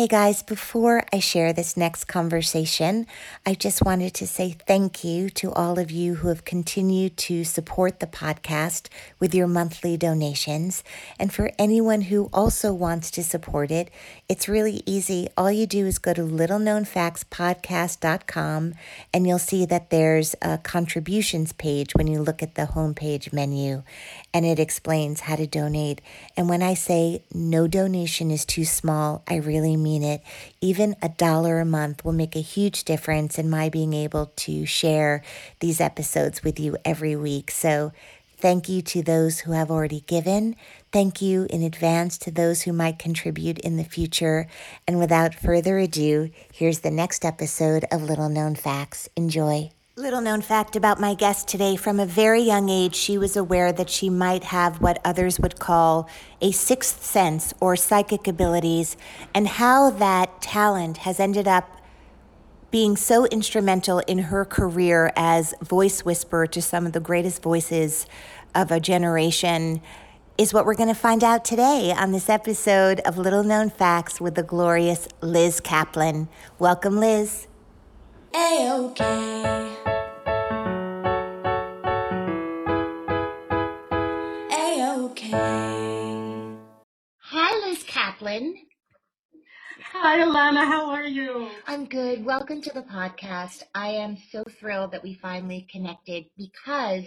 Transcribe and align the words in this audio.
Hey 0.00 0.08
guys, 0.08 0.40
before 0.42 1.04
I 1.12 1.18
share 1.18 1.52
this 1.52 1.76
next 1.76 2.04
conversation, 2.04 3.06
I 3.44 3.52
just 3.52 3.84
wanted 3.84 4.14
to 4.14 4.26
say 4.26 4.56
thank 4.66 5.04
you 5.04 5.28
to 5.28 5.52
all 5.52 5.78
of 5.78 5.90
you 5.90 6.14
who 6.14 6.28
have 6.28 6.46
continued 6.46 7.18
to 7.18 7.44
support 7.44 8.00
the 8.00 8.06
podcast 8.06 8.88
with 9.18 9.34
your 9.34 9.46
monthly 9.46 9.98
donations. 9.98 10.82
And 11.18 11.30
for 11.30 11.52
anyone 11.58 12.00
who 12.00 12.30
also 12.32 12.72
wants 12.72 13.10
to 13.10 13.22
support 13.22 13.70
it, 13.70 13.90
it's 14.26 14.48
really 14.48 14.82
easy. 14.86 15.28
All 15.36 15.52
you 15.52 15.66
do 15.66 15.84
is 15.84 15.98
go 15.98 16.14
to 16.14 16.22
littleknownfactspodcast.com 16.22 18.74
and 19.12 19.26
you'll 19.26 19.38
see 19.38 19.66
that 19.66 19.90
there's 19.90 20.34
a 20.40 20.56
contributions 20.56 21.52
page 21.52 21.94
when 21.94 22.06
you 22.06 22.22
look 22.22 22.42
at 22.42 22.54
the 22.54 22.70
homepage 22.72 23.34
menu 23.34 23.82
and 24.32 24.46
it 24.46 24.58
explains 24.58 25.20
how 25.20 25.36
to 25.36 25.46
donate. 25.46 26.00
And 26.38 26.48
when 26.48 26.62
I 26.62 26.72
say 26.72 27.22
no 27.34 27.68
donation 27.68 28.30
is 28.30 28.46
too 28.46 28.64
small, 28.64 29.22
I 29.28 29.36
really 29.36 29.76
mean 29.76 29.89
it. 29.98 30.22
Even 30.60 30.96
a 31.02 31.08
dollar 31.08 31.60
a 31.60 31.64
month 31.64 32.04
will 32.04 32.12
make 32.12 32.36
a 32.36 32.40
huge 32.40 32.84
difference 32.84 33.38
in 33.38 33.50
my 33.50 33.68
being 33.68 33.92
able 33.92 34.32
to 34.36 34.64
share 34.64 35.22
these 35.60 35.80
episodes 35.80 36.42
with 36.42 36.58
you 36.58 36.76
every 36.84 37.16
week. 37.16 37.50
So 37.50 37.92
thank 38.38 38.68
you 38.68 38.80
to 38.82 39.02
those 39.02 39.40
who 39.40 39.52
have 39.52 39.70
already 39.70 40.00
given. 40.00 40.56
Thank 40.92 41.20
you 41.20 41.46
in 41.50 41.62
advance 41.62 42.16
to 42.18 42.30
those 42.30 42.62
who 42.62 42.72
might 42.72 42.98
contribute 42.98 43.58
in 43.58 43.76
the 43.76 43.84
future. 43.84 44.46
And 44.86 44.98
without 44.98 45.34
further 45.34 45.78
ado, 45.78 46.30
here's 46.52 46.80
the 46.80 46.90
next 46.90 47.24
episode 47.24 47.84
of 47.90 48.02
Little 48.02 48.28
Known 48.28 48.54
Facts. 48.54 49.08
Enjoy. 49.16 49.70
Little 49.96 50.20
known 50.20 50.40
fact 50.40 50.76
about 50.76 51.00
my 51.00 51.14
guest 51.14 51.48
today 51.48 51.74
from 51.74 51.98
a 51.98 52.06
very 52.06 52.40
young 52.40 52.68
age, 52.68 52.94
she 52.94 53.18
was 53.18 53.36
aware 53.36 53.72
that 53.72 53.90
she 53.90 54.08
might 54.08 54.44
have 54.44 54.80
what 54.80 55.00
others 55.04 55.40
would 55.40 55.58
call 55.58 56.08
a 56.40 56.52
sixth 56.52 57.04
sense 57.04 57.52
or 57.58 57.74
psychic 57.74 58.28
abilities, 58.28 58.96
and 59.34 59.48
how 59.48 59.90
that 59.90 60.40
talent 60.40 60.98
has 60.98 61.18
ended 61.18 61.48
up 61.48 61.82
being 62.70 62.96
so 62.96 63.26
instrumental 63.26 63.98
in 64.06 64.18
her 64.18 64.44
career 64.44 65.12
as 65.16 65.54
voice 65.60 66.04
whisperer 66.04 66.46
to 66.46 66.62
some 66.62 66.86
of 66.86 66.92
the 66.92 67.00
greatest 67.00 67.42
voices 67.42 68.06
of 68.54 68.70
a 68.70 68.78
generation 68.78 69.82
is 70.38 70.54
what 70.54 70.64
we're 70.64 70.74
going 70.76 70.88
to 70.88 70.94
find 70.94 71.24
out 71.24 71.44
today 71.44 71.92
on 71.92 72.12
this 72.12 72.28
episode 72.28 73.00
of 73.00 73.18
Little 73.18 73.42
Known 73.42 73.68
Facts 73.68 74.20
with 74.20 74.36
the 74.36 74.44
glorious 74.44 75.08
Liz 75.20 75.58
Kaplan. 75.58 76.28
Welcome, 76.60 76.98
Liz. 77.00 77.48
A-OK. 78.32 79.04
A-OK. 84.52 85.30
Hi, 87.22 87.66
Liz 87.66 87.82
Kaplan. 87.82 88.54
Hi, 89.92 90.18
Ilana. 90.18 90.64
How 90.64 90.90
are 90.90 91.04
you? 91.04 91.48
I'm 91.66 91.86
good. 91.86 92.24
Welcome 92.24 92.62
to 92.62 92.72
the 92.72 92.82
podcast. 92.82 93.64
I 93.74 93.88
am 93.88 94.16
so 94.30 94.44
thrilled 94.60 94.92
that 94.92 95.02
we 95.02 95.14
finally 95.20 95.66
connected 95.72 96.26
because 96.38 97.04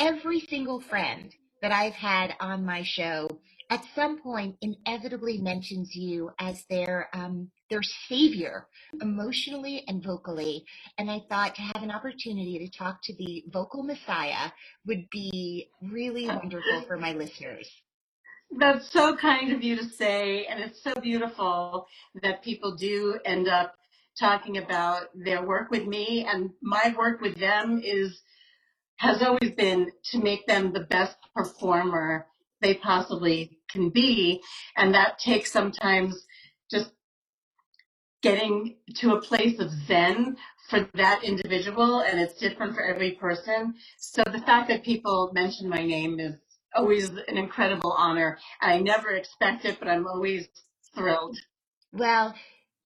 every 0.00 0.40
single 0.40 0.80
friend 0.80 1.32
that 1.62 1.70
I've 1.70 1.94
had 1.94 2.34
on 2.40 2.64
my 2.64 2.82
show 2.82 3.28
at 3.70 3.84
some 3.94 4.20
point 4.20 4.56
inevitably 4.60 5.38
mentions 5.38 5.94
you 5.94 6.30
as 6.38 6.64
their 6.68 7.08
um, 7.12 7.50
their 7.70 7.82
savior 8.08 8.66
emotionally 9.00 9.84
and 9.88 10.02
vocally. 10.02 10.64
And 10.98 11.10
I 11.10 11.22
thought 11.28 11.54
to 11.56 11.62
have 11.62 11.82
an 11.82 11.90
opportunity 11.90 12.58
to 12.58 12.78
talk 12.78 13.00
to 13.04 13.14
the 13.16 13.44
vocal 13.48 13.82
messiah 13.82 14.50
would 14.86 15.08
be 15.10 15.70
really 15.82 16.26
wonderful 16.26 16.82
for 16.86 16.96
my 16.96 17.12
listeners. 17.12 17.68
That's 18.58 18.90
so 18.92 19.16
kind 19.16 19.52
of 19.52 19.64
you 19.64 19.76
to 19.76 19.84
say, 19.84 20.46
and 20.46 20.62
it's 20.62 20.82
so 20.82 20.94
beautiful 21.00 21.86
that 22.22 22.44
people 22.44 22.76
do 22.76 23.18
end 23.24 23.48
up 23.48 23.74
talking 24.18 24.58
about 24.58 25.08
their 25.14 25.44
work 25.44 25.70
with 25.70 25.86
me, 25.86 26.24
and 26.28 26.50
my 26.62 26.94
work 26.96 27.20
with 27.20 27.38
them 27.38 27.80
is 27.82 28.20
has 28.96 29.22
always 29.22 29.50
been 29.56 29.90
to 30.12 30.18
make 30.18 30.46
them 30.46 30.72
the 30.72 30.80
best 30.80 31.16
performer 31.34 32.26
they 32.64 32.74
possibly 32.74 33.58
can 33.70 33.90
be, 33.90 34.40
and 34.76 34.94
that 34.94 35.18
takes 35.18 35.52
sometimes 35.52 36.26
just 36.70 36.90
getting 38.22 38.76
to 38.96 39.14
a 39.14 39.20
place 39.20 39.60
of 39.60 39.70
zen 39.86 40.36
for 40.68 40.88
that 40.94 41.22
individual, 41.22 42.00
and 42.00 42.18
it's 42.18 42.40
different 42.40 42.74
for 42.74 42.82
every 42.82 43.12
person. 43.12 43.74
So 43.98 44.22
the 44.24 44.40
fact 44.40 44.68
that 44.68 44.82
people 44.82 45.30
mention 45.34 45.68
my 45.68 45.84
name 45.84 46.18
is 46.18 46.34
always 46.74 47.10
an 47.10 47.36
incredible 47.36 47.92
honor. 47.92 48.38
And 48.62 48.72
I 48.72 48.78
never 48.80 49.10
expect 49.10 49.64
it, 49.64 49.78
but 49.78 49.88
I'm 49.88 50.06
always 50.06 50.48
thrilled. 50.94 51.36
Well, 51.92 52.34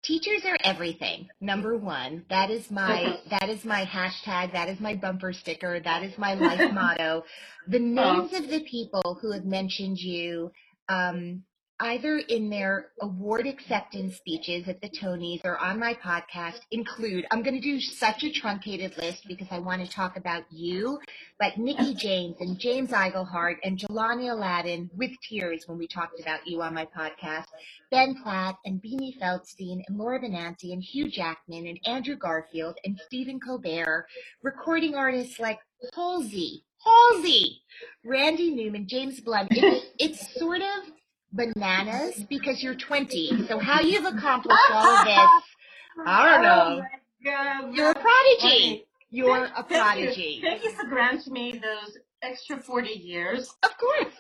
teachers 0.07 0.43
are 0.45 0.57
everything. 0.65 1.29
Number 1.41 1.77
one, 1.77 2.25
that 2.31 2.51
is 2.51 2.71
my 2.71 3.19
that 3.31 3.49
is 3.49 3.65
my 3.65 3.85
hashtag. 3.85 4.53
That 4.53 4.69
is 4.69 4.81
my 4.81 4.95
bumper 4.95 5.33
sticker. 5.33 5.81
That 5.81 6.03
is 6.03 6.17
my 6.19 6.35
life 6.35 6.73
motto. 6.73 7.25
The 7.69 7.79
names 7.79 8.33
of 8.33 8.49
the 8.49 8.61
people 8.61 9.19
who 9.21 9.33
have 9.33 9.45
mentioned 9.45 9.99
you, 9.99 10.53
um, 10.89 11.43
either 11.81 12.19
in 12.19 12.49
their 12.49 12.89
award 13.03 13.47
acceptance 13.47 14.17
speeches 14.17 14.67
at 14.67 14.81
the 14.81 14.89
Tonys 14.89 15.45
or 15.45 15.59
on 15.59 15.79
my 15.79 15.95
podcast 15.95 16.61
include, 16.71 17.27
I'm 17.31 17.43
going 17.43 17.55
to 17.55 17.61
do 17.61 17.81
such 17.81 18.25
a 18.25 18.33
truncated 18.33 18.97
list 18.97 19.25
because 19.29 19.49
I 19.51 19.59
want 19.59 19.85
to 19.85 19.91
talk 19.91 20.17
about 20.17 20.45
you, 20.51 20.99
but 21.39 21.59
Nikki 21.59 21.95
James 21.95 22.37
and 22.41 22.59
James 22.59 22.91
Iglehart 22.91 23.57
and 23.63 23.79
Jelani 23.79 24.31
Alladin 24.31 24.89
with 24.97 25.11
tears 25.29 25.65
when 25.67 25.77
we 25.77 25.87
talked 25.87 26.19
about 26.19 26.47
you 26.47 26.63
on 26.63 26.73
my 26.73 26.87
podcast, 26.87 27.47
Ben 27.91 28.17
Platt 28.23 28.57
and 28.65 28.81
Beanie 28.83 29.19
Feldstein 29.21 29.83
and 29.87 29.99
Laura 29.99 30.21
Benanti 30.21 30.73
and 30.73 30.83
Hugh 30.83 31.11
Jackman 31.11 31.67
and 31.67 31.79
Andrew 31.85 32.17
Garfield 32.17 32.79
and 32.85 32.99
Stephen 33.07 33.39
Colbert, 33.39 34.07
recording 34.43 34.95
artists 34.95 35.39
like 35.39 35.59
Halsey, 35.95 36.65
Halsey, 36.83 37.61
Randy 38.05 38.51
Newman, 38.51 38.89
James 38.89 39.21
Blunt. 39.21 39.49
It's, 39.51 39.87
it's 39.99 40.39
sort 40.39 40.63
of 40.63 40.93
bananas 41.33 42.15
mm-hmm. 42.15 42.25
because 42.29 42.63
you're 42.63 42.75
20. 42.75 43.47
So 43.47 43.59
how 43.59 43.81
you've 43.81 44.07
accomplished 44.07 44.59
all 44.73 44.97
of 44.99 45.05
this, 45.05 45.17
I 46.07 46.31
don't 46.31 46.43
know. 46.43 46.83
Oh 47.29 47.71
You're 47.73 47.91
a 47.91 47.95
prodigy. 47.95 48.87
You're 49.11 49.45
a 49.45 49.63
prodigy. 49.63 50.41
Thank 50.43 50.65
you 50.65 50.73
for 50.73 50.87
granting 50.87 51.33
me 51.33 51.53
those 51.53 51.99
extra 52.23 52.59
40 52.59 52.91
years. 52.91 53.49
Of 53.63 53.77
course. 53.79 54.15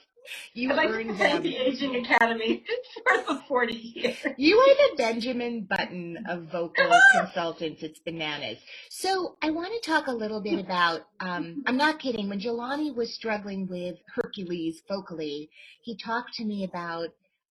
You 0.54 0.72
like 0.72 0.88
earned 0.90 1.10
to 1.10 1.14
thank 1.16 1.34
them. 1.34 1.42
the 1.42 1.56
Aging 1.56 1.96
Academy 2.04 2.64
for 3.04 3.34
the 3.34 3.42
40 3.48 3.74
years. 3.74 4.16
You 4.36 4.56
are 4.58 4.90
the 4.90 4.96
Benjamin 4.96 5.62
Button 5.62 6.24
of 6.28 6.44
vocal 6.44 6.90
consultants. 7.12 7.82
It's 7.82 7.98
bananas. 8.00 8.58
So 8.90 9.36
I 9.42 9.50
want 9.50 9.72
to 9.74 9.90
talk 9.90 10.06
a 10.06 10.12
little 10.12 10.40
bit 10.40 10.58
about, 10.58 11.02
um, 11.20 11.62
I'm 11.66 11.76
not 11.76 11.98
kidding, 11.98 12.28
when 12.28 12.40
Jelani 12.40 12.94
was 12.94 13.14
struggling 13.14 13.66
with 13.68 13.96
Hercules 14.14 14.82
vocally, 14.88 15.50
he 15.82 15.96
talked 15.96 16.34
to 16.34 16.44
me 16.44 16.64
about 16.64 17.08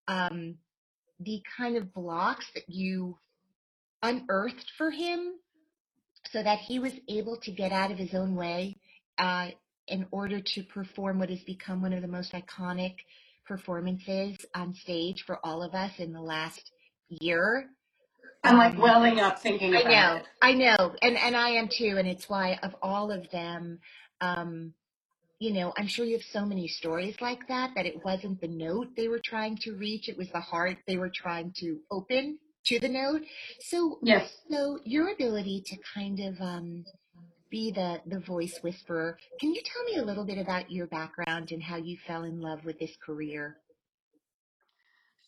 um, 0.08 0.56
the 1.20 1.42
kind 1.58 1.78
of 1.78 1.94
blocks 1.94 2.46
that 2.56 2.70
you 2.70 3.18
unearthed 4.04 4.72
for 4.78 4.92
him 4.92 5.36
so 6.32 6.44
that 6.44 6.60
he 6.60 6.80
was 6.80 6.94
able 7.08 7.38
to 7.38 7.52
get 7.52 7.72
out 7.72 7.92
of 7.92 7.98
his 7.98 8.14
own 8.14 8.36
way 8.36 8.78
uh, 9.18 9.50
in 9.88 10.08
order 10.12 10.42
to 10.42 10.64
perform 10.64 11.20
what 11.20 11.30
has 11.30 11.44
become 11.44 11.82
one 11.82 11.94
of 11.94 12.02
the 12.02 12.08
most 12.10 12.34
iconic 12.34 12.96
performances 13.46 14.38
on 14.56 14.74
stage 14.76 15.24
for 15.26 15.40
all 15.46 15.64
of 15.64 15.76
us 15.76 15.92
in 16.00 16.14
the 16.14 16.22
last 16.22 16.72
year. 17.10 17.70
I'm 18.44 18.58
like 18.58 18.78
Um, 18.78 18.80
welling 18.80 19.20
up 19.20 19.40
thinking 19.40 19.76
I 19.76 19.82
about 19.82 19.92
know, 19.92 20.18
it. 20.18 20.26
I 20.42 20.54
know, 20.54 20.78
I 20.78 20.78
know. 20.78 20.96
and 21.02 21.18
and 21.18 21.38
I 21.38 21.50
am 21.52 21.70
too, 21.70 21.98
and 21.98 22.08
it's 22.08 22.30
why 22.30 22.60
of 22.64 22.76
all 22.82 23.12
of 23.12 23.30
them, 23.32 23.80
um, 24.22 24.74
you 25.40 25.54
know, 25.54 25.74
I'm 25.78 25.88
sure 25.88 26.06
you 26.06 26.18
have 26.18 26.26
so 26.32 26.46
many 26.46 26.68
stories 26.68 27.16
like 27.22 27.48
that 27.50 27.72
that 27.76 27.86
it 27.86 28.04
wasn't 28.06 28.42
the 28.42 28.48
note 28.48 28.90
they 28.98 29.08
were 29.10 29.22
trying 29.24 29.58
to 29.64 29.74
reach; 29.74 30.10
it 30.10 30.18
was 30.18 30.30
the 30.32 30.42
heart 30.42 30.78
they 30.88 30.98
were 30.98 31.12
trying 31.14 31.54
to 31.60 31.80
open 31.92 32.40
to 32.68 32.80
the 32.80 32.90
note. 32.90 33.24
So, 33.62 34.00
Yes. 34.02 34.32
so 34.52 34.80
your 34.86 35.10
ability 35.14 35.64
to 35.68 35.78
kind 35.94 36.20
of 36.22 36.42
um, 36.42 36.86
be 37.50 37.72
the 37.72 38.02
the 38.06 38.20
voice 38.20 38.60
whisperer. 38.62 39.18
Can 39.40 39.54
you 39.54 39.62
tell 39.64 39.84
me 39.84 39.98
a 39.98 40.06
little 40.06 40.26
bit 40.26 40.38
about 40.38 40.72
your 40.72 40.88
background 40.88 41.52
and 41.52 41.62
how 41.62 41.78
you 41.78 41.98
fell 42.08 42.24
in 42.24 42.42
love 42.42 42.66
with 42.66 42.80
this 42.80 42.96
career? 43.06 43.58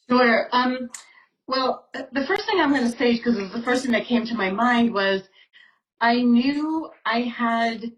Sure. 0.10 0.48
Um, 0.52 0.90
well, 1.48 1.88
the 1.94 2.26
first 2.26 2.46
thing 2.46 2.60
I'm 2.60 2.72
going 2.72 2.90
to 2.90 2.98
say, 2.98 3.14
because 3.14 3.38
it 3.38 3.42
was 3.42 3.52
the 3.52 3.62
first 3.62 3.84
thing 3.84 3.92
that 3.92 4.06
came 4.06 4.26
to 4.26 4.36
my 4.36 4.50
mind, 4.50 4.94
was 4.94 5.24
I 6.00 6.22
knew 6.22 6.90
I 7.06 7.22
had, 7.22 7.92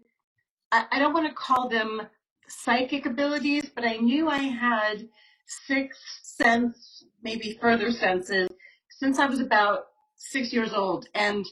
I, 0.72 0.86
I 0.92 0.98
don't 0.98 1.14
want 1.14 1.28
to 1.28 1.34
call 1.34 1.68
them 1.68 2.02
psychic 2.48 3.06
abilities, 3.06 3.70
but 3.74 3.84
I 3.84 3.96
knew 3.96 4.28
I 4.28 4.38
had 4.38 5.08
sixth 5.46 6.00
sense, 6.22 7.04
maybe 7.22 7.58
further 7.60 7.90
senses, 7.90 8.48
since 8.88 9.18
I 9.18 9.26
was 9.26 9.40
about 9.40 9.86
six 10.16 10.52
years 10.52 10.72
old. 10.72 11.08
And 11.14 11.44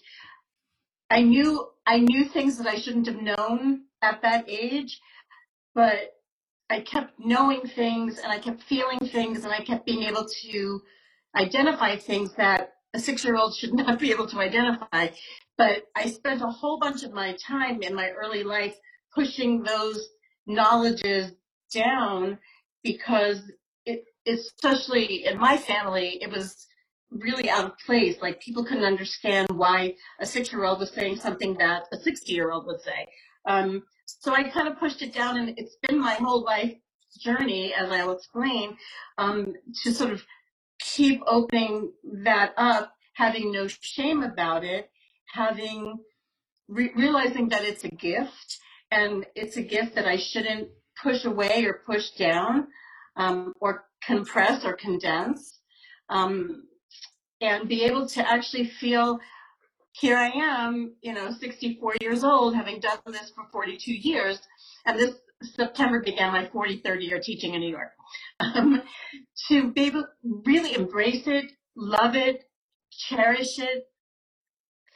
I 1.10 1.22
knew, 1.22 1.68
I 1.86 1.98
knew 1.98 2.24
things 2.26 2.58
that 2.58 2.66
I 2.66 2.76
shouldn't 2.76 3.06
have 3.06 3.22
known 3.22 3.84
at 4.02 4.22
that 4.22 4.48
age, 4.48 5.00
but 5.74 6.14
I 6.70 6.80
kept 6.80 7.18
knowing 7.18 7.62
things 7.62 8.18
and 8.18 8.30
I 8.32 8.38
kept 8.38 8.62
feeling 8.62 8.98
things 8.98 9.44
and 9.44 9.52
I 9.52 9.60
kept 9.60 9.86
being 9.86 10.02
able 10.02 10.26
to 10.42 10.82
identify 11.34 11.96
things 11.96 12.34
that 12.34 12.74
a 12.94 12.98
six 12.98 13.24
year 13.24 13.36
old 13.36 13.54
should 13.56 13.74
not 13.74 13.98
be 13.98 14.10
able 14.10 14.26
to 14.28 14.38
identify. 14.38 15.08
But 15.56 15.84
I 15.96 16.08
spent 16.08 16.42
a 16.42 16.46
whole 16.46 16.78
bunch 16.78 17.02
of 17.04 17.12
my 17.12 17.36
time 17.46 17.82
in 17.82 17.94
my 17.94 18.10
early 18.10 18.44
life 18.44 18.76
pushing 19.14 19.62
those 19.62 20.08
knowledges 20.46 21.32
down 21.72 22.38
because 22.82 23.42
it, 23.86 24.04
especially 24.26 25.26
in 25.26 25.38
my 25.38 25.56
family, 25.56 26.18
it 26.22 26.30
was 26.30 26.66
really 27.10 27.48
out 27.50 27.64
of 27.64 27.78
place. 27.78 28.16
Like 28.20 28.40
people 28.40 28.64
couldn't 28.64 28.84
understand 28.84 29.48
why 29.50 29.94
a 30.20 30.26
six 30.26 30.52
year 30.52 30.64
old 30.64 30.80
was 30.80 30.90
saying 30.90 31.16
something 31.16 31.54
that 31.58 31.84
a 31.92 31.98
60 31.98 32.32
year 32.32 32.50
old 32.50 32.66
would 32.66 32.80
say. 32.80 33.06
Um, 33.46 33.84
so 34.06 34.34
I 34.34 34.44
kind 34.44 34.68
of 34.68 34.78
pushed 34.78 35.02
it 35.02 35.14
down 35.14 35.38
and 35.38 35.54
it's 35.56 35.76
been 35.86 35.98
my 35.98 36.14
whole 36.14 36.42
life 36.42 36.74
journey, 37.18 37.72
as 37.74 37.90
I'll 37.90 38.12
explain, 38.12 38.76
um, 39.16 39.54
to 39.82 39.92
sort 39.92 40.12
of 40.12 40.22
keep 40.80 41.20
opening 41.26 41.92
that 42.24 42.52
up, 42.56 42.92
having 43.14 43.50
no 43.52 43.66
shame 43.68 44.22
about 44.22 44.64
it, 44.64 44.90
having 45.32 45.98
re- 46.68 46.92
realizing 46.94 47.48
that 47.48 47.64
it's 47.64 47.84
a 47.84 47.88
gift 47.88 48.58
and 48.90 49.26
it's 49.34 49.56
a 49.56 49.62
gift 49.62 49.94
that 49.94 50.06
I 50.06 50.16
shouldn't 50.16 50.68
push 51.02 51.24
away 51.24 51.64
or 51.64 51.82
push 51.86 52.10
down 52.10 52.68
um, 53.16 53.52
or 53.60 53.84
compress 54.04 54.64
or 54.64 54.74
condense, 54.74 55.58
um, 56.08 56.64
and 57.40 57.68
be 57.68 57.84
able 57.84 58.06
to 58.08 58.28
actually 58.28 58.64
feel 58.64 59.20
here 59.92 60.16
I 60.16 60.28
am, 60.28 60.94
you 61.02 61.12
know, 61.12 61.30
64 61.30 61.96
years 62.00 62.22
old, 62.22 62.54
having 62.54 62.78
done 62.78 62.98
this 63.06 63.30
for 63.30 63.44
42 63.50 63.92
years, 63.92 64.38
and 64.86 64.98
this 64.98 65.16
September 65.42 66.00
began 66.00 66.32
my 66.32 66.46
43rd 66.46 67.02
year 67.02 67.20
teaching 67.20 67.54
in 67.54 67.60
New 67.60 67.70
York. 67.70 67.92
Um, 68.40 68.82
to 69.48 69.72
be 69.72 69.82
able 69.86 70.06
really 70.22 70.74
embrace 70.74 71.26
it, 71.26 71.52
love 71.76 72.16
it, 72.16 72.44
cherish 72.90 73.58
it, 73.58 73.88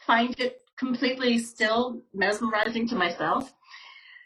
find 0.06 0.38
it 0.38 0.62
completely 0.78 1.38
still 1.38 2.02
mesmerizing 2.14 2.88
to 2.88 2.94
myself. 2.94 3.52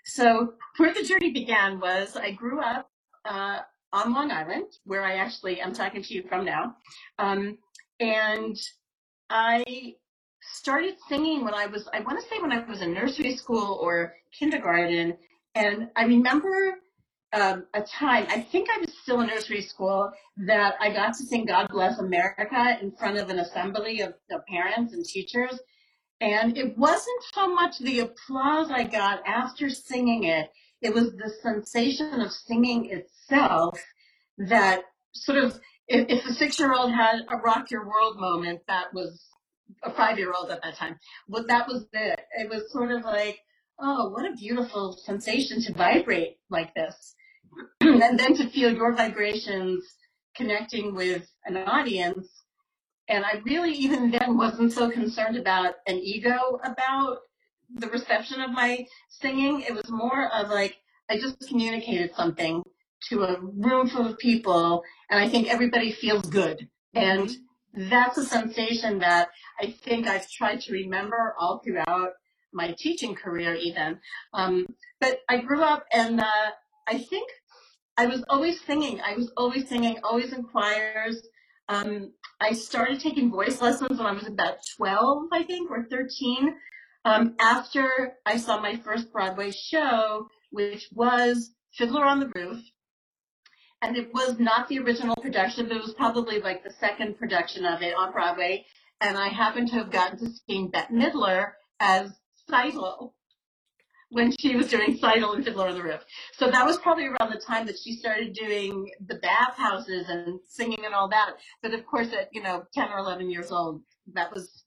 So 0.04 0.54
where 0.76 0.94
the 0.94 1.02
journey 1.02 1.32
began 1.32 1.80
was 1.80 2.16
I 2.16 2.30
grew 2.30 2.60
up 2.60 2.90
uh, 3.24 3.60
on 3.92 4.12
Long 4.12 4.30
Island, 4.30 4.66
where 4.84 5.02
I 5.02 5.16
actually 5.16 5.60
am 5.60 5.72
talking 5.72 6.02
to 6.02 6.14
you 6.14 6.22
from 6.28 6.44
now, 6.44 6.76
um, 7.18 7.58
and 8.00 8.56
I 9.30 9.94
started 10.42 10.94
singing 11.08 11.44
when 11.44 11.54
I 11.54 11.66
was, 11.66 11.88
I 11.92 12.00
want 12.00 12.20
to 12.20 12.28
say 12.28 12.40
when 12.40 12.52
I 12.52 12.64
was 12.64 12.82
in 12.82 12.92
nursery 12.92 13.36
school 13.36 13.78
or 13.80 14.14
kindergarten. 14.38 15.16
And 15.54 15.88
I 15.96 16.04
remember 16.04 16.78
um, 17.32 17.66
a 17.74 17.82
time, 17.82 18.26
I 18.28 18.40
think 18.40 18.68
I 18.70 18.78
was 18.78 18.92
still 19.02 19.20
in 19.20 19.26
nursery 19.28 19.62
school, 19.62 20.10
that 20.46 20.74
I 20.80 20.90
got 20.90 21.14
to 21.14 21.24
sing 21.24 21.46
God 21.46 21.68
Bless 21.70 21.98
America 21.98 22.78
in 22.80 22.92
front 22.92 23.18
of 23.18 23.30
an 23.30 23.38
assembly 23.38 24.00
of, 24.00 24.14
of 24.30 24.46
parents 24.46 24.92
and 24.92 25.04
teachers. 25.04 25.58
And 26.20 26.56
it 26.56 26.76
wasn't 26.78 27.22
so 27.34 27.52
much 27.52 27.78
the 27.78 28.00
applause 28.00 28.70
I 28.70 28.84
got 28.84 29.26
after 29.26 29.68
singing 29.68 30.24
it, 30.24 30.50
it 30.80 30.94
was 30.94 31.12
the 31.12 31.30
sensation 31.42 32.20
of 32.20 32.30
singing 32.30 32.90
itself 32.90 33.78
that 34.38 34.82
sort 35.12 35.38
of, 35.38 35.58
if, 35.88 36.06
if 36.08 36.24
a 36.26 36.34
six 36.34 36.58
year 36.58 36.74
old 36.74 36.92
had 36.92 37.20
a 37.28 37.36
rock 37.36 37.70
your 37.70 37.86
world 37.86 38.18
moment, 38.18 38.60
that 38.68 38.92
was 38.92 39.20
a 39.82 39.92
five 39.92 40.18
year 40.18 40.32
old 40.32 40.50
at 40.50 40.62
that 40.62 40.76
time. 40.76 40.98
Well, 41.28 41.44
that 41.48 41.66
was 41.68 41.86
it. 41.92 42.20
It 42.38 42.48
was 42.48 42.70
sort 42.72 42.90
of 42.90 43.04
like, 43.04 43.38
oh, 43.78 44.10
what 44.10 44.26
a 44.26 44.34
beautiful 44.34 44.98
sensation 45.04 45.62
to 45.62 45.72
vibrate 45.72 46.38
like 46.50 46.74
this. 46.74 47.14
and 47.80 48.18
then 48.18 48.34
to 48.36 48.50
feel 48.50 48.72
your 48.72 48.94
vibrations 48.94 49.84
connecting 50.34 50.94
with 50.94 51.26
an 51.44 51.56
audience. 51.56 52.28
And 53.08 53.24
I 53.24 53.40
really, 53.44 53.72
even 53.72 54.10
then, 54.10 54.36
wasn't 54.36 54.72
so 54.72 54.90
concerned 54.90 55.36
about 55.36 55.74
an 55.86 55.96
ego 55.96 56.60
about 56.64 57.18
the 57.72 57.88
reception 57.88 58.40
of 58.40 58.50
my 58.50 58.86
singing. 59.08 59.60
It 59.60 59.74
was 59.74 59.88
more 59.88 60.28
of 60.32 60.48
like, 60.48 60.76
I 61.08 61.18
just 61.18 61.48
communicated 61.48 62.14
something 62.16 62.62
to 63.08 63.24
a 63.24 63.40
room 63.40 63.88
full 63.88 64.06
of 64.06 64.18
people, 64.18 64.82
and 65.10 65.20
I 65.20 65.28
think 65.28 65.48
everybody 65.48 65.92
feels 65.92 66.28
good. 66.28 66.68
And 66.94 67.30
that's 67.74 68.16
a 68.16 68.24
sensation 68.24 68.98
that 69.00 69.28
I 69.60 69.70
think 69.70 70.06
I've 70.06 70.30
tried 70.30 70.60
to 70.62 70.72
remember 70.72 71.34
all 71.38 71.60
throughout 71.64 72.12
my 72.52 72.74
teaching 72.78 73.14
career, 73.14 73.54
even. 73.54 73.98
Um, 74.32 74.66
but 75.00 75.20
I 75.28 75.38
grew 75.38 75.62
up, 75.62 75.84
and 75.92 76.20
uh, 76.20 76.50
I 76.86 76.98
think 76.98 77.30
I 77.98 78.06
was 78.06 78.24
always 78.28 78.60
singing. 78.62 79.00
I 79.00 79.14
was 79.14 79.32
always 79.36 79.68
singing, 79.68 79.98
always 80.02 80.32
in 80.32 80.44
choirs. 80.44 81.26
Um, 81.68 82.12
I 82.40 82.52
started 82.52 83.00
taking 83.00 83.30
voice 83.30 83.60
lessons 83.60 83.98
when 83.98 84.06
I 84.06 84.12
was 84.12 84.26
about 84.26 84.58
12, 84.76 85.28
I 85.32 85.42
think, 85.42 85.70
or 85.70 85.84
13, 85.90 86.54
um, 87.04 87.34
after 87.40 88.14
I 88.24 88.36
saw 88.36 88.60
my 88.60 88.76
first 88.76 89.12
Broadway 89.12 89.50
show, 89.50 90.28
which 90.50 90.88
was 90.92 91.52
Fiddler 91.72 92.04
on 92.04 92.20
the 92.20 92.30
Roof. 92.34 92.62
And 93.82 93.96
it 93.96 94.12
was 94.12 94.38
not 94.38 94.68
the 94.68 94.78
original 94.78 95.16
production, 95.16 95.68
but 95.68 95.76
it 95.76 95.82
was 95.82 95.94
probably 95.94 96.40
like 96.40 96.64
the 96.64 96.72
second 96.80 97.18
production 97.18 97.64
of 97.64 97.82
it 97.82 97.94
on 97.96 98.12
Broadway. 98.12 98.64
And 99.00 99.18
I 99.18 99.28
happened 99.28 99.68
to 99.68 99.74
have 99.74 99.90
gotten 99.90 100.18
to 100.18 100.30
see 100.30 100.68
Bette 100.68 100.92
Midler 100.92 101.52
as 101.78 102.12
Tzeitel 102.50 103.12
when 104.10 104.32
she 104.38 104.56
was 104.56 104.68
doing 104.68 104.98
Tzeitel 104.98 105.34
and 105.34 105.44
Fiddler 105.44 105.68
on 105.68 105.74
the 105.74 105.82
Roof. 105.82 106.04
So 106.32 106.50
that 106.50 106.64
was 106.64 106.78
probably 106.78 107.06
around 107.06 107.30
the 107.30 107.40
time 107.44 107.66
that 107.66 107.78
she 107.78 107.92
started 107.92 108.32
doing 108.34 108.90
the 109.06 109.16
bathhouses 109.16 110.08
and 110.08 110.40
singing 110.48 110.84
and 110.84 110.94
all 110.94 111.08
that. 111.08 111.34
But 111.62 111.74
of 111.74 111.84
course, 111.86 112.12
at 112.12 112.28
you 112.32 112.42
know 112.42 112.64
10 112.74 112.88
or 112.90 112.98
11 112.98 113.30
years 113.30 113.50
old, 113.50 113.82
that 114.14 114.32
was 114.32 114.64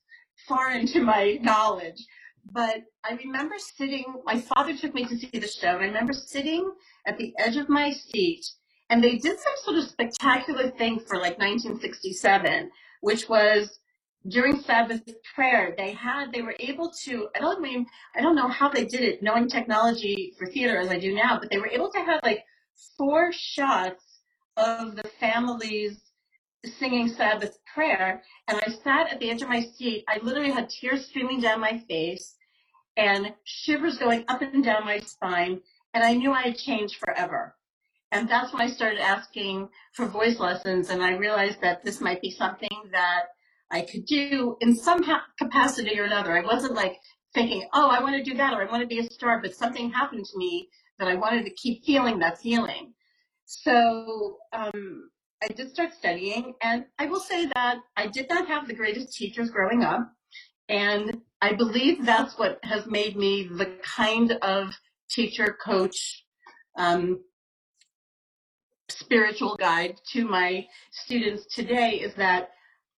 far 0.47 0.71
into 0.71 1.01
my 1.01 1.39
knowledge. 1.41 2.05
But 2.51 2.83
I 3.03 3.13
remember 3.13 3.55
sitting. 3.57 4.05
My 4.25 4.39
father 4.39 4.75
took 4.75 4.93
me 4.93 5.05
to 5.05 5.17
see 5.17 5.39
the 5.39 5.47
show, 5.47 5.69
I 5.69 5.73
remember 5.73 6.13
sitting 6.13 6.69
at 7.05 7.17
the 7.17 7.33
edge 7.39 7.57
of 7.57 7.69
my 7.69 7.91
seat. 7.91 8.45
And 8.89 9.03
they 9.03 9.17
did 9.17 9.39
some 9.39 9.53
sort 9.63 9.77
of 9.77 9.85
spectacular 9.85 10.69
thing 10.71 10.99
for 10.99 11.17
like 11.17 11.37
1967, 11.37 12.71
which 13.01 13.29
was 13.29 13.79
during 14.27 14.59
Sabbath 14.61 15.01
prayer, 15.33 15.73
they 15.77 15.93
had, 15.93 16.31
they 16.33 16.41
were 16.41 16.55
able 16.59 16.91
to, 17.03 17.29
I 17.35 17.39
don't 17.39 17.61
mean, 17.61 17.85
I 18.15 18.21
don't 18.21 18.35
know 18.35 18.49
how 18.49 18.69
they 18.69 18.85
did 18.85 19.01
it, 19.01 19.23
knowing 19.23 19.47
technology 19.47 20.33
for 20.37 20.47
theater 20.47 20.77
as 20.77 20.89
I 20.89 20.99
do 20.99 21.13
now, 21.13 21.39
but 21.39 21.49
they 21.49 21.59
were 21.59 21.69
able 21.69 21.91
to 21.91 21.99
have 21.99 22.19
like 22.23 22.43
four 22.97 23.31
shots 23.31 24.03
of 24.57 24.95
the 24.95 25.07
families 25.19 26.01
singing 26.65 27.07
Sabbath 27.07 27.57
prayer. 27.73 28.21
And 28.47 28.59
I 28.59 28.71
sat 28.71 29.11
at 29.11 29.19
the 29.19 29.29
edge 29.29 29.41
of 29.41 29.49
my 29.49 29.61
seat. 29.61 30.03
I 30.09 30.19
literally 30.21 30.51
had 30.51 30.69
tears 30.69 31.05
streaming 31.05 31.39
down 31.39 31.61
my 31.61 31.81
face 31.87 32.35
and 32.97 33.33
shivers 33.45 33.97
going 33.97 34.25
up 34.27 34.41
and 34.41 34.63
down 34.63 34.83
my 34.83 34.99
spine. 34.99 35.61
And 35.93 36.03
I 36.03 36.13
knew 36.13 36.33
I 36.33 36.41
had 36.41 36.57
changed 36.57 36.97
forever. 36.97 37.55
And 38.11 38.27
that's 38.27 38.51
when 38.51 38.61
I 38.61 38.67
started 38.67 38.99
asking 38.99 39.69
for 39.93 40.05
voice 40.05 40.39
lessons. 40.39 40.89
And 40.89 41.03
I 41.03 41.15
realized 41.15 41.61
that 41.61 41.83
this 41.83 42.01
might 42.01 42.21
be 42.21 42.31
something 42.31 42.69
that 42.91 43.25
I 43.71 43.81
could 43.81 44.05
do 44.05 44.57
in 44.61 44.75
some 44.75 45.03
capacity 45.37 45.99
or 45.99 46.05
another. 46.05 46.37
I 46.37 46.45
wasn't 46.45 46.73
like 46.73 46.97
thinking, 47.33 47.67
oh, 47.73 47.89
I 47.89 48.01
want 48.01 48.15
to 48.15 48.29
do 48.29 48.35
that 48.37 48.53
or 48.53 48.67
I 48.67 48.71
want 48.71 48.81
to 48.81 48.87
be 48.87 48.99
a 48.99 49.09
star, 49.09 49.39
but 49.41 49.55
something 49.55 49.91
happened 49.91 50.25
to 50.25 50.37
me 50.37 50.69
that 50.97 51.07
I 51.07 51.15
wanted 51.15 51.45
to 51.45 51.53
keep 51.53 51.85
feeling 51.85 52.19
that 52.19 52.39
feeling. 52.39 52.93
So 53.45 54.37
um, 54.53 55.09
I 55.41 55.47
did 55.47 55.71
start 55.71 55.93
studying, 55.93 56.53
and 56.61 56.85
I 56.99 57.05
will 57.05 57.19
say 57.19 57.45
that 57.45 57.77
I 57.95 58.07
did 58.07 58.27
not 58.29 58.47
have 58.47 58.67
the 58.67 58.75
greatest 58.75 59.15
teachers 59.15 59.49
growing 59.49 59.83
up. 59.83 60.11
And 60.67 61.21
I 61.41 61.53
believe 61.53 62.05
that's 62.05 62.37
what 62.37 62.59
has 62.63 62.85
made 62.85 63.15
me 63.15 63.49
the 63.51 63.77
kind 63.81 64.33
of 64.41 64.73
teacher, 65.09 65.57
coach, 65.63 66.25
um, 66.77 67.21
spiritual 69.09 69.55
guide 69.55 69.99
to 70.13 70.23
my 70.23 70.63
students 70.91 71.47
today 71.55 71.93
is 71.93 72.13
that 72.13 72.49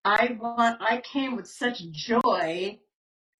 I 0.04 0.36
want, 0.42 0.82
I 0.82 1.02
came 1.10 1.38
with 1.38 1.48
such 1.48 1.90
joy 1.92 2.78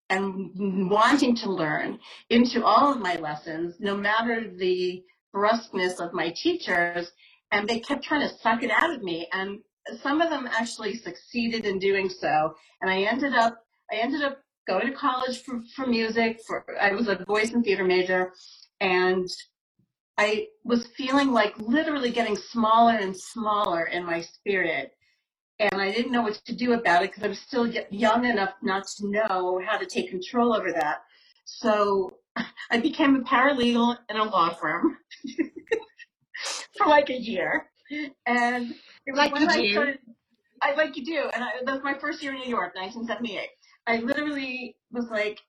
and 0.10 0.90
wanting 0.90 1.36
to 1.38 1.52
learn 1.52 2.00
into 2.30 2.64
all 2.64 2.94
of 2.94 3.02
my 3.02 3.18
lessons, 3.18 3.76
no 3.80 3.98
matter 3.98 4.50
the 4.58 5.04
brusqueness 5.34 6.00
of 6.00 6.14
my 6.14 6.30
teachers, 6.30 7.12
and 7.52 7.68
they 7.68 7.82
kept 7.82 8.06
trying 8.06 8.26
to 8.28 8.34
suck 8.38 8.64
it 8.64 8.72
out 8.72 8.94
of 8.96 9.04
me. 9.04 9.28
And 9.34 9.60
some 10.02 10.22
of 10.22 10.30
them 10.30 10.48
actually 10.50 10.96
succeeded 10.96 11.66
in 11.66 11.78
doing 11.78 12.08
so. 12.08 12.54
And 12.82 12.90
I 12.90 13.02
ended 13.02 13.34
up, 13.34 13.66
I 13.92 13.98
ended 13.98 14.22
up 14.22 14.38
going 14.66 14.88
to 14.88 14.94
college 14.94 15.44
for, 15.44 15.60
for 15.76 15.88
music. 15.88 16.40
For 16.48 16.64
I 16.80 16.94
was 16.94 17.10
a 17.10 17.22
voice 17.26 17.52
and 17.52 17.66
theater 17.66 17.84
major, 17.84 18.32
and 18.80 19.28
I 20.18 20.48
was 20.64 20.88
feeling 20.98 21.32
like 21.32 21.58
literally 21.58 22.12
getting 22.12 22.36
smaller 22.36 22.94
and 22.94 23.16
smaller 23.16 23.86
in 23.86 24.06
my 24.06 24.22
spirit. 24.22 24.92
And 25.60 25.82
I 25.82 25.92
didn't 25.92 26.12
know 26.12 26.24
what 26.24 26.42
to 26.46 26.56
do 26.56 26.74
about 26.74 27.04
it 27.04 27.12
because 27.12 27.24
I 27.24 27.28
was 27.28 27.40
still 27.40 27.72
young 27.90 28.26
enough 28.26 28.54
not 28.62 28.86
to 28.98 29.10
know 29.10 29.62
how 29.66 29.78
to 29.78 29.86
take 29.86 30.10
control 30.10 30.54
over 30.54 30.72
that. 30.72 31.04
So 31.46 32.18
I 32.72 32.80
became 32.80 33.16
a 33.16 33.20
paralegal 33.22 33.98
in 34.10 34.18
a 34.18 34.24
law 34.24 34.54
firm. 34.54 34.98
for 36.78 36.88
like 36.88 37.10
a 37.10 37.20
year. 37.20 37.70
And 38.26 38.72
it 39.06 39.12
was 39.12 39.18
like 39.18 39.34
when 39.34 39.50
I 39.50 39.62
do. 39.62 39.72
started, 39.72 40.00
I 40.62 40.74
like 40.74 40.96
you 40.96 41.06
do. 41.06 41.30
And 41.34 41.44
I, 41.44 41.50
that 41.66 41.74
was 41.74 41.84
my 41.84 41.98
first 42.00 42.22
year 42.24 42.34
in 42.34 42.40
New 42.40 42.50
York, 42.50 42.76
1978. 42.76 43.50
I 43.88 43.98
literally 43.98 44.76
was 44.92 45.10
like, 45.10 45.40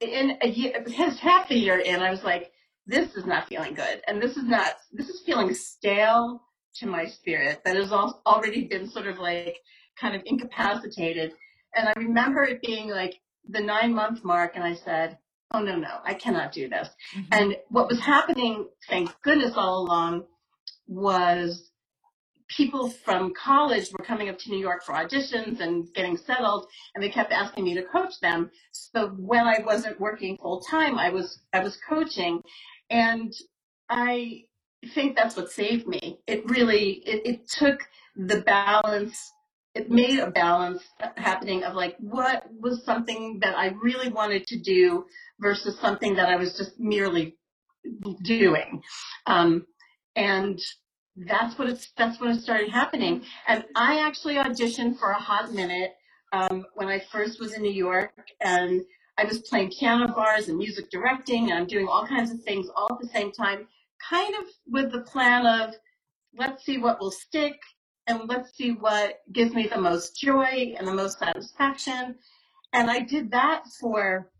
in 0.00 0.36
a 0.42 0.48
year, 0.48 0.84
his 0.86 1.18
half 1.18 1.50
a 1.50 1.56
year 1.56 1.78
in, 1.78 2.00
I 2.00 2.10
was 2.10 2.24
like, 2.24 2.50
this 2.86 3.14
is 3.14 3.24
not 3.24 3.48
feeling 3.48 3.74
good. 3.74 4.02
And 4.06 4.20
this 4.20 4.36
is 4.36 4.44
not, 4.44 4.74
this 4.92 5.08
is 5.08 5.22
feeling 5.24 5.52
stale 5.54 6.42
to 6.76 6.86
my 6.86 7.06
spirit 7.06 7.62
that 7.64 7.76
has 7.76 7.92
already 7.92 8.66
been 8.66 8.90
sort 8.90 9.06
of 9.06 9.18
like 9.18 9.56
kind 10.00 10.14
of 10.14 10.22
incapacitated. 10.26 11.32
And 11.74 11.88
I 11.88 11.92
remember 11.96 12.42
it 12.42 12.60
being 12.60 12.88
like 12.90 13.14
the 13.48 13.60
nine 13.60 13.94
month 13.94 14.24
mark, 14.24 14.52
and 14.54 14.64
I 14.64 14.74
said, 14.74 15.18
oh 15.52 15.60
no, 15.60 15.76
no, 15.76 15.98
I 16.04 16.14
cannot 16.14 16.52
do 16.52 16.68
this. 16.68 16.88
Mm-hmm. 17.16 17.28
And 17.32 17.56
what 17.68 17.88
was 17.88 18.00
happening, 18.00 18.68
thank 18.88 19.10
goodness 19.22 19.52
all 19.56 19.82
along, 19.82 20.24
was 20.86 21.70
people 22.48 22.90
from 22.90 23.32
college 23.34 23.90
were 23.92 24.04
coming 24.04 24.28
up 24.28 24.38
to 24.38 24.50
New 24.50 24.58
York 24.58 24.84
for 24.84 24.94
auditions 24.94 25.60
and 25.60 25.92
getting 25.94 26.16
settled, 26.16 26.66
and 26.94 27.02
they 27.02 27.08
kept 27.08 27.32
asking 27.32 27.64
me 27.64 27.74
to 27.74 27.82
coach 27.82 28.20
them. 28.20 28.50
So 28.72 29.08
when 29.08 29.46
I 29.46 29.60
wasn't 29.64 30.00
working 30.00 30.36
full 30.36 30.60
time, 30.60 30.98
I 30.98 31.10
was 31.10 31.38
I 31.52 31.60
was 31.60 31.78
coaching, 31.88 32.42
and 32.90 33.32
I 33.88 34.44
think 34.94 35.16
that's 35.16 35.36
what 35.36 35.50
saved 35.50 35.86
me. 35.86 36.18
It 36.26 36.48
really 36.48 37.02
it, 37.06 37.22
it 37.24 37.48
took 37.48 37.80
the 38.16 38.42
balance. 38.42 39.32
It 39.74 39.90
made 39.90 40.20
a 40.20 40.30
balance 40.30 40.82
happening 41.16 41.64
of 41.64 41.74
like 41.74 41.96
what 41.98 42.44
was 42.60 42.84
something 42.84 43.40
that 43.42 43.56
I 43.56 43.68
really 43.82 44.08
wanted 44.08 44.46
to 44.48 44.60
do 44.60 45.06
versus 45.40 45.78
something 45.80 46.14
that 46.16 46.28
I 46.28 46.36
was 46.36 46.56
just 46.56 46.78
merely 46.78 47.36
doing. 48.22 48.82
Um, 49.26 49.66
and 50.14 50.60
that's 51.16 51.58
what 51.58 51.68
it's 51.68 51.92
that's 51.96 52.20
when 52.20 52.30
it 52.30 52.40
started 52.42 52.70
happening. 52.70 53.22
And 53.46 53.64
I 53.74 54.06
actually 54.06 54.34
auditioned 54.34 54.98
for 54.98 55.10
a 55.10 55.20
hot 55.20 55.52
minute 55.52 55.92
um, 56.32 56.66
when 56.74 56.88
I 56.88 57.00
first 57.12 57.40
was 57.40 57.54
in 57.54 57.62
New 57.62 57.72
York, 57.72 58.12
and 58.40 58.82
I 59.16 59.24
was 59.24 59.38
playing 59.42 59.70
piano 59.70 60.08
bars 60.08 60.48
and 60.48 60.58
music 60.58 60.90
directing, 60.90 61.50
and 61.50 61.58
I'm 61.58 61.66
doing 61.66 61.86
all 61.88 62.06
kinds 62.06 62.32
of 62.32 62.42
things 62.42 62.68
all 62.74 62.88
at 62.92 63.00
the 63.00 63.08
same 63.08 63.30
time, 63.30 63.68
kind 64.08 64.34
of 64.34 64.44
with 64.66 64.92
the 64.92 65.02
plan 65.02 65.46
of 65.46 65.74
let's 66.36 66.64
see 66.64 66.78
what 66.78 67.00
will 67.00 67.12
stick 67.12 67.60
and 68.06 68.28
let's 68.28 68.56
see 68.56 68.72
what 68.72 69.20
gives 69.32 69.54
me 69.54 69.66
the 69.66 69.80
most 69.80 70.18
joy 70.20 70.74
and 70.76 70.86
the 70.86 70.94
most 70.94 71.18
satisfaction. 71.18 72.16
And 72.72 72.90
I 72.90 73.00
did 73.00 73.30
that 73.30 73.64
for 73.80 74.30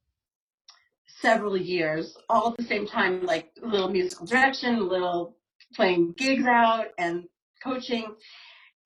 several 1.07 1.57
years, 1.57 2.17
all 2.29 2.51
at 2.51 2.57
the 2.57 2.65
same 2.65 2.87
time, 2.87 3.25
like 3.25 3.51
little 3.63 3.89
musical 3.89 4.27
direction, 4.27 4.89
little 4.89 5.37
playing 5.75 6.15
gigs 6.19 6.47
out 6.47 6.89
and 6.99 7.25
coaching. 7.63 8.15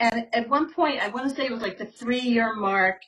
And 0.01 0.27
at 0.33 0.49
one 0.49 0.73
point, 0.73 1.01
I 1.01 1.09
want 1.09 1.29
to 1.29 1.35
say 1.35 1.47
it 1.47 1.53
was 1.53 1.63
like 1.63 1.79
the 1.79 1.87
three 1.87 2.21
year 2.21 2.55
mark 2.55 3.01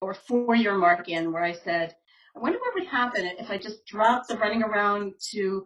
or 0.00 0.14
four 0.14 0.54
year 0.54 0.76
mark 0.76 1.08
in 1.08 1.32
where 1.32 1.42
I 1.42 1.52
said, 1.52 1.96
I 2.36 2.38
wonder 2.38 2.58
what 2.58 2.74
would 2.74 2.86
happen 2.86 3.26
if 3.38 3.50
I 3.50 3.58
just 3.58 3.84
dropped 3.86 4.28
the 4.28 4.36
running 4.36 4.62
around 4.62 5.14
to 5.32 5.64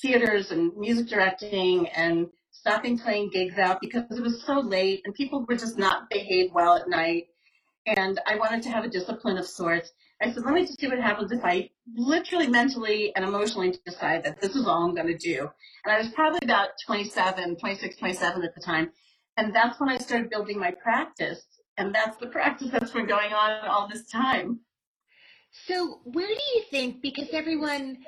theaters 0.00 0.50
and 0.50 0.76
music 0.76 1.08
directing 1.08 1.88
and 1.88 2.28
stopping 2.50 2.98
playing 2.98 3.30
gigs 3.30 3.58
out 3.58 3.80
because 3.80 4.04
it 4.10 4.22
was 4.22 4.42
so 4.44 4.60
late 4.60 5.02
and 5.04 5.14
people 5.14 5.44
would 5.46 5.58
just 5.58 5.78
not 5.78 6.08
behave 6.10 6.50
well 6.52 6.76
at 6.76 6.88
night. 6.88 7.26
And 7.86 8.18
I 8.26 8.36
wanted 8.36 8.62
to 8.64 8.70
have 8.70 8.84
a 8.84 8.88
discipline 8.88 9.38
of 9.38 9.46
sorts. 9.46 9.92
I 10.20 10.32
said, 10.32 10.44
let 10.44 10.54
me 10.54 10.62
just 10.62 10.80
see 10.80 10.88
what 10.88 10.98
happens 10.98 11.30
if 11.30 11.44
I 11.44 11.68
literally 11.94 12.48
mentally 12.48 13.14
and 13.14 13.24
emotionally 13.24 13.78
decide 13.84 14.24
that 14.24 14.40
this 14.40 14.56
is 14.56 14.66
all 14.66 14.84
I'm 14.84 14.94
going 14.94 15.06
to 15.06 15.18
do. 15.18 15.48
And 15.84 15.94
I 15.94 15.98
was 15.98 16.08
probably 16.08 16.40
about 16.42 16.70
27, 16.86 17.56
26, 17.56 17.96
27 17.96 18.42
at 18.42 18.54
the 18.54 18.60
time. 18.62 18.90
And 19.36 19.54
that's 19.54 19.78
when 19.78 19.90
I 19.90 19.98
started 19.98 20.30
building 20.30 20.58
my 20.58 20.70
practice. 20.70 21.44
And 21.76 21.94
that's 21.94 22.16
the 22.16 22.28
practice 22.28 22.70
that's 22.70 22.92
been 22.92 23.06
going 23.06 23.34
on 23.34 23.68
all 23.68 23.86
this 23.86 24.08
time. 24.08 24.60
So, 25.66 26.00
where 26.04 26.26
do 26.26 26.42
you 26.54 26.62
think, 26.70 27.02
because 27.02 27.28
everyone, 27.32 27.98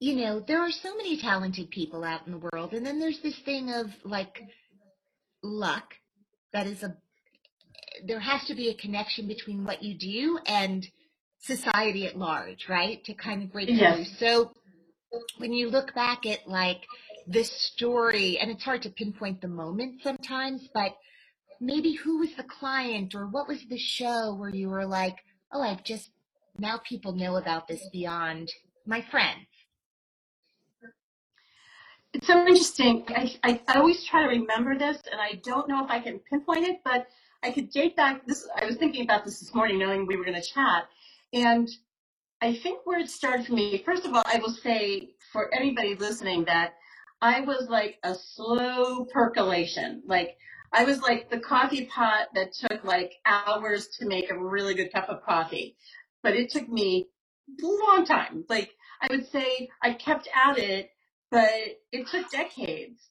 you 0.00 0.16
know, 0.16 0.40
there 0.40 0.60
are 0.60 0.70
so 0.70 0.96
many 0.96 1.16
talented 1.16 1.70
people 1.70 2.04
out 2.04 2.26
in 2.26 2.32
the 2.32 2.48
world, 2.52 2.74
and 2.74 2.84
then 2.84 2.98
there's 2.98 3.20
this 3.20 3.38
thing 3.38 3.70
of 3.70 3.86
like 4.04 4.42
luck 5.42 5.94
that 6.52 6.66
is 6.66 6.82
a, 6.82 6.96
there 8.04 8.20
has 8.20 8.44
to 8.46 8.54
be 8.54 8.68
a 8.68 8.74
connection 8.74 9.26
between 9.26 9.64
what 9.64 9.82
you 9.82 9.94
do 9.96 10.38
and 10.46 10.86
society 11.40 12.06
at 12.06 12.18
large, 12.18 12.68
right? 12.68 13.04
To 13.04 13.14
kind 13.14 13.42
of 13.42 13.52
break 13.52 13.68
yes. 13.70 13.96
through. 13.96 14.04
So 14.18 14.52
when 15.38 15.52
you 15.52 15.70
look 15.70 15.94
back 15.94 16.26
at 16.26 16.48
like 16.48 16.82
this 17.26 17.50
story, 17.50 18.38
and 18.38 18.50
it's 18.50 18.64
hard 18.64 18.82
to 18.82 18.90
pinpoint 18.90 19.40
the 19.40 19.48
moment 19.48 20.02
sometimes, 20.02 20.68
but 20.74 20.96
maybe 21.60 21.92
who 21.92 22.18
was 22.18 22.34
the 22.36 22.42
client 22.42 23.14
or 23.14 23.26
what 23.26 23.48
was 23.48 23.64
the 23.68 23.78
show 23.78 24.34
where 24.34 24.50
you 24.50 24.68
were 24.68 24.86
like, 24.86 25.16
oh, 25.52 25.62
I've 25.62 25.84
just, 25.84 26.10
now 26.58 26.78
people 26.78 27.12
know 27.12 27.36
about 27.36 27.68
this 27.68 27.88
beyond 27.92 28.50
my 28.86 29.00
friend. 29.00 29.40
It's 32.12 32.26
so 32.26 32.46
interesting. 32.46 33.04
I, 33.08 33.34
I, 33.42 33.60
I 33.68 33.78
always 33.78 34.04
try 34.04 34.22
to 34.22 34.28
remember 34.28 34.76
this, 34.76 35.00
and 35.10 35.20
I 35.20 35.40
don't 35.42 35.68
know 35.68 35.82
if 35.84 35.90
I 35.90 35.98
can 35.98 36.18
pinpoint 36.18 36.66
it, 36.66 36.80
but 36.84 37.06
I 37.42 37.50
could 37.50 37.70
date 37.70 37.96
back 37.96 38.26
this. 38.26 38.46
I 38.54 38.66
was 38.66 38.76
thinking 38.76 39.04
about 39.04 39.24
this 39.24 39.40
this 39.40 39.54
morning, 39.54 39.78
knowing 39.78 40.06
we 40.06 40.16
were 40.16 40.24
going 40.24 40.40
to 40.40 40.46
chat. 40.46 40.84
And 41.32 41.68
I 42.42 42.54
think 42.54 42.80
where 42.84 43.00
it 43.00 43.08
started 43.08 43.46
for 43.46 43.54
me, 43.54 43.82
first 43.84 44.04
of 44.04 44.14
all, 44.14 44.22
I 44.26 44.38
will 44.38 44.50
say 44.50 45.14
for 45.32 45.52
anybody 45.54 45.94
listening 45.94 46.44
that 46.44 46.74
I 47.22 47.40
was 47.40 47.68
like 47.70 47.98
a 48.02 48.14
slow 48.14 49.06
percolation. 49.06 50.02
Like 50.06 50.36
I 50.72 50.84
was 50.84 51.00
like 51.00 51.30
the 51.30 51.38
coffee 51.38 51.86
pot 51.86 52.28
that 52.34 52.52
took 52.52 52.84
like 52.84 53.12
hours 53.24 53.88
to 53.98 54.06
make 54.06 54.30
a 54.30 54.36
really 54.38 54.74
good 54.74 54.92
cup 54.92 55.08
of 55.08 55.22
coffee. 55.22 55.76
But 56.22 56.34
it 56.34 56.50
took 56.50 56.68
me 56.68 57.08
a 57.62 57.66
long 57.66 58.04
time. 58.06 58.44
Like 58.48 58.70
I 59.00 59.08
would 59.10 59.30
say 59.30 59.68
I 59.82 59.94
kept 59.94 60.28
at 60.34 60.58
it, 60.58 60.90
but 61.30 61.50
it 61.90 62.06
took 62.08 62.30
decades 62.30 63.08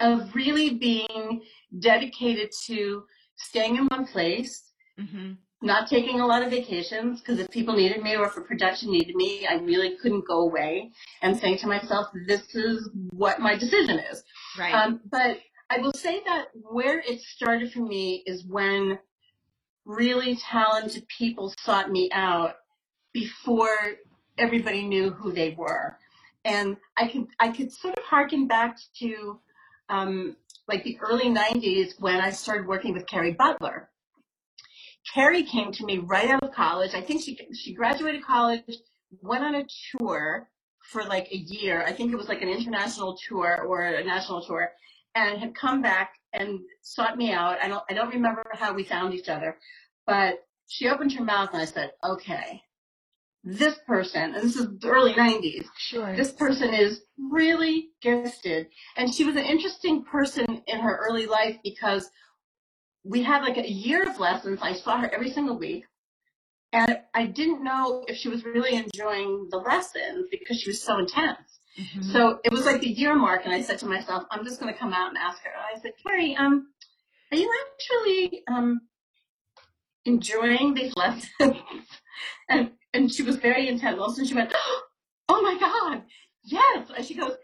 of 0.00 0.34
really 0.34 0.74
being 0.74 1.42
dedicated 1.78 2.50
to 2.66 3.04
staying 3.36 3.76
in 3.76 3.86
one 3.86 4.06
place, 4.06 4.72
mm-hmm 4.98 5.34
not 5.60 5.88
taking 5.88 6.20
a 6.20 6.26
lot 6.26 6.42
of 6.42 6.50
vacations 6.50 7.20
because 7.20 7.38
if 7.38 7.50
people 7.50 7.74
needed 7.74 8.02
me 8.02 8.14
or 8.14 8.26
if 8.26 8.36
a 8.36 8.40
production 8.40 8.92
needed 8.92 9.14
me, 9.14 9.46
I 9.46 9.54
really 9.54 9.96
couldn't 9.96 10.26
go 10.26 10.42
away 10.42 10.92
and 11.22 11.36
saying 11.36 11.58
to 11.58 11.66
myself, 11.66 12.08
this 12.26 12.54
is 12.54 12.88
what 13.10 13.40
my 13.40 13.56
decision 13.56 13.98
is. 14.10 14.22
Right. 14.58 14.72
Um, 14.72 15.00
but 15.10 15.38
I 15.70 15.78
will 15.78 15.92
say 15.92 16.22
that 16.24 16.46
where 16.54 17.00
it 17.00 17.20
started 17.20 17.72
for 17.72 17.80
me 17.80 18.22
is 18.26 18.44
when 18.46 18.98
really 19.88 20.36
talented 20.36 21.08
people 21.08 21.52
sought 21.64 21.90
me 21.90 22.10
out 22.12 22.56
before 23.12 23.96
everybody 24.36 24.86
knew 24.86 25.10
who 25.10 25.32
they 25.32 25.56
were. 25.58 25.96
And 26.44 26.76
I 26.96 27.08
could, 27.08 27.26
I 27.40 27.48
could 27.48 27.72
sort 27.72 27.98
of 27.98 28.04
harken 28.04 28.46
back 28.46 28.78
to, 29.00 29.40
um, 29.88 30.36
like 30.68 30.84
the 30.84 30.98
early 31.00 31.30
90s 31.30 31.98
when 31.98 32.20
I 32.20 32.30
started 32.30 32.68
working 32.68 32.92
with 32.92 33.06
Kerry 33.06 33.32
Butler. 33.32 33.88
Carrie 35.14 35.42
came 35.42 35.72
to 35.72 35.86
me 35.86 35.98
right 35.98 36.28
out 36.28 36.42
of 36.42 36.52
college. 36.52 36.94
I 36.94 37.00
think 37.00 37.22
she, 37.22 37.38
she 37.54 37.72
graduated 37.72 38.22
college, 38.22 38.62
went 39.22 39.42
on 39.42 39.54
a 39.54 39.64
tour 39.96 40.50
for 40.80 41.02
like 41.04 41.28
a 41.32 41.36
year. 41.36 41.82
I 41.86 41.92
think 41.92 42.12
it 42.12 42.16
was 42.16 42.28
like 42.28 42.42
an 42.42 42.48
international 42.50 43.16
tour 43.26 43.64
or 43.66 43.82
a 43.82 44.04
national 44.04 44.44
tour 44.44 44.70
and 45.14 45.40
had 45.40 45.54
come 45.54 45.80
back 45.80 46.17
and 46.32 46.60
sought 46.82 47.16
me 47.16 47.32
out. 47.32 47.58
I 47.62 47.68
don't, 47.68 47.82
I 47.90 47.94
don't 47.94 48.14
remember 48.14 48.44
how 48.52 48.74
we 48.74 48.84
found 48.84 49.14
each 49.14 49.28
other, 49.28 49.58
but 50.06 50.44
she 50.68 50.88
opened 50.88 51.12
her 51.12 51.24
mouth 51.24 51.50
and 51.52 51.62
I 51.62 51.64
said, 51.64 51.92
okay, 52.04 52.62
this 53.44 53.78
person, 53.86 54.34
and 54.34 54.42
this 54.44 54.56
is 54.56 54.68
the 54.78 54.88
early 54.88 55.14
90s, 55.14 55.66
sure. 55.78 56.14
this 56.16 56.32
person 56.32 56.74
is 56.74 57.00
really 57.18 57.88
gifted. 58.02 58.68
And 58.96 59.12
she 59.12 59.24
was 59.24 59.36
an 59.36 59.44
interesting 59.44 60.04
person 60.04 60.62
in 60.66 60.80
her 60.80 60.98
early 61.08 61.26
life 61.26 61.56
because 61.62 62.10
we 63.04 63.22
had 63.22 63.42
like 63.42 63.56
a 63.56 63.70
year 63.70 64.08
of 64.08 64.18
lessons. 64.18 64.58
I 64.60 64.74
saw 64.74 64.98
her 64.98 65.12
every 65.12 65.30
single 65.30 65.58
week. 65.58 65.84
And 66.72 66.98
I 67.14 67.24
didn't 67.24 67.64
know 67.64 68.04
if 68.06 68.18
she 68.18 68.28
was 68.28 68.44
really 68.44 68.74
enjoying 68.74 69.48
the 69.50 69.56
lessons 69.56 70.26
because 70.30 70.60
she 70.60 70.68
was 70.68 70.82
so 70.82 70.98
intense. 70.98 71.57
Mm-hmm. 71.78 72.10
So 72.10 72.40
it 72.44 72.52
was 72.52 72.64
like 72.66 72.80
the 72.80 72.88
year 72.88 73.14
mark, 73.14 73.42
and 73.44 73.54
I 73.54 73.62
said 73.62 73.78
to 73.80 73.86
myself, 73.86 74.24
I'm 74.30 74.44
just 74.44 74.60
going 74.60 74.72
to 74.72 74.78
come 74.78 74.92
out 74.92 75.08
and 75.08 75.18
ask 75.18 75.42
her. 75.42 75.50
I 75.50 75.80
said, 75.80 75.92
Kerry, 76.04 76.34
um, 76.36 76.68
are 77.30 77.38
you 77.38 77.52
actually 77.66 78.42
um, 78.48 78.80
enjoying 80.04 80.74
these 80.74 80.96
lessons? 80.96 81.30
and 82.48 82.72
and 82.94 83.12
she 83.12 83.22
was 83.22 83.36
very 83.36 83.68
intense. 83.68 84.18
And 84.18 84.26
she 84.26 84.34
went, 84.34 84.52
Oh 85.28 85.42
my 85.42 85.58
God, 85.60 86.02
yes. 86.44 86.88
And 86.96 87.04
she 87.04 87.14
goes, 87.14 87.36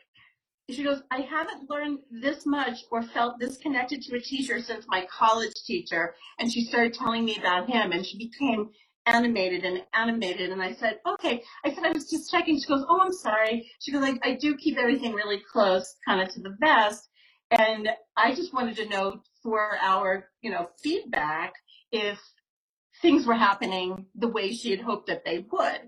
she 0.71 0.83
goes, 0.83 1.03
I 1.11 1.21
haven't 1.21 1.69
learned 1.69 1.99
this 2.11 2.47
much 2.47 2.85
or 2.91 3.03
felt 3.03 3.39
this 3.39 3.59
connected 3.59 4.01
to 4.03 4.17
a 4.17 4.21
teacher 4.21 4.61
since 4.63 4.87
my 4.89 5.07
college 5.11 5.53
teacher. 5.67 6.15
And 6.39 6.51
she 6.51 6.65
started 6.65 6.95
telling 6.95 7.27
me 7.27 7.37
about 7.37 7.69
him 7.69 7.93
and 7.93 8.07
she 8.07 8.17
became 8.17 8.71
animated 9.07 9.65
and 9.65 9.83
animated. 9.93 10.51
And 10.51 10.63
I 10.63 10.75
said, 10.75 11.01
okay. 11.07 11.43
I 11.65 11.75
said, 11.75 11.85
I 11.85 11.93
was 11.93 12.11
just 12.11 12.31
checking. 12.31 12.59
She 12.59 12.67
goes, 12.67 12.85
oh, 12.89 13.01
I'm 13.01 13.13
sorry. 13.13 13.71
She 13.81 13.93
goes, 13.93 14.05
I, 14.05 14.19
I 14.23 14.35
do 14.35 14.57
keep 14.57 14.79
everything 14.79 15.13
really 15.13 15.43
close, 15.53 15.95
kind 16.07 16.21
of 16.21 16.33
to 16.35 16.41
the 16.41 16.57
vest. 16.61 17.09
And 17.51 17.89
I 18.17 18.35
just 18.35 18.55
wanted 18.55 18.77
to 18.77 18.89
know 18.89 19.21
for 19.43 19.77
our, 19.81 20.29
you 20.41 20.51
know, 20.51 20.69
feedback 20.83 21.53
if 21.93 22.19
things 23.03 23.27
were 23.27 23.35
happening 23.35 24.07
the 24.15 24.29
way 24.29 24.53
she 24.53 24.71
had 24.71 24.81
hoped 24.81 25.09
that 25.09 25.25
they 25.25 25.45
would. 25.51 25.81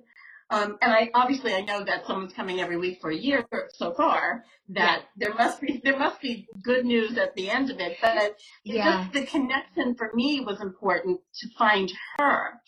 Um, 0.49 0.79
and 0.81 0.93
I 0.93 1.11
obviously 1.13 1.55
I 1.55 1.63
know 1.63 1.83
that 1.83 2.07
someone's 2.07 2.33
coming 2.33 2.61
every 2.61 2.77
week 2.77 3.01
for 3.01 3.11
a 3.11 3.17
year 3.17 3.45
so 3.71 3.93
far. 3.95 4.45
That 4.69 5.03
yeah. 5.17 5.27
there 5.27 5.35
must 5.35 5.61
be 5.61 5.81
there 5.83 5.99
must 5.99 6.21
be 6.21 6.47
good 6.63 6.85
news 6.85 7.19
at 7.19 7.35
the 7.35 7.51
end 7.51 7.71
of 7.71 7.81
it. 7.81 7.97
But 8.01 8.37
yeah. 8.65 9.03
just 9.03 9.13
the 9.13 9.27
connection 9.27 9.97
for 9.97 10.11
me 10.15 10.41
was 10.41 10.61
important 10.61 11.21
to 11.41 11.49
find 11.59 11.93
her. 12.19 12.61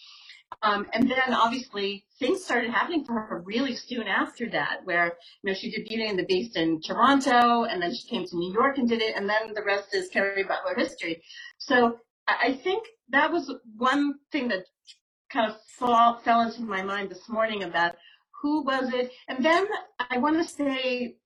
Um, 0.63 0.87
and 0.93 1.09
then 1.09 1.35
obviously 1.35 2.05
things 2.19 2.45
started 2.45 2.71
happening 2.71 3.05
for 3.05 3.15
her 3.15 3.43
really 3.45 3.77
soon 3.77 4.09
after 4.09 4.49
that, 4.51 4.81
where 4.85 5.17
you 5.43 5.51
know 5.51 5.55
she 5.55 5.71
did 5.71 5.87
Beauty 5.87 6.07
and 6.07 6.19
the 6.19 6.25
Beast 6.25 6.57
in 6.57 6.81
Toronto, 6.81 7.65
and 7.65 7.81
then 7.81 7.95
she 7.95 8.09
came 8.09 8.27
to 8.27 8.37
New 8.37 8.53
York 8.53 8.79
and 8.79 8.89
did 8.89 9.01
it, 9.01 9.15
and 9.17 9.29
then 9.29 9.55
the 9.55 9.63
rest 9.63 9.95
is 9.95 10.09
Kerry 10.09 10.43
Butler 10.43 10.75
history. 10.77 11.23
So 11.59 11.99
I 12.27 12.53
think 12.53 12.87
that 13.11 13.33
was 13.33 13.55
one 13.77 14.15
thing 14.33 14.49
that 14.49 14.65
kind 15.31 15.51
of 15.51 15.57
fall, 15.79 16.19
fell 16.19 16.43
into 16.43 16.63
my 16.63 16.83
mind 16.83 17.11
this 17.11 17.29
morning 17.29 17.63
about 17.65 17.97
who 18.43 18.63
was 18.63 18.93
it. 18.93 19.13
And 19.29 19.45
then 19.45 19.67
I 20.11 20.19
want 20.19 20.37
to 20.37 20.45
say 20.45 21.17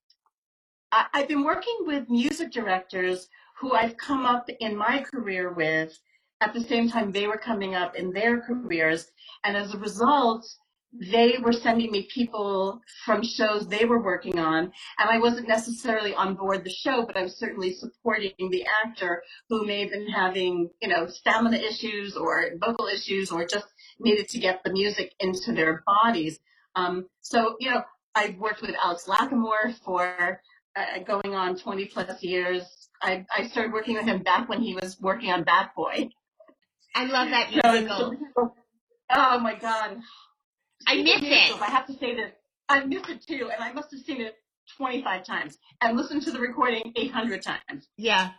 I, 0.92 1.06
I've 1.14 1.28
been 1.28 1.44
working 1.44 1.76
with 1.80 2.08
music 2.08 2.52
directors 2.52 3.28
who 3.58 3.72
I've 3.72 3.96
come 3.96 4.26
up 4.26 4.48
in 4.60 4.76
my 4.76 5.02
career 5.02 5.52
with 5.52 5.98
at 6.42 6.52
the 6.52 6.60
same 6.60 6.90
time 6.90 7.12
they 7.12 7.26
were 7.26 7.38
coming 7.38 7.74
up 7.74 7.94
in 7.94 8.12
their 8.12 8.40
careers. 8.40 9.10
And 9.44 9.56
as 9.56 9.72
a 9.74 9.78
result, 9.78 10.44
they 10.92 11.36
were 11.42 11.52
sending 11.52 11.90
me 11.90 12.06
people 12.12 12.80
from 13.06 13.22
shows 13.22 13.66
they 13.66 13.86
were 13.86 14.02
working 14.02 14.38
on, 14.38 14.64
and 14.98 15.10
I 15.10 15.18
wasn't 15.18 15.48
necessarily 15.48 16.14
on 16.14 16.34
board 16.34 16.64
the 16.64 16.70
show, 16.70 17.06
but 17.06 17.16
I 17.16 17.22
was 17.22 17.38
certainly 17.38 17.72
supporting 17.72 18.34
the 18.38 18.66
actor 18.84 19.22
who 19.48 19.64
may 19.64 19.80
have 19.80 19.90
been 19.90 20.08
having, 20.08 20.68
you 20.82 20.88
know, 20.88 21.06
stamina 21.06 21.56
issues 21.56 22.14
or 22.14 22.50
vocal 22.60 22.88
issues 22.88 23.32
or 23.32 23.46
just 23.46 23.66
needed 24.00 24.28
to 24.30 24.38
get 24.38 24.62
the 24.64 24.72
music 24.72 25.14
into 25.18 25.52
their 25.52 25.82
bodies. 25.86 26.38
Um, 26.74 27.06
so, 27.22 27.56
you 27.58 27.70
know, 27.70 27.82
I've 28.14 28.36
worked 28.36 28.60
with 28.60 28.74
Alex 28.82 29.06
Lacamoire 29.06 29.74
for 29.84 30.40
uh, 30.76 30.98
going 31.06 31.34
on 31.34 31.56
20 31.56 31.86
plus 31.86 32.22
years. 32.22 32.64
I, 33.02 33.24
I 33.34 33.48
started 33.48 33.72
working 33.72 33.94
with 33.96 34.04
him 34.04 34.22
back 34.22 34.48
when 34.48 34.60
he 34.60 34.74
was 34.74 35.00
working 35.00 35.30
on 35.30 35.44
Bat 35.44 35.70
Boy. 35.74 36.10
I 36.94 37.04
love 37.06 37.30
that 37.30 37.50
musical. 37.50 38.14
So, 38.36 38.54
oh 39.10 39.38
my 39.40 39.54
God. 39.54 39.98
I 40.86 40.96
miss 40.96 41.20
it. 41.22 41.60
I 41.60 41.66
have 41.66 41.86
to 41.86 41.92
say 41.94 42.16
that 42.16 42.38
I 42.68 42.84
miss 42.84 43.08
it 43.08 43.24
too, 43.26 43.50
and 43.52 43.62
I 43.62 43.72
must 43.72 43.90
have 43.92 44.00
seen 44.00 44.20
it 44.20 44.34
25 44.76 45.24
times 45.24 45.58
and 45.80 45.96
listened 45.96 46.22
to 46.22 46.30
the 46.30 46.40
recording 46.40 46.92
800 46.96 47.42
times. 47.42 47.88
Yeah. 47.96 48.30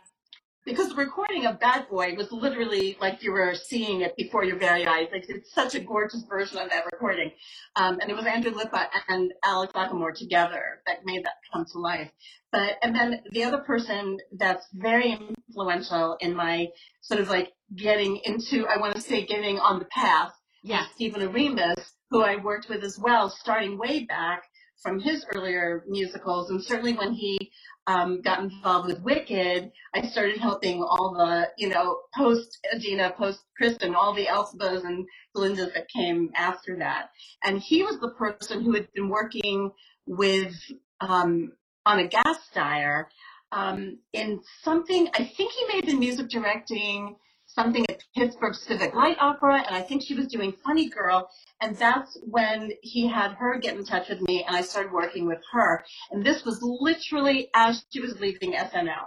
Because 0.64 0.88
the 0.88 0.94
recording 0.94 1.46
of 1.46 1.60
Bat 1.60 1.90
Boy 1.90 2.14
was 2.16 2.32
literally 2.32 2.96
like 3.00 3.22
you 3.22 3.32
were 3.32 3.54
seeing 3.54 4.00
it 4.00 4.16
before 4.16 4.44
your 4.44 4.58
very 4.58 4.86
eyes. 4.86 5.08
Like 5.12 5.26
it's 5.28 5.52
such 5.52 5.74
a 5.74 5.80
gorgeous 5.80 6.24
version 6.28 6.58
of 6.58 6.70
that 6.70 6.84
recording. 6.90 7.32
Um, 7.76 7.98
and 8.00 8.10
it 8.10 8.16
was 8.16 8.24
Andrew 8.24 8.52
Lippa 8.52 8.86
and 9.08 9.32
Alex 9.44 9.72
Lacamoire 9.74 10.14
together 10.14 10.80
that 10.86 11.04
made 11.04 11.24
that 11.24 11.34
come 11.52 11.66
to 11.72 11.78
life. 11.78 12.10
But, 12.50 12.78
and 12.82 12.94
then 12.94 13.20
the 13.30 13.44
other 13.44 13.58
person 13.58 14.18
that's 14.32 14.66
very 14.72 15.18
influential 15.48 16.16
in 16.20 16.34
my 16.34 16.68
sort 17.02 17.20
of 17.20 17.28
like 17.28 17.52
getting 17.76 18.20
into, 18.24 18.66
I 18.66 18.78
want 18.78 18.94
to 18.94 19.00
say 19.00 19.26
getting 19.26 19.58
on 19.58 19.78
the 19.78 19.86
path 19.86 20.32
yeah. 20.64 20.86
Stephen 20.94 21.20
Oremus, 21.20 21.92
who 22.10 22.22
I 22.22 22.36
worked 22.36 22.70
with 22.70 22.82
as 22.84 22.98
well, 22.98 23.28
starting 23.28 23.78
way 23.78 24.04
back 24.04 24.44
from 24.82 25.00
his 25.00 25.24
earlier 25.34 25.84
musicals. 25.88 26.50
And 26.50 26.62
certainly 26.62 26.94
when 26.94 27.12
he 27.12 27.50
um, 27.86 28.22
got 28.22 28.40
involved 28.40 28.88
with 28.88 29.00
Wicked, 29.02 29.70
I 29.94 30.02
started 30.08 30.38
helping 30.38 30.82
all 30.82 31.14
the, 31.16 31.50
you 31.58 31.68
know, 31.68 32.00
post 32.16 32.58
Gina, 32.78 33.14
post 33.16 33.40
Kristen, 33.56 33.94
all 33.94 34.14
the 34.14 34.26
Elphabas 34.26 34.84
and 34.84 35.06
Glindas 35.36 35.74
that 35.74 35.88
came 35.88 36.30
after 36.34 36.78
that. 36.78 37.10
And 37.42 37.60
he 37.60 37.82
was 37.82 37.98
the 38.00 38.10
person 38.10 38.62
who 38.62 38.72
had 38.72 38.92
been 38.92 39.08
working 39.08 39.72
with, 40.06 40.54
um, 41.00 41.52
Ana 41.86 42.08
Gasteyer, 42.08 43.06
um, 43.52 43.98
in 44.12 44.40
something, 44.62 45.08
I 45.14 45.24
think 45.24 45.52
he 45.52 45.66
may 45.66 45.76
have 45.76 45.84
been 45.84 45.98
music 46.00 46.28
directing 46.28 47.16
something 47.54 47.84
at 47.88 48.02
Pittsburgh 48.16 48.54
Civic 48.54 48.94
Light 48.94 49.16
Opera, 49.20 49.62
and 49.66 49.76
I 49.76 49.82
think 49.82 50.02
she 50.02 50.14
was 50.14 50.26
doing 50.26 50.52
Funny 50.64 50.88
Girl, 50.88 51.30
and 51.60 51.76
that's 51.76 52.16
when 52.22 52.72
he 52.82 53.06
had 53.06 53.34
her 53.34 53.58
get 53.58 53.76
in 53.76 53.84
touch 53.84 54.08
with 54.08 54.22
me, 54.22 54.42
and 54.44 54.56
I 54.56 54.62
started 54.62 54.92
working 54.92 55.26
with 55.26 55.42
her. 55.52 55.84
And 56.10 56.24
this 56.24 56.44
was 56.44 56.60
literally 56.62 57.50
as 57.54 57.84
she 57.90 58.00
was 58.00 58.18
leaving 58.20 58.54
SNL. 58.54 59.06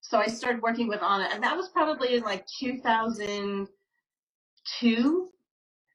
So 0.00 0.18
I 0.18 0.28
started 0.28 0.62
working 0.62 0.88
with 0.88 1.02
Ana, 1.02 1.28
and 1.32 1.42
that 1.42 1.56
was 1.56 1.68
probably 1.68 2.14
in 2.14 2.22
like 2.22 2.46
2002. 2.60 5.28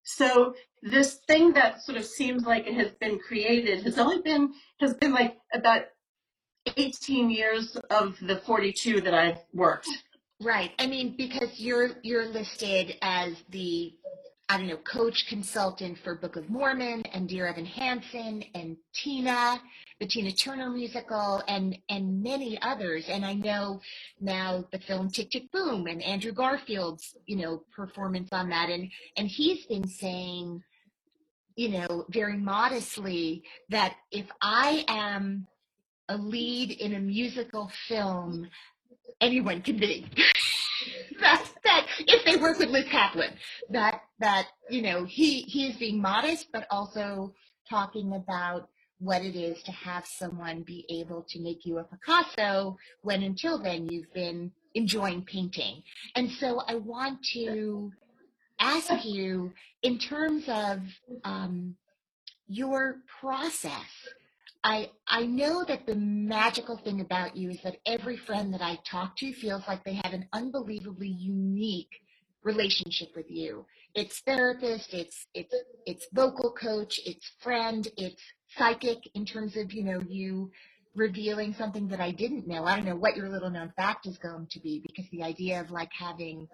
So 0.03 0.55
this 0.83 1.19
thing 1.27 1.53
that 1.53 1.81
sort 1.81 1.97
of 1.97 2.05
seems 2.05 2.43
like 2.43 2.67
it 2.67 2.73
has 2.73 2.91
been 2.99 3.19
created 3.19 3.83
has 3.83 3.97
only 3.97 4.21
been 4.21 4.53
has 4.79 4.93
been 4.95 5.13
like 5.13 5.37
about 5.53 5.83
18 6.75 7.29
years 7.29 7.77
of 7.89 8.17
the 8.21 8.37
42 8.37 9.01
that 9.01 9.13
I've 9.13 9.39
worked. 9.53 9.87
Right. 10.41 10.71
I 10.79 10.87
mean, 10.87 11.15
because 11.17 11.59
you're 11.59 11.91
you're 12.01 12.25
listed 12.25 12.95
as 13.03 13.35
the 13.49 13.93
I 14.49 14.57
don't 14.57 14.67
know, 14.67 14.77
coach 14.77 15.27
consultant 15.29 15.99
for 16.03 16.15
Book 16.15 16.35
of 16.35 16.49
Mormon 16.49 17.03
and 17.13 17.29
Dear 17.29 17.47
Evan 17.47 17.65
Hansen 17.65 18.43
and 18.53 18.75
Tina, 18.93 19.61
the 19.99 20.07
Tina 20.07 20.31
Turner 20.31 20.71
musical, 20.71 21.43
and 21.47 21.77
and 21.89 22.23
many 22.23 22.59
others. 22.63 23.05
And 23.07 23.23
I 23.23 23.35
know 23.35 23.81
now 24.19 24.65
the 24.71 24.79
film 24.79 25.11
Tick 25.11 25.29
Tick 25.29 25.51
Boom 25.51 25.85
and 25.85 26.01
Andrew 26.01 26.31
Garfield's 26.31 27.15
you 27.27 27.35
know 27.35 27.63
performance 27.75 28.29
on 28.31 28.49
that, 28.49 28.69
and 28.69 28.89
and 29.17 29.27
he's 29.27 29.67
been 29.67 29.87
saying, 29.87 30.63
you 31.55 31.69
know, 31.69 32.05
very 32.09 32.37
modestly 32.37 33.43
that 33.69 33.95
if 34.11 34.25
I 34.41 34.85
am 34.87 35.45
a 36.09 36.17
lead 36.17 36.71
in 36.71 36.95
a 36.95 36.99
musical 36.99 37.71
film 37.87 38.49
anyone 39.21 39.61
can 39.61 39.77
be. 39.77 40.07
that 41.21 41.45
that 41.63 41.87
if 41.99 42.25
they 42.25 42.37
work 42.37 42.59
with 42.59 42.69
Liz 42.69 42.85
Kaplan, 42.89 43.31
that 43.69 44.01
that 44.19 44.47
you 44.69 44.81
know 44.81 45.05
he 45.05 45.41
he 45.43 45.67
is 45.67 45.77
being 45.77 46.01
modest, 46.01 46.47
but 46.51 46.67
also 46.69 47.33
talking 47.69 48.13
about 48.13 48.69
what 48.99 49.23
it 49.23 49.35
is 49.35 49.61
to 49.63 49.71
have 49.71 50.05
someone 50.05 50.61
be 50.61 50.85
able 50.89 51.25
to 51.27 51.39
make 51.41 51.65
you 51.65 51.79
a 51.79 51.83
Picasso 51.83 52.77
when 53.01 53.23
until 53.23 53.57
then 53.57 53.87
you've 53.89 54.13
been 54.13 54.51
enjoying 54.75 55.23
painting. 55.23 55.81
And 56.15 56.29
so 56.31 56.61
I 56.67 56.75
want 56.75 57.19
to 57.33 57.91
ask 58.59 59.03
you 59.03 59.53
in 59.81 59.97
terms 59.97 60.43
of 60.47 60.79
um, 61.23 61.75
your 62.47 62.97
process. 63.19 63.89
I 64.63 64.91
I 65.07 65.25
know 65.25 65.63
that 65.63 65.85
the 65.87 65.95
magical 65.95 66.77
thing 66.77 67.01
about 67.01 67.35
you 67.35 67.49
is 67.49 67.61
that 67.63 67.77
every 67.85 68.17
friend 68.17 68.53
that 68.53 68.61
I 68.61 68.79
talk 68.89 69.17
to 69.17 69.33
feels 69.33 69.63
like 69.67 69.83
they 69.83 69.95
have 70.03 70.13
an 70.13 70.27
unbelievably 70.33 71.07
unique 71.07 71.89
relationship 72.43 73.09
with 73.15 73.29
you. 73.29 73.65
It's 73.95 74.19
therapist, 74.19 74.93
it's 74.93 75.25
it's 75.33 75.53
it's 75.85 76.07
vocal 76.13 76.51
coach, 76.51 76.99
it's 77.05 77.31
friend, 77.41 77.87
it's 77.97 78.21
psychic 78.57 78.99
in 79.15 79.25
terms 79.25 79.57
of, 79.57 79.73
you 79.73 79.83
know, 79.83 80.01
you 80.07 80.51
revealing 80.93 81.53
something 81.53 81.87
that 81.87 82.01
I 82.01 82.11
didn't 82.11 82.47
know. 82.47 82.65
I 82.65 82.75
don't 82.75 82.85
know 82.85 82.95
what 82.97 83.15
your 83.15 83.29
little 83.29 83.49
known 83.49 83.71
fact 83.75 84.05
is 84.05 84.17
going 84.17 84.47
to 84.51 84.59
be 84.59 84.83
because 84.85 85.09
the 85.11 85.23
idea 85.23 85.61
of 85.61 85.71
like 85.71 85.91
having 85.97 86.47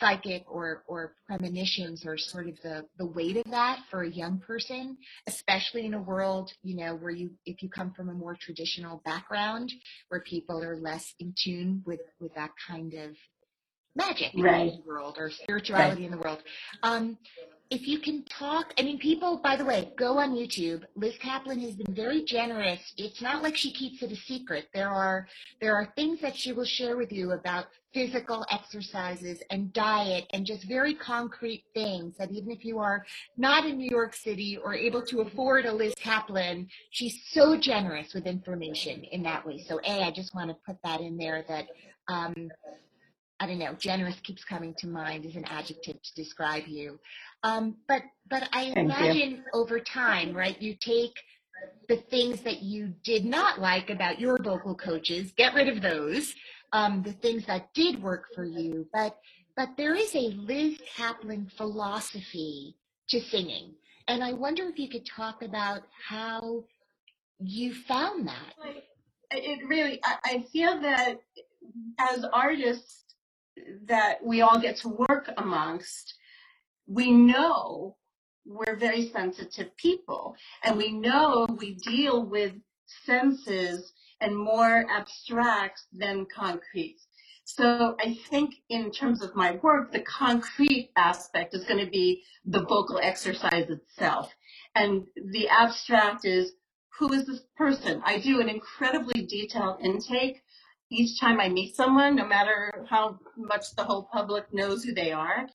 psychic 0.00 0.44
or 0.50 0.82
or 0.86 1.14
premonitions 1.26 2.04
or 2.06 2.16
sort 2.18 2.48
of 2.48 2.54
the 2.62 2.84
the 2.98 3.06
weight 3.06 3.36
of 3.36 3.44
that 3.50 3.78
for 3.90 4.02
a 4.02 4.10
young 4.10 4.38
person 4.40 4.96
especially 5.26 5.86
in 5.86 5.94
a 5.94 6.00
world 6.02 6.50
you 6.62 6.76
know 6.76 6.94
where 6.96 7.12
you 7.12 7.30
if 7.46 7.62
you 7.62 7.68
come 7.68 7.92
from 7.92 8.08
a 8.08 8.12
more 8.12 8.36
traditional 8.40 9.00
background 9.04 9.72
where 10.08 10.20
people 10.22 10.62
are 10.62 10.76
less 10.76 11.14
in 11.20 11.34
tune 11.42 11.82
with 11.86 12.00
with 12.20 12.34
that 12.34 12.50
kind 12.66 12.94
of 12.94 13.10
magic 13.96 14.32
Right. 14.36 14.72
in 14.72 14.80
the 14.80 14.82
world 14.86 15.16
or 15.18 15.30
spirituality 15.30 16.02
Right. 16.02 16.04
in 16.06 16.10
the 16.10 16.18
world 16.18 16.42
um 16.82 17.16
if 17.74 17.88
you 17.88 17.98
can 17.98 18.22
talk, 18.24 18.72
I 18.78 18.82
mean, 18.82 18.98
people, 18.98 19.40
by 19.42 19.56
the 19.56 19.64
way, 19.64 19.92
go 19.96 20.18
on 20.18 20.32
YouTube. 20.32 20.84
Liz 20.94 21.16
Kaplan 21.20 21.58
has 21.58 21.74
been 21.74 21.92
very 21.92 22.22
generous. 22.22 22.80
It's 22.96 23.20
not 23.20 23.42
like 23.42 23.56
she 23.56 23.72
keeps 23.72 24.00
it 24.00 24.12
a 24.12 24.16
secret. 24.16 24.68
There 24.72 24.88
are 24.88 25.26
there 25.60 25.74
are 25.74 25.92
things 25.96 26.20
that 26.20 26.36
she 26.36 26.52
will 26.52 26.64
share 26.64 26.96
with 26.96 27.10
you 27.10 27.32
about 27.32 27.66
physical 27.92 28.46
exercises 28.50 29.42
and 29.50 29.72
diet 29.72 30.26
and 30.32 30.46
just 30.46 30.68
very 30.68 30.94
concrete 30.94 31.64
things 31.74 32.16
that 32.16 32.30
even 32.30 32.50
if 32.52 32.64
you 32.64 32.78
are 32.78 33.04
not 33.36 33.66
in 33.66 33.76
New 33.76 33.90
York 33.90 34.14
City 34.14 34.56
or 34.56 34.74
able 34.74 35.02
to 35.06 35.20
afford 35.22 35.66
a 35.66 35.72
Liz 35.72 35.94
Kaplan, 35.96 36.68
she's 36.90 37.22
so 37.32 37.56
generous 37.58 38.14
with 38.14 38.26
information 38.26 39.02
in 39.04 39.22
that 39.24 39.44
way. 39.44 39.64
So 39.68 39.80
A, 39.84 40.04
I 40.04 40.12
just 40.12 40.32
want 40.34 40.50
to 40.50 40.56
put 40.64 40.76
that 40.84 41.00
in 41.00 41.16
there 41.16 41.44
that 41.48 41.66
um, 42.06 42.50
I 43.40 43.46
don't 43.46 43.58
know, 43.58 43.74
generous 43.74 44.18
keeps 44.22 44.44
coming 44.44 44.74
to 44.78 44.86
mind 44.86 45.26
as 45.26 45.34
an 45.34 45.44
adjective 45.46 46.00
to 46.00 46.14
describe 46.14 46.66
you. 46.66 46.98
Um, 47.44 47.76
but 47.86 48.02
but 48.28 48.48
I 48.52 48.72
Thank 48.72 48.76
you. 48.76 48.82
imagine 48.82 49.44
over 49.52 49.78
time, 49.78 50.34
right? 50.34 50.60
You 50.60 50.74
take 50.80 51.12
the 51.88 51.98
things 51.98 52.40
that 52.40 52.62
you 52.62 52.94
did 53.04 53.24
not 53.24 53.60
like 53.60 53.90
about 53.90 54.18
your 54.18 54.38
vocal 54.42 54.74
coaches, 54.74 55.32
get 55.36 55.54
rid 55.54 55.68
of 55.68 55.82
those. 55.82 56.34
Um, 56.72 57.02
the 57.02 57.12
things 57.12 57.46
that 57.46 57.72
did 57.74 58.02
work 58.02 58.24
for 58.34 58.44
you, 58.44 58.88
but 58.92 59.16
but 59.56 59.76
there 59.76 59.94
is 59.94 60.12
a 60.16 60.30
Liz 60.30 60.80
Kaplan 60.96 61.48
philosophy 61.56 62.74
to 63.10 63.20
singing, 63.20 63.74
and 64.08 64.24
I 64.24 64.32
wonder 64.32 64.64
if 64.64 64.78
you 64.78 64.88
could 64.88 65.06
talk 65.06 65.42
about 65.42 65.82
how 66.08 66.64
you 67.38 67.74
found 67.74 68.26
that. 68.26 68.54
It 69.30 69.68
really, 69.68 70.00
I, 70.02 70.16
I 70.24 70.44
feel 70.52 70.80
that 70.80 71.20
as 71.98 72.24
artists 72.32 73.04
that 73.86 74.24
we 74.24 74.40
all 74.40 74.58
get 74.58 74.76
to 74.78 74.88
work 74.88 75.30
amongst, 75.36 76.14
we 76.86 77.10
know 77.10 77.96
we're 78.46 78.76
very 78.76 79.08
sensitive 79.08 79.74
people 79.76 80.36
and 80.62 80.76
we 80.76 80.92
know 80.92 81.46
we 81.58 81.74
deal 81.74 82.24
with 82.24 82.52
senses 83.04 83.92
and 84.20 84.36
more 84.36 84.84
abstract 84.90 85.80
than 85.92 86.26
concrete. 86.34 86.98
So 87.44 87.94
I 88.00 88.14
think 88.30 88.54
in 88.68 88.90
terms 88.90 89.22
of 89.22 89.34
my 89.34 89.52
work, 89.62 89.92
the 89.92 90.00
concrete 90.00 90.90
aspect 90.96 91.54
is 91.54 91.64
going 91.64 91.84
to 91.84 91.90
be 91.90 92.22
the 92.44 92.64
vocal 92.64 92.98
exercise 93.02 93.68
itself. 93.68 94.34
And 94.74 95.06
the 95.16 95.48
abstract 95.48 96.24
is 96.24 96.52
who 96.98 97.12
is 97.12 97.26
this 97.26 97.40
person? 97.56 98.02
I 98.04 98.18
do 98.18 98.40
an 98.40 98.48
incredibly 98.48 99.26
detailed 99.26 99.80
intake 99.82 100.42
each 100.94 101.20
time 101.20 101.40
I 101.40 101.48
meet 101.48 101.76
someone, 101.76 102.16
no 102.16 102.26
matter 102.26 102.86
how 102.88 103.18
much 103.36 103.74
the 103.76 103.84
whole 103.84 104.08
public 104.12 104.52
knows 104.52 104.84
who 104.84 104.94
they 104.94 105.12
are. 105.12 105.46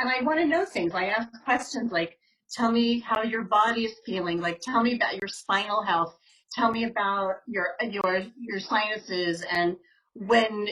And 0.00 0.08
I 0.08 0.22
want 0.22 0.38
to 0.40 0.46
know 0.46 0.64
things. 0.64 0.94
I 0.94 1.06
ask 1.06 1.28
questions 1.44 1.92
like, 1.92 2.18
tell 2.50 2.70
me 2.70 3.00
how 3.00 3.22
your 3.22 3.44
body 3.44 3.84
is 3.84 3.94
feeling. 4.04 4.40
Like, 4.40 4.60
tell 4.60 4.82
me 4.82 4.94
about 4.94 5.16
your 5.20 5.28
spinal 5.28 5.82
health. 5.82 6.16
Tell 6.52 6.72
me 6.72 6.84
about 6.84 7.36
your, 7.46 7.74
your, 7.82 8.24
your 8.38 8.60
sinuses 8.60 9.44
and 9.50 9.76
when, 10.14 10.68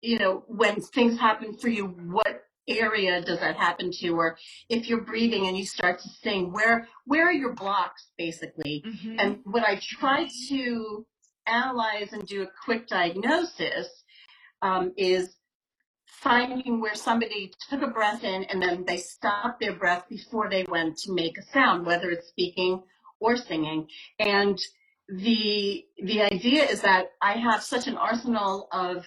you 0.00 0.18
know, 0.18 0.44
when 0.48 0.80
things 0.80 1.18
happen 1.18 1.56
for 1.56 1.68
you, 1.68 1.86
what 1.86 2.42
area 2.68 3.22
does 3.22 3.38
that 3.40 3.56
happen 3.56 3.90
to? 4.00 4.10
Or 4.10 4.36
if 4.68 4.88
you're 4.88 5.00
breathing 5.00 5.46
and 5.46 5.56
you 5.56 5.64
start 5.64 6.00
to 6.00 6.08
sing, 6.08 6.52
where, 6.52 6.88
where 7.04 7.26
are 7.28 7.32
your 7.32 7.54
blocks 7.54 8.08
basically? 8.18 8.82
Mm-hmm. 8.86 9.16
And 9.18 9.38
when 9.44 9.64
I 9.64 9.80
try 9.80 10.28
to 10.48 11.06
analyze 11.46 12.12
and 12.12 12.26
do 12.26 12.42
a 12.42 12.50
quick 12.64 12.88
diagnosis, 12.88 13.88
um, 14.62 14.92
is 14.96 15.36
finding 16.06 16.80
where 16.80 16.94
somebody 16.94 17.52
took 17.68 17.82
a 17.82 17.88
breath 17.88 18.24
in 18.24 18.44
and 18.44 18.60
then 18.62 18.84
they 18.86 18.96
stopped 18.96 19.60
their 19.60 19.74
breath 19.74 20.04
before 20.08 20.48
they 20.48 20.64
went 20.68 20.96
to 20.98 21.12
make 21.12 21.38
a 21.38 21.42
sound, 21.52 21.86
whether 21.86 22.10
it's 22.10 22.28
speaking 22.28 22.82
or 23.20 23.36
singing. 23.36 23.86
And 24.18 24.60
the 25.08 25.84
the 26.02 26.22
idea 26.22 26.64
is 26.64 26.80
that 26.82 27.12
I 27.22 27.34
have 27.34 27.62
such 27.62 27.86
an 27.86 27.96
arsenal 27.96 28.68
of 28.72 29.04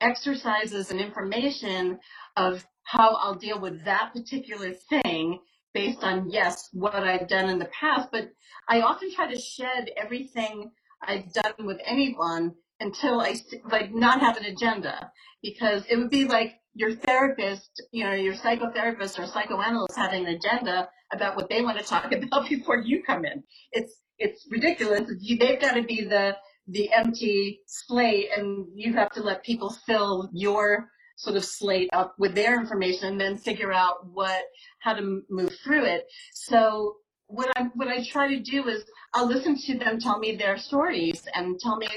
exercises 0.00 0.90
and 0.90 1.00
information 1.00 1.98
of 2.36 2.64
how 2.84 3.16
I'll 3.16 3.34
deal 3.34 3.60
with 3.60 3.84
that 3.84 4.12
particular 4.12 4.72
thing 4.72 5.40
based 5.72 6.04
on 6.04 6.30
yes 6.30 6.68
what 6.72 6.94
I've 6.94 7.26
done 7.28 7.48
in 7.48 7.58
the 7.58 7.70
past 7.80 8.10
but 8.12 8.28
I 8.68 8.82
often 8.82 9.12
try 9.12 9.32
to 9.32 9.40
shed 9.40 9.90
everything 9.96 10.70
I've 11.08 11.32
done 11.32 11.66
with 11.66 11.78
anyone 11.84 12.54
until 12.80 13.20
I 13.20 13.36
like 13.70 13.94
not 13.94 14.20
have 14.20 14.36
an 14.36 14.44
agenda. 14.44 15.10
Because 15.42 15.84
it 15.90 15.96
would 15.96 16.10
be 16.10 16.24
like 16.24 16.54
your 16.74 16.92
therapist 16.92 17.70
you 17.92 18.02
know 18.04 18.12
your 18.12 18.34
psychotherapist 18.34 19.18
or 19.18 19.26
psychoanalyst 19.26 19.96
having 19.96 20.26
an 20.26 20.34
agenda 20.34 20.88
about 21.12 21.36
what 21.36 21.48
they 21.48 21.62
want 21.62 21.78
to 21.78 21.84
talk 21.84 22.12
about 22.12 22.48
before 22.48 22.78
you 22.78 23.02
come 23.02 23.24
in. 23.24 23.42
It's 23.72 23.94
it's 24.18 24.46
ridiculous. 24.50 25.10
You, 25.20 25.38
they've 25.38 25.60
got 25.60 25.74
to 25.74 25.82
be 25.82 26.04
the 26.04 26.36
the 26.66 26.92
empty 26.92 27.60
slate 27.66 28.28
and 28.36 28.66
you 28.74 28.94
have 28.94 29.10
to 29.10 29.22
let 29.22 29.44
people 29.44 29.70
fill 29.86 30.30
your 30.32 30.88
sort 31.16 31.36
of 31.36 31.44
slate 31.44 31.90
up 31.92 32.14
with 32.18 32.34
their 32.34 32.58
information 32.58 33.08
and 33.08 33.20
then 33.20 33.36
figure 33.36 33.72
out 33.72 34.06
what 34.12 34.42
how 34.80 34.94
to 34.94 35.22
move 35.28 35.54
through 35.62 35.84
it. 35.84 36.04
So 36.32 36.96
what 37.26 37.50
i 37.56 37.64
what 37.74 37.88
i 37.88 38.02
try 38.04 38.28
to 38.28 38.40
do 38.40 38.68
is 38.68 38.84
i'll 39.14 39.26
listen 39.26 39.56
to 39.56 39.78
them 39.78 39.98
tell 39.98 40.18
me 40.18 40.34
their 40.34 40.56
stories 40.56 41.26
and 41.34 41.58
tell 41.58 41.76
me 41.76 41.88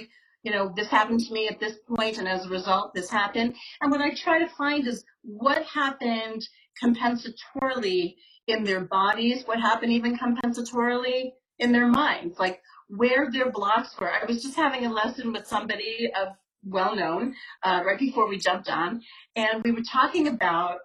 you 0.44 0.52
know 0.52 0.72
this 0.76 0.88
happened 0.88 1.20
to 1.20 1.34
me 1.34 1.48
at 1.48 1.60
this 1.60 1.78
point 1.96 2.18
and 2.18 2.28
as 2.28 2.46
a 2.46 2.50
result 2.50 2.94
this 2.94 3.10
happened 3.10 3.56
and 3.82 3.92
what 3.92 4.02
i 4.02 4.14
try 4.14 4.40
to 4.40 4.50
find 4.56 4.88
is 4.88 5.04
what 5.24 5.64
happened 5.66 6.48
compensatorily 6.82 8.16
in 8.48 8.64
their 8.64 8.82
bodies 8.82 9.44
what 9.46 9.60
happened 9.60 9.92
even 9.92 10.18
compensatorily 10.18 11.32
in 11.60 11.72
their 11.72 11.88
minds 11.88 12.40
like 12.40 12.62
where 12.88 13.30
their 13.32 13.52
blocks 13.52 14.00
were. 14.00 14.12
I 14.12 14.26
was 14.26 14.42
just 14.42 14.56
having 14.56 14.86
a 14.86 14.92
lesson 14.92 15.34
with 15.34 15.48
somebody 15.48 16.10
of 16.16 16.30
well 16.64 16.96
known 16.96 17.36
uh, 17.64 17.82
right 17.86 18.00
before 18.00 18.28
we 18.28 18.38
jumped 18.38 18.70
on, 18.70 19.02
and 19.36 19.64
we 19.64 19.72
were 19.72 19.84
talking 19.90 20.28
about 20.28 20.80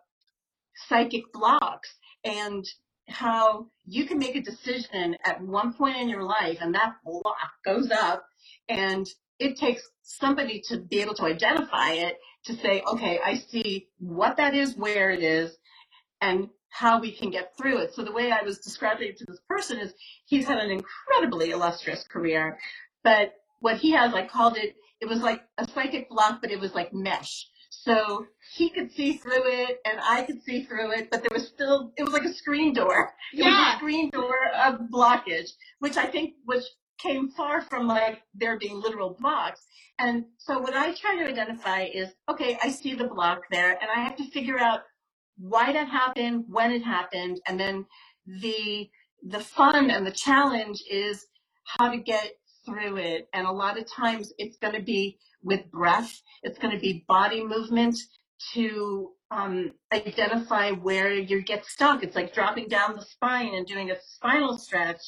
psychic 0.89 1.33
blocks 1.33 1.95
and 2.25 2.65
how 3.09 3.67
you 3.85 4.07
can 4.07 4.19
make 4.19 4.37
a 4.37 4.43
decision 4.43 5.17
at 5.25 5.41
one 5.43 5.75
point 5.75 5.97
in 5.97 6.09
your 6.09 6.23
life 6.23 6.59
and 6.61 6.75
that 6.75 6.95
block 7.05 7.51
goes 7.65 7.91
up 7.91 8.25
and 8.69 9.07
it 9.39 9.57
takes 9.57 9.83
somebody 10.03 10.63
to 10.69 10.79
be 10.79 11.01
able 11.01 11.15
to 11.15 11.25
identify 11.25 11.91
it 11.91 12.17
to 12.45 12.55
say 12.55 12.83
okay 12.87 13.19
i 13.25 13.35
see 13.35 13.89
what 13.99 14.37
that 14.37 14.55
is 14.55 14.77
where 14.77 15.11
it 15.11 15.23
is 15.23 15.57
and 16.21 16.49
how 16.73 16.99
we 16.99 17.13
can 17.13 17.31
get 17.31 17.55
through 17.57 17.79
it. 17.79 17.95
So 17.95 18.03
the 18.03 18.13
way 18.13 18.33
I 18.33 18.43
was 18.43 18.59
describing 18.59 19.09
it 19.09 19.19
to 19.19 19.27
this 19.27 19.41
person 19.47 19.79
is 19.79 19.93
he's 20.25 20.47
had 20.47 20.59
an 20.59 20.71
incredibly 20.71 21.51
illustrious 21.51 22.05
career, 22.11 22.59
but 23.05 23.35
what 23.61 23.77
he 23.77 23.91
has, 23.93 24.15
I 24.15 24.27
called 24.27 24.57
it, 24.57 24.75
it 25.01 25.07
was 25.07 25.21
like 25.21 25.43
a 25.59 25.69
psychic 25.69 26.09
block, 26.09 26.41
but 26.41 26.51
it 26.51 26.59
was 26.59 26.75
like 26.75 26.95
mesh. 26.95 27.47
So 27.85 28.27
he 28.55 28.71
could 28.71 28.93
see 28.93 29.15
through 29.17 29.47
it 29.47 29.81
and 29.85 29.99
I 30.01 30.23
could 30.23 30.43
see 30.43 30.65
through 30.65 30.93
it, 30.93 31.11
but 31.11 31.23
there 31.23 31.31
was 31.33 31.49
still, 31.49 31.93
it 31.97 32.05
was 32.05 32.13
like 32.13 32.25
a 32.25 32.33
screen 32.33 32.73
door. 32.75 33.13
It 33.33 33.45
was 33.45 33.47
a 33.47 33.51
Yeah. 33.51 33.77
screen 33.79 34.11
door 34.11 34.37
of 34.55 34.81
blockage, 34.93 35.51
which 35.81 35.97
I 35.97 36.07
think 36.07 36.35
was 36.47 36.69
came 36.99 37.31
far 37.31 37.63
from 37.63 37.89
like 37.89 38.23
there 38.35 38.57
being 38.59 38.81
literal 38.81 39.17
blocks. 39.21 39.67
And 39.99 40.27
so 40.39 40.59
what 40.61 40.75
I 40.75 40.93
try 40.95 41.17
to 41.17 41.29
identify 41.29 41.83
is, 41.83 42.09
okay, 42.29 42.57
I 42.63 42.71
see 42.71 42.95
the 42.95 43.09
block 43.09 43.43
there 43.51 43.73
and 43.73 43.91
I 43.91 44.01
have 44.05 44.17
to 44.17 44.31
figure 44.31 44.59
out 44.59 44.83
why 45.39 45.73
that 45.73 45.89
happened, 45.89 46.45
when 46.49 46.71
it 46.71 46.83
happened, 46.85 47.41
and 47.49 47.59
then 47.59 47.87
the 48.27 48.89
the 49.25 49.41
fun 49.41 49.91
and 49.91 50.07
the 50.07 50.13
challenge 50.13 50.83
is 50.91 51.27
how 51.65 51.91
to 51.91 51.99
get 51.99 52.33
through 52.65 52.97
it. 52.99 53.29
And 53.33 53.47
a 53.47 53.53
lot 53.53 53.79
of 53.79 53.91
times 53.91 54.33
it's 54.39 54.57
going 54.59 54.75
to 54.75 54.83
be 54.83 55.19
with 55.43 55.71
breath. 55.71 56.21
It's 56.43 56.59
going 56.59 56.75
to 56.75 56.81
be 56.81 57.05
body 57.09 57.45
movement 57.45 57.97
to 58.55 59.11
um, 59.31 59.73
identify 59.93 60.73
where 60.73 61.13
you 61.13 61.43
get 61.43 61.65
stuck. 61.65 62.03
It's 62.03 62.17
like 62.17 62.35
dropping 62.35 62.69
down 62.69 62.97
the 62.97 63.03
spine 63.03 63.55
and 63.55 63.67
doing 63.67 63.91
a 63.91 63.97
spinal 64.15 64.59
stretch 64.59 65.01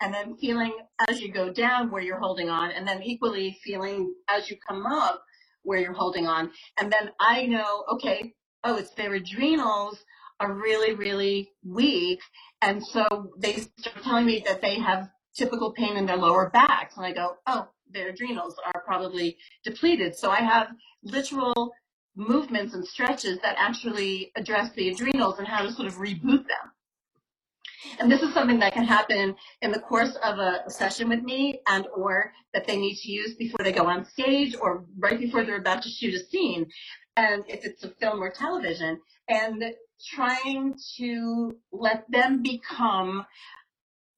and 0.00 0.12
then 0.12 0.36
feeling 0.36 0.72
as 1.08 1.20
you 1.20 1.32
go 1.32 1.52
down 1.52 1.90
where 1.90 2.02
you're 2.02 2.18
holding 2.18 2.48
on 2.48 2.70
and 2.70 2.86
then 2.86 3.02
equally 3.02 3.58
feeling 3.64 4.14
as 4.28 4.50
you 4.50 4.56
come 4.68 4.86
up 4.86 5.22
where 5.62 5.80
you're 5.80 5.92
holding 5.92 6.26
on. 6.26 6.50
And 6.78 6.92
then 6.92 7.10
I 7.20 7.46
know, 7.46 7.84
okay, 7.94 8.34
oh, 8.64 8.76
it's 8.76 8.90
their 8.90 9.14
adrenals 9.14 9.98
are 10.38 10.52
really, 10.52 10.94
really 10.94 11.50
weak. 11.64 12.20
And 12.62 12.84
so 12.84 13.32
they 13.38 13.54
start 13.78 14.02
telling 14.02 14.26
me 14.26 14.42
that 14.46 14.60
they 14.60 14.78
have 14.78 15.08
typical 15.36 15.72
pain 15.72 15.96
in 15.96 16.06
their 16.06 16.16
lower 16.16 16.50
backs. 16.50 16.96
And 16.96 17.04
I 17.04 17.12
go, 17.12 17.36
oh, 17.46 17.68
their 17.92 18.08
adrenals 18.08 18.56
are 18.74 18.82
probably 18.82 19.36
depleted. 19.64 20.16
So 20.16 20.30
I 20.30 20.40
have 20.40 20.68
literal 21.02 21.72
movements 22.16 22.74
and 22.74 22.86
stretches 22.86 23.38
that 23.40 23.56
actually 23.58 24.32
address 24.36 24.72
the 24.72 24.88
adrenals 24.88 25.38
and 25.38 25.46
how 25.46 25.62
to 25.62 25.72
sort 25.72 25.86
of 25.86 25.94
reboot 25.96 26.46
them. 26.46 26.72
And 28.00 28.10
this 28.10 28.22
is 28.22 28.34
something 28.34 28.58
that 28.60 28.72
can 28.72 28.84
happen 28.84 29.36
in 29.62 29.70
the 29.70 29.78
course 29.78 30.16
of 30.22 30.38
a 30.38 30.64
session 30.68 31.08
with 31.08 31.22
me 31.22 31.60
and 31.68 31.86
or 31.94 32.32
that 32.52 32.66
they 32.66 32.76
need 32.76 32.96
to 32.96 33.10
use 33.10 33.34
before 33.34 33.62
they 33.62 33.72
go 33.72 33.86
on 33.86 34.04
stage 34.04 34.56
or 34.60 34.84
right 34.98 35.18
before 35.18 35.44
they're 35.44 35.58
about 35.58 35.82
to 35.82 35.88
shoot 35.88 36.14
a 36.14 36.24
scene. 36.26 36.66
And 37.16 37.44
if 37.48 37.64
it's 37.64 37.84
a 37.84 37.90
film 37.90 38.22
or 38.22 38.30
television 38.30 39.00
and 39.28 39.62
trying 40.14 40.74
to 40.98 41.56
let 41.72 42.10
them 42.10 42.42
become 42.42 43.24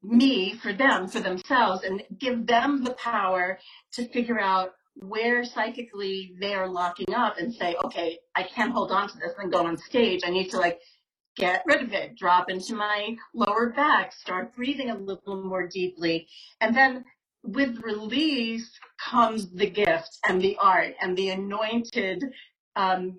me 0.03 0.55
for 0.55 0.73
them, 0.73 1.09
for 1.09 1.21
themselves, 1.21 1.85
and 1.85 2.03
give 2.19 2.47
them 2.47 2.85
the 2.85 2.93
power 2.93 3.59
to 3.93 4.09
figure 4.09 4.41
out 4.41 4.73
where 5.01 5.45
psychically 5.45 6.35
they 6.41 6.55
are 6.55 6.69
locking 6.69 7.15
up 7.15 7.39
and 7.39 7.55
say, 7.55 7.77
okay, 7.85 8.19
I 8.35 8.43
can't 8.43 8.73
hold 8.73 8.91
on 8.91 9.09
to 9.09 9.19
this 9.19 9.33
and 9.39 9.53
go 9.53 9.67
on 9.67 9.77
stage. 9.77 10.23
I 10.25 10.31
need 10.31 10.51
to 10.51 10.59
like 10.59 10.81
get 11.37 11.63
rid 11.67 11.83
of 11.83 11.93
it, 11.93 12.17
drop 12.17 12.51
into 12.51 12.75
my 12.75 13.17
lower 13.33 13.71
back, 13.71 14.13
start 14.13 14.55
breathing 14.57 14.91
a 14.91 14.97
little 14.97 15.43
more 15.45 15.69
deeply. 15.69 16.27
And 16.61 16.77
then 16.77 17.05
with 17.45 17.79
release 17.83 18.69
comes 19.01 19.51
the 19.53 19.71
gift 19.71 20.19
and 20.29 20.41
the 20.41 20.57
art 20.61 20.95
and 21.01 21.17
the 21.17 21.31
anointed 21.31 22.25
um, 22.75 23.19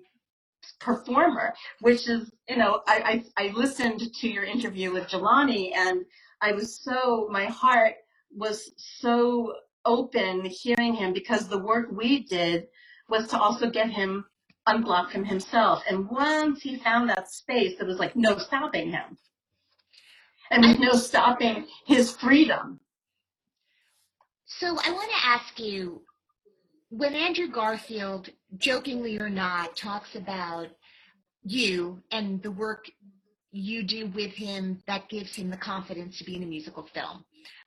performer, 0.78 1.54
which 1.80 2.08
is, 2.08 2.30
you 2.48 2.56
know, 2.56 2.82
I, 2.86 3.22
I, 3.36 3.44
I 3.46 3.52
listened 3.52 4.00
to 4.20 4.28
your 4.28 4.44
interview 4.44 4.92
with 4.92 5.08
Jelani 5.08 5.74
and 5.74 6.04
I 6.42 6.52
was 6.52 6.82
so, 6.82 7.28
my 7.30 7.46
heart 7.46 7.94
was 8.34 8.70
so 8.76 9.54
open 9.84 10.44
hearing 10.44 10.94
him 10.94 11.12
because 11.12 11.48
the 11.48 11.58
work 11.58 11.88
we 11.90 12.20
did 12.24 12.66
was 13.08 13.28
to 13.28 13.38
also 13.38 13.70
get 13.70 13.90
him 13.90 14.24
unblock 14.68 15.10
him 15.10 15.24
himself. 15.24 15.82
And 15.88 16.08
once 16.08 16.62
he 16.62 16.76
found 16.76 17.08
that 17.10 17.30
space, 17.30 17.76
there 17.78 17.86
was 17.86 17.98
like 17.98 18.14
no 18.16 18.38
stopping 18.38 18.90
him. 18.90 19.16
And 20.50 20.64
there's 20.64 20.78
no 20.78 20.92
stopping 20.92 21.66
his 21.86 22.12
freedom. 22.12 22.80
So 24.46 24.66
I 24.84 24.90
want 24.90 25.10
to 25.10 25.26
ask 25.26 25.58
you, 25.60 26.02
when 26.90 27.14
Andrew 27.14 27.46
Garfield, 27.48 28.30
jokingly 28.56 29.18
or 29.18 29.30
not, 29.30 29.76
talks 29.76 30.16
about 30.16 30.68
you 31.44 32.02
and 32.10 32.42
the 32.42 32.50
work 32.50 32.90
you 33.52 33.82
do 33.82 34.06
with 34.08 34.32
him 34.32 34.82
that 34.86 35.08
gives 35.08 35.34
him 35.34 35.50
the 35.50 35.56
confidence 35.56 36.18
to 36.18 36.24
be 36.24 36.36
in 36.36 36.42
a 36.42 36.46
musical 36.46 36.88
film. 36.94 37.24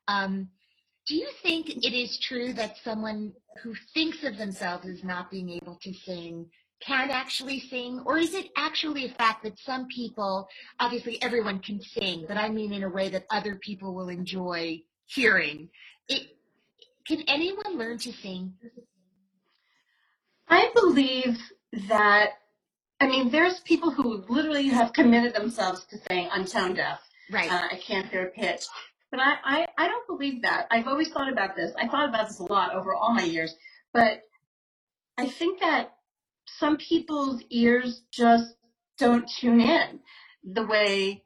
Um, 0.07 0.49
do 1.07 1.15
you 1.15 1.29
think 1.41 1.69
it 1.69 1.93
is 1.93 2.17
true 2.19 2.53
that 2.53 2.77
someone 2.83 3.33
who 3.61 3.73
thinks 3.93 4.23
of 4.23 4.37
themselves 4.37 4.87
as 4.87 5.03
not 5.03 5.29
being 5.29 5.49
able 5.49 5.77
to 5.81 5.93
sing 5.93 6.45
can 6.85 7.09
actually 7.11 7.59
sing? 7.59 8.01
Or 8.05 8.17
is 8.17 8.33
it 8.33 8.49
actually 8.55 9.05
a 9.05 9.09
fact 9.09 9.43
that 9.43 9.59
some 9.59 9.87
people, 9.87 10.47
obviously 10.79 11.21
everyone 11.21 11.59
can 11.59 11.81
sing, 11.81 12.25
but 12.27 12.37
I 12.37 12.49
mean 12.49 12.71
in 12.71 12.83
a 12.83 12.89
way 12.89 13.09
that 13.09 13.25
other 13.29 13.55
people 13.55 13.93
will 13.93 14.09
enjoy 14.09 14.81
hearing? 15.05 15.69
It, 16.07 16.37
can 17.05 17.21
anyone 17.27 17.77
learn 17.77 17.97
to 17.99 18.13
sing? 18.13 18.53
I 20.47 20.69
believe 20.73 21.37
that 21.89 22.29
I 22.99 23.07
mean, 23.07 23.29
there's 23.29 23.59
people 23.61 23.91
who 23.91 24.23
literally 24.29 24.69
have 24.69 24.93
committed 24.93 25.33
themselves 25.35 25.85
to 25.85 25.97
saying, 26.07 26.29
I'm 26.31 26.45
tone 26.45 26.73
deaf. 26.73 26.99
Right. 27.31 27.51
Uh, 27.51 27.67
I 27.71 27.75
can't 27.75 28.07
hear 28.07 28.27
a 28.27 28.29
pitch. 28.29 28.65
But 29.11 29.19
I, 29.19 29.35
I, 29.43 29.67
I 29.77 29.87
don't 29.87 30.07
believe 30.07 30.41
that. 30.43 30.67
I've 30.71 30.87
always 30.87 31.09
thought 31.09 31.31
about 31.31 31.55
this. 31.55 31.71
I 31.77 31.87
thought 31.87 32.09
about 32.09 32.27
this 32.29 32.39
a 32.39 32.43
lot 32.51 32.73
over 32.73 32.95
all 32.95 33.13
my 33.13 33.23
years. 33.23 33.55
But 33.93 34.21
I 35.17 35.27
think 35.27 35.59
that 35.61 35.95
some 36.47 36.77
people's 36.77 37.41
ears 37.49 38.01
just 38.11 38.55
don't 38.97 39.29
tune 39.29 39.61
in 39.61 39.99
the 40.43 40.65
way 40.65 41.23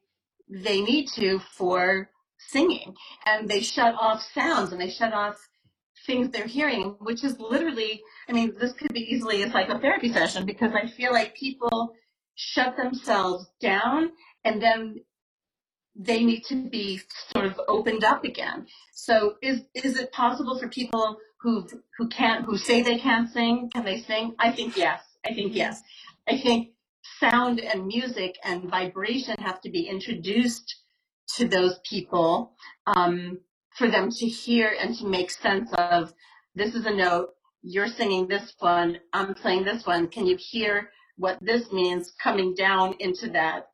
they 0.50 0.82
need 0.82 1.08
to 1.16 1.40
for 1.40 2.10
singing. 2.40 2.96
And 3.26 3.50
they 3.50 3.62
shut 3.62 3.96
off 4.00 4.22
sounds 4.34 4.72
and 4.72 4.82
they 4.82 4.90
shut 4.90 5.14
off 5.14 5.38
things 6.08 6.30
they're 6.30 6.48
hearing, 6.48 6.96
which 7.00 7.24
is 7.24 7.40
literally, 7.40 8.02
I 8.28 8.32
mean, 8.32 8.56
this 8.60 8.74
could 8.74 8.94
be 8.94 9.02
easily 9.02 9.44
a 9.44 9.52
psychotherapy 9.52 10.12
session 10.12 10.46
because 10.46 10.72
I 10.74 10.88
feel 10.88 11.12
like 11.12 11.36
people 11.36 11.94
shut 12.36 12.76
themselves 12.78 13.46
down 13.62 14.12
and 14.44 14.62
then 14.62 15.02
they 15.96 16.24
need 16.24 16.44
to 16.46 16.70
be 16.70 17.02
sort 17.32 17.46
of 17.46 17.60
opened 17.68 18.04
up 18.04 18.24
again. 18.24 18.68
So 18.94 19.36
is 19.42 19.62
is 19.74 19.98
it 20.00 20.12
possible 20.12 20.58
for 20.60 20.70
people 20.70 21.18
who 21.42 21.68
who 21.98 22.08
can't 22.08 22.46
who 22.46 22.58
say 22.58 22.82
they 22.82 23.00
can't 23.00 23.30
sing, 23.32 23.70
can 23.74 23.84
they 23.84 24.02
sing? 24.02 24.36
I 24.40 24.52
think 24.52 24.78
yes. 24.78 25.02
I 25.26 25.34
think 25.34 25.56
yes. 25.56 25.82
I 26.28 26.38
think 26.38 26.70
sound 27.20 27.60
and 27.60 27.88
music 27.88 28.36
and 28.44 28.70
vibration 28.70 29.36
have 29.40 29.60
to 29.62 29.70
be 29.70 29.88
introduced 29.88 30.76
to 31.36 31.48
those 31.48 31.80
people 31.90 32.54
um, 32.86 33.40
for 33.78 33.90
them 33.90 34.10
to 34.10 34.26
hear 34.26 34.76
and 34.80 34.98
to 34.98 35.06
make 35.06 35.30
sense 35.30 35.72
of 35.74 36.14
this 36.56 36.74
is 36.74 36.86
a 36.86 36.94
note, 36.94 37.30
you're 37.62 37.88
singing 37.88 38.28
this 38.28 38.54
one, 38.60 38.98
I'm 39.14 39.34
playing 39.36 39.66
this 39.66 39.86
one. 39.86 40.08
Can 40.08 40.26
you 40.26 40.38
hear 40.38 40.90
what 41.18 41.38
this 41.42 41.72
means 41.72 42.14
coming 42.22 42.56
down 42.56 42.96
into 43.00 43.30
that 43.32 43.68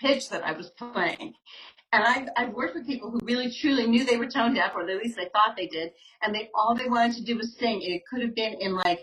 pitch 0.00 0.28
that 0.30 0.44
I 0.44 0.52
was 0.52 0.70
playing? 0.70 1.34
And 1.90 2.04
I've, 2.04 2.28
I've 2.36 2.54
worked 2.54 2.74
with 2.74 2.86
people 2.86 3.10
who 3.10 3.18
really 3.22 3.50
truly 3.50 3.86
knew 3.86 4.04
they 4.04 4.18
were 4.18 4.28
tone 4.28 4.54
deaf, 4.54 4.72
or 4.74 4.88
at 4.88 4.98
least 4.98 5.16
they 5.16 5.30
thought 5.32 5.56
they 5.56 5.66
did, 5.66 5.92
and 6.22 6.34
they 6.34 6.50
all 6.54 6.74
they 6.74 6.88
wanted 6.88 7.16
to 7.16 7.24
do 7.24 7.38
was 7.38 7.56
sing. 7.56 7.80
It 7.82 8.02
could 8.10 8.20
have 8.20 8.34
been 8.34 8.54
in 8.60 8.74
like 8.74 9.00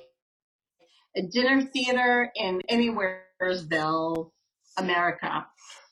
a 1.18 1.24
dinner 1.24 1.64
theater 1.64 2.32
in 2.36 2.62
anywheresville, 2.70 4.30
America. 4.78 5.48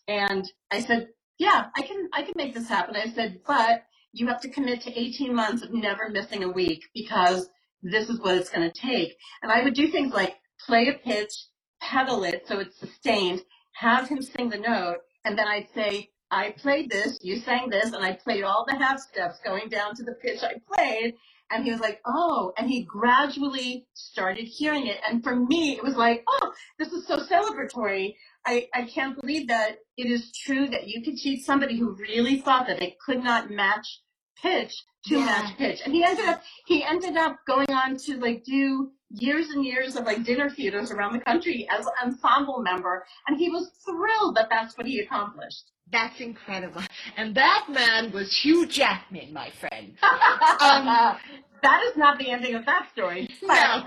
And 0.08 0.46
I 0.70 0.82
said, 0.82 1.08
yeah, 1.40 1.68
I 1.76 1.82
can, 1.82 2.10
I 2.14 2.22
can 2.22 2.34
make 2.36 2.54
this 2.54 2.68
happen. 2.68 2.96
I 2.96 3.10
said, 3.10 3.40
but 3.48 3.84
you 4.13 4.28
have 4.28 4.41
to 4.41 4.49
commit 4.49 4.82
to 4.82 4.99
18 4.99 5.34
months 5.34 5.63
of 5.63 5.73
never 5.73 6.10
missing 6.10 6.43
a 6.43 6.49
week 6.49 6.84
because 6.93 7.49
this 7.82 8.10
is 8.10 8.19
what 8.21 8.38
it's 8.38 8.49
going 8.49 8.69
to 8.69 8.80
take. 8.80 9.17
And 9.41 9.52
I 9.52 9.63
would 9.63 9.73
do 9.73 9.88
things 9.88 10.13
like 10.13 10.36
play 10.65 10.88
a 10.88 10.93
pitch, 10.93 11.34
pedal 11.82 12.23
it 12.23 12.47
so 12.47 12.60
it's 12.60 12.80
sustained, 12.80 13.41
have 13.73 14.08
him 14.08 14.21
sing 14.21 14.49
the 14.49 14.58
note, 14.58 14.97
and 15.26 15.38
then 15.38 15.47
I'd 15.47 15.67
say, 15.73 16.10
I 16.32 16.52
played 16.52 16.89
this, 16.89 17.19
you 17.21 17.38
sang 17.38 17.69
this, 17.69 17.91
and 17.91 18.04
I 18.04 18.13
played 18.13 18.43
all 18.43 18.65
the 18.67 18.76
half 18.76 18.99
steps 18.99 19.39
going 19.43 19.69
down 19.69 19.95
to 19.95 20.04
the 20.04 20.13
pitch 20.13 20.39
I 20.43 20.56
played. 20.73 21.15
And 21.52 21.63
he 21.63 21.71
was 21.71 21.82
like, 21.82 22.02
oh, 22.06 22.54
and 22.58 22.67
he 22.67 22.84
gradually 22.84 23.86
started 23.93 24.45
hearing 24.45 24.88
it. 24.88 24.97
And 25.08 25.23
for 25.23 25.36
me, 25.36 25.73
it 25.78 25.84
was 25.84 25.95
like, 25.95 26.23
oh, 26.28 26.52
this 26.80 26.91
is 26.91 27.06
so 27.06 27.17
celebratory. 27.17 28.15
I, 28.45 28.67
I 28.73 28.84
can't 28.84 29.19
believe 29.19 29.49
that 29.49 29.78
it 29.95 30.08
is 30.08 30.32
true 30.32 30.67
that 30.69 30.88
you 30.88 31.04
could 31.04 31.17
teach 31.17 31.45
somebody 31.45 31.78
who 31.78 31.95
really 31.95 32.41
thought 32.41 32.65
that 32.67 32.80
they 32.80 32.97
could 33.06 33.23
not 33.23 33.52
match 33.52 33.99
pitch 34.41 34.74
to 35.06 35.15
Yeah. 35.15 35.26
match 35.26 35.58
pitch. 35.58 35.82
And 35.86 35.93
he 35.93 36.04
ended 36.04 36.26
up 36.26 36.41
he 36.65 36.84
ended 36.84 37.17
up 37.17 37.38
going 37.48 37.69
on 37.69 37.98
to 37.98 38.17
like 38.17 38.43
do 38.43 38.91
years 39.10 39.50
and 39.50 39.63
years 39.63 39.96
of 39.96 40.06
like 40.06 40.24
dinner 40.24 40.50
theaters 40.50 40.91
around 40.91 41.13
the 41.13 41.19
country 41.19 41.67
as 41.72 41.86
an 41.86 41.91
ensemble 42.04 42.62
member 42.62 43.06
and 43.28 43.38
he 43.38 43.50
was 43.50 43.69
thrilled 43.86 44.36
that 44.36 44.50
that's 44.50 44.78
what 44.78 44.88
he 44.88 45.00
accomplished. 45.00 45.63
That's 45.91 46.19
incredible. 46.19 46.82
And 47.17 47.36
that 47.36 47.67
man 47.69 48.12
was 48.12 48.36
Hugh 48.36 48.65
Jackman, 48.65 49.32
my 49.34 49.52
friend. 49.52 49.96
that 50.02 51.84
is 51.86 51.98
not 51.98 52.17
the 52.17 52.30
ending 52.32 52.56
of 52.56 52.65
that 52.65 52.89
story. 52.91 53.30
No. 53.43 53.84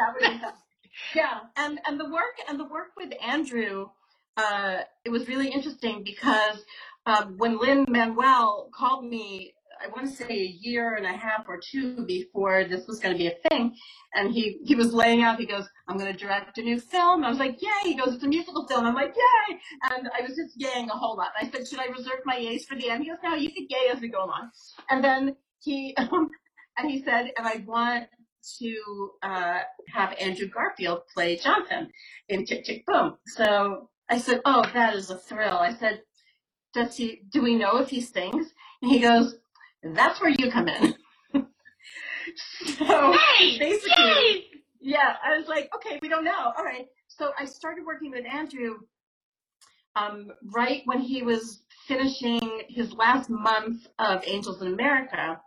yeah, 1.14 1.40
and 1.56 1.78
and 1.86 1.98
the 1.98 2.08
work 2.08 2.36
and 2.48 2.58
the 2.60 2.64
work 2.64 2.92
with 2.96 3.12
Andrew, 3.22 3.88
uh, 4.36 4.78
it 5.04 5.10
was 5.10 5.26
really 5.28 5.48
interesting 5.48 6.02
because 6.04 6.64
um, 7.06 7.34
when 7.38 7.58
Lin-Manuel 7.58 8.70
called 8.74 9.04
me 9.04 9.54
I 9.82 9.88
want 9.88 10.08
to 10.08 10.16
say 10.16 10.28
a 10.28 10.56
year 10.60 10.94
and 10.94 11.06
a 11.06 11.12
half 11.12 11.44
or 11.48 11.60
two 11.60 12.04
before 12.06 12.64
this 12.64 12.86
was 12.86 13.00
going 13.00 13.14
to 13.14 13.18
be 13.18 13.26
a 13.26 13.48
thing. 13.48 13.76
And 14.14 14.32
he, 14.32 14.60
he 14.64 14.74
was 14.74 14.92
laying 14.92 15.22
out, 15.22 15.38
he 15.38 15.46
goes, 15.46 15.66
I'm 15.88 15.98
going 15.98 16.12
to 16.12 16.18
direct 16.18 16.58
a 16.58 16.62
new 16.62 16.80
film. 16.80 17.24
I 17.24 17.28
was 17.28 17.38
like, 17.38 17.60
yay. 17.62 17.68
He 17.84 17.94
goes, 17.94 18.14
it's 18.14 18.24
a 18.24 18.28
musical 18.28 18.66
film. 18.66 18.86
I'm 18.86 18.94
like, 18.94 19.14
yay. 19.16 19.58
And 19.90 20.08
I 20.18 20.22
was 20.22 20.36
just 20.36 20.58
yaying 20.58 20.88
a 20.88 20.96
whole 20.96 21.16
lot. 21.16 21.30
I 21.40 21.48
said, 21.50 21.66
should 21.68 21.80
I 21.80 21.86
reserve 21.86 22.20
my 22.24 22.36
yays 22.36 22.64
for 22.66 22.76
the 22.76 22.90
end? 22.90 23.04
He 23.04 23.10
goes, 23.10 23.18
no, 23.22 23.34
you 23.34 23.50
can 23.50 23.66
yay 23.68 23.92
as 23.92 24.00
we 24.00 24.08
go 24.08 24.24
along. 24.24 24.50
And 24.90 25.02
then 25.04 25.36
he, 25.60 25.94
um, 25.96 26.30
and 26.78 26.90
he 26.90 27.02
said, 27.02 27.32
and 27.36 27.46
I 27.46 27.62
want 27.66 28.06
to 28.58 29.10
uh, 29.22 29.58
have 29.92 30.14
Andrew 30.20 30.48
Garfield 30.48 31.02
play 31.12 31.36
Jonathan 31.36 31.90
in 32.28 32.46
Tick 32.46 32.64
Tick 32.64 32.84
Boom. 32.86 33.16
So 33.26 33.90
I 34.08 34.18
said, 34.18 34.40
oh, 34.44 34.64
that 34.74 34.94
is 34.94 35.10
a 35.10 35.18
thrill. 35.18 35.58
I 35.58 35.74
said, 35.74 36.02
does 36.74 36.96
he, 36.96 37.22
do 37.32 37.42
we 37.42 37.56
know 37.56 37.78
if 37.78 37.90
he 37.90 38.00
sings? 38.00 38.48
And 38.82 38.90
he 38.90 39.00
goes, 39.00 39.36
that's 39.94 40.20
where 40.20 40.30
you 40.30 40.50
come 40.50 40.68
in. 40.68 40.94
so 42.78 43.12
Hey, 43.38 43.58
basically, 43.58 43.92
yay! 43.94 44.44
yeah, 44.80 45.16
I 45.24 45.36
was 45.38 45.48
like, 45.48 45.70
okay, 45.74 45.98
we 46.02 46.08
don't 46.08 46.24
know. 46.24 46.52
All 46.56 46.64
right. 46.64 46.86
So 47.08 47.32
I 47.38 47.44
started 47.44 47.84
working 47.86 48.10
with 48.10 48.24
Andrew 48.26 48.76
um, 49.96 50.30
right 50.54 50.82
when 50.84 51.00
he 51.00 51.22
was 51.22 51.62
finishing 51.86 52.62
his 52.68 52.92
last 52.92 53.30
month 53.30 53.86
of 53.98 54.22
Angels 54.26 54.60
in 54.60 54.68
America. 54.68 55.40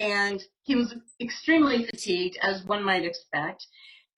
And 0.00 0.42
he 0.62 0.74
was 0.74 0.94
extremely 1.20 1.84
fatigued, 1.84 2.38
as 2.42 2.64
one 2.64 2.82
might 2.82 3.04
expect. 3.04 3.66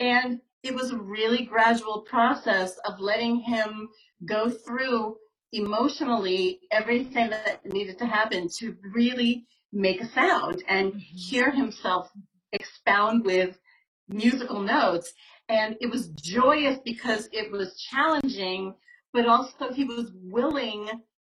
And 0.01 0.41
it 0.63 0.75
was 0.75 0.91
a 0.91 0.97
really 0.97 1.45
gradual 1.45 2.01
process 2.03 2.79
of 2.85 2.99
letting 2.99 3.41
him 3.41 3.89
go 4.25 4.49
through 4.51 5.17
emotionally 5.53 6.61
everything 6.71 7.31
that 7.31 7.65
needed 7.65 7.99
to 7.99 8.07
happen 8.07 8.49
to 8.59 8.77
really 8.95 9.47
make 9.73 10.01
a 10.01 10.09
sound 10.09 10.63
and 10.69 10.93
mm-hmm. 10.93 11.17
hear 11.17 11.51
himself 11.51 12.11
expound 12.53 13.25
with 13.25 13.59
musical 14.09 14.61
notes. 14.61 15.13
And 15.49 15.77
it 15.81 15.91
was 15.91 16.09
joyous 16.09 16.79
because 16.85 17.29
it 17.33 17.53
was 17.53 17.79
challenging, 17.79 18.75
but 19.13 19.27
also 19.27 19.73
he 19.73 19.85
was 19.85 20.11
willing 20.15 20.89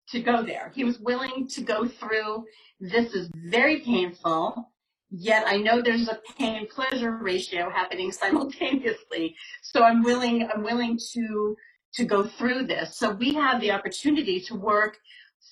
to 0.09 0.19
go 0.21 0.43
there. 0.43 0.71
He 0.73 0.83
was 0.83 0.99
willing 0.99 1.47
to 1.49 1.61
go 1.61 1.87
through, 1.87 2.45
this 2.79 3.13
is 3.13 3.29
very 3.35 3.81
painful, 3.81 4.71
yet 5.09 5.43
I 5.47 5.57
know 5.57 5.81
there's 5.81 6.07
a 6.07 6.19
pain 6.37 6.67
pleasure 6.67 7.17
ratio 7.17 7.69
happening 7.69 8.11
simultaneously. 8.11 9.35
So 9.61 9.83
I'm 9.83 10.03
willing, 10.03 10.47
I'm 10.53 10.63
willing 10.63 10.97
to, 11.13 11.55
to 11.97 12.05
go 12.05 12.23
through 12.23 12.67
this. 12.67 12.97
So 12.97 13.11
we 13.11 13.33
had 13.33 13.61
the 13.61 13.71
opportunity 13.71 14.39
to 14.41 14.55
work 14.55 14.97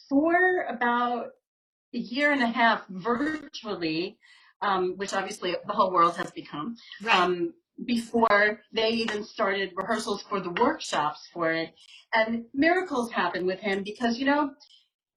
for 0.10 0.66
about 0.70 1.28
a 1.94 1.98
year 1.98 2.32
and 2.32 2.44
a 2.44 2.48
half 2.48 2.86
virtually, 2.90 4.18
um, 4.62 4.96
which 4.98 5.14
obviously 5.14 5.56
the 5.68 5.74
whole 5.74 5.92
world 5.92 6.18
has 6.18 6.32
become 6.32 6.76
Right. 7.04 7.16
um, 7.20 7.54
before 7.86 8.62
they 8.74 8.90
even 8.90 9.24
started 9.24 9.72
rehearsals 9.76 10.24
for 10.24 10.40
the 10.40 10.52
workshops 10.52 11.28
for 11.34 11.52
it. 11.52 11.74
And 12.14 12.46
miracles 12.54 13.12
happened 13.12 13.48
with 13.48 13.60
him 13.60 13.84
because, 13.84 14.18
you 14.18 14.26
know, 14.26 14.52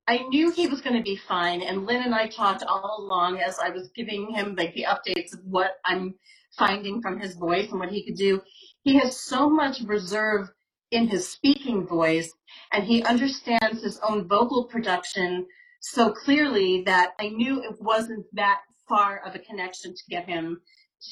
I 0.08 0.18
knew 0.28 0.50
he 0.50 0.68
was 0.68 0.80
going 0.80 0.96
to 0.96 1.02
be 1.02 1.16
fine. 1.16 1.62
And 1.62 1.86
Lin 1.86 2.02
and 2.02 2.14
I 2.14 2.28
talked 2.28 2.64
all 2.64 2.96
along 3.00 3.40
as 3.40 3.58
I 3.58 3.70
was 3.70 3.90
giving 3.94 4.30
him 4.34 4.56
like 4.56 4.74
the 4.74 4.86
updates 4.88 5.34
of 5.34 5.40
what 5.44 5.72
I'm 5.84 6.14
finding 6.58 7.02
from 7.02 7.20
his 7.20 7.34
voice 7.36 7.70
and 7.70 7.80
what 7.80 7.90
he 7.90 8.04
could 8.06 8.16
do. 8.16 8.42
He 8.84 8.98
has 8.98 9.20
so 9.20 9.50
much 9.50 9.80
reserve 9.82 10.48
in 10.90 11.09
his 11.09 11.29
speaking 11.29 11.87
voice 11.87 12.33
and 12.72 12.85
he 12.85 13.03
understands 13.03 13.83
his 13.83 14.01
own 14.01 14.27
vocal 14.29 14.64
production 14.64 15.46
so 15.81 16.12
clearly 16.12 16.83
that 16.83 17.12
I 17.18 17.29
knew 17.29 17.62
it 17.62 17.81
wasn't 17.81 18.27
that 18.33 18.61
far 18.88 19.20
of 19.24 19.35
a 19.35 19.38
connection 19.38 19.94
to 19.94 20.03
get 20.09 20.29
him 20.29 20.61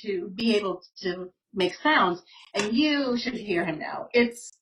to 0.03 0.31
be 0.35 0.57
able 0.57 0.83
to 1.03 1.31
make 1.55 1.75
sounds. 1.75 2.23
And 2.55 2.73
you 2.73 3.17
should 3.17 3.35
hear 3.35 3.65
him 3.65 3.79
now. 3.79 4.09
It's 4.12 4.53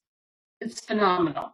it's 0.60 0.80
phenomenal. 0.80 1.52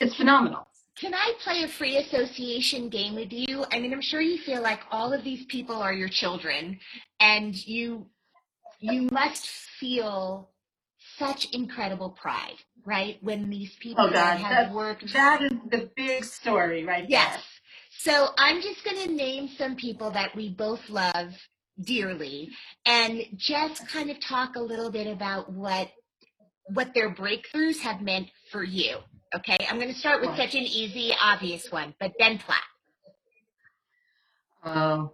It's 0.00 0.14
phenomenal. 0.14 0.66
Can 0.98 1.14
I 1.14 1.32
play 1.42 1.62
a 1.62 1.68
free 1.68 1.96
association 1.96 2.88
game 2.88 3.14
with 3.14 3.32
you? 3.32 3.64
I 3.72 3.80
mean, 3.80 3.92
I'm 3.92 4.02
sure 4.02 4.20
you 4.20 4.38
feel 4.38 4.62
like 4.62 4.80
all 4.90 5.12
of 5.12 5.24
these 5.24 5.44
people 5.46 5.76
are 5.76 5.92
your 5.92 6.08
children, 6.08 6.78
and 7.18 7.54
you 7.66 8.06
you 8.78 9.08
must 9.10 9.46
feel 9.46 10.51
such 11.22 11.48
incredible 11.52 12.10
pride, 12.10 12.56
right? 12.84 13.18
When 13.22 13.48
these 13.48 13.74
people 13.76 14.06
Oh 14.06 14.10
God, 14.10 14.38
have 14.38 14.68
that, 14.68 14.74
worked 14.74 15.12
that 15.12 15.42
is 15.42 15.52
the 15.70 15.90
big 15.94 16.24
story 16.24 16.84
right 16.84 17.08
Yes. 17.08 17.40
So 17.98 18.30
I'm 18.36 18.60
just 18.60 18.84
going 18.84 19.06
to 19.06 19.12
name 19.12 19.48
some 19.56 19.76
people 19.76 20.10
that 20.10 20.34
we 20.34 20.50
both 20.50 20.80
love 20.88 21.32
dearly 21.80 22.50
and 22.84 23.22
just 23.36 23.86
kind 23.88 24.10
of 24.10 24.20
talk 24.20 24.56
a 24.56 24.60
little 24.60 24.90
bit 24.90 25.06
about 25.06 25.52
what 25.52 25.88
what 26.66 26.94
their 26.94 27.14
breakthroughs 27.14 27.78
have 27.78 28.00
meant 28.00 28.28
for 28.50 28.64
you. 28.64 28.96
Okay? 29.36 29.56
I'm 29.68 29.78
going 29.78 29.92
to 29.92 29.98
start 29.98 30.20
with 30.20 30.36
such 30.36 30.54
an 30.54 30.62
easy, 30.62 31.12
obvious 31.20 31.70
one, 31.70 31.94
but 32.00 32.12
Ben 32.18 32.38
Platt. 32.38 32.62
Oh. 34.64 35.12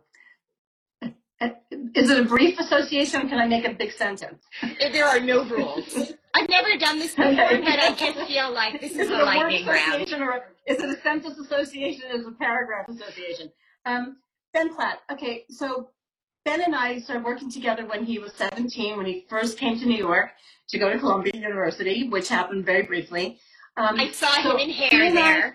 Is 1.40 2.10
it 2.10 2.18
a 2.18 2.24
brief 2.24 2.58
association? 2.58 3.28
Can 3.28 3.38
I 3.38 3.46
make 3.46 3.64
a 3.66 3.72
big 3.74 3.92
sentence? 3.92 4.42
There 4.92 5.04
are 5.06 5.20
no 5.20 5.44
rules. 5.44 6.12
I've 6.34 6.48
never 6.48 6.76
done 6.78 6.98
this 6.98 7.14
before, 7.14 7.30
Okay. 7.32 7.60
but 7.60 7.78
I 7.78 7.94
just 7.94 8.26
feel 8.28 8.52
like 8.52 8.80
this 8.80 8.92
is 8.92 8.98
Is 8.98 9.10
a 9.10 9.14
it 9.14 9.20
a 9.20 9.24
lightning 9.24 9.66
round. 9.66 9.78
association 10.02 10.22
or 10.22 10.42
is 10.66 10.78
it 10.82 10.90
a 10.90 11.00
sentence 11.02 11.38
association? 11.38 12.10
Is 12.10 12.22
it 12.22 12.28
a 12.28 12.32
paragraph 12.32 12.88
association? 12.88 13.50
Um, 13.86 14.16
ben 14.52 14.74
Platt. 14.74 14.98
Okay, 15.12 15.44
so 15.48 15.90
Ben 16.44 16.60
and 16.62 16.74
I 16.74 16.98
started 16.98 17.24
working 17.24 17.50
together 17.50 17.86
when 17.86 18.04
he 18.04 18.18
was 18.18 18.32
17, 18.34 18.96
when 18.96 19.06
he 19.06 19.26
first 19.28 19.58
came 19.58 19.78
to 19.78 19.86
New 19.86 19.96
York 19.98 20.30
to 20.70 20.78
go 20.78 20.90
to 20.92 20.98
Columbia 20.98 21.32
University, 21.34 22.08
which 22.08 22.28
happened 22.28 22.64
very 22.66 22.82
briefly. 22.82 23.38
Um, 23.76 23.98
I 23.98 24.10
saw 24.10 24.28
so 24.42 24.50
him 24.52 24.58
in 24.58 24.68
he 24.70 24.88
hair 24.88 25.02
and 25.04 25.18
I- 25.18 25.52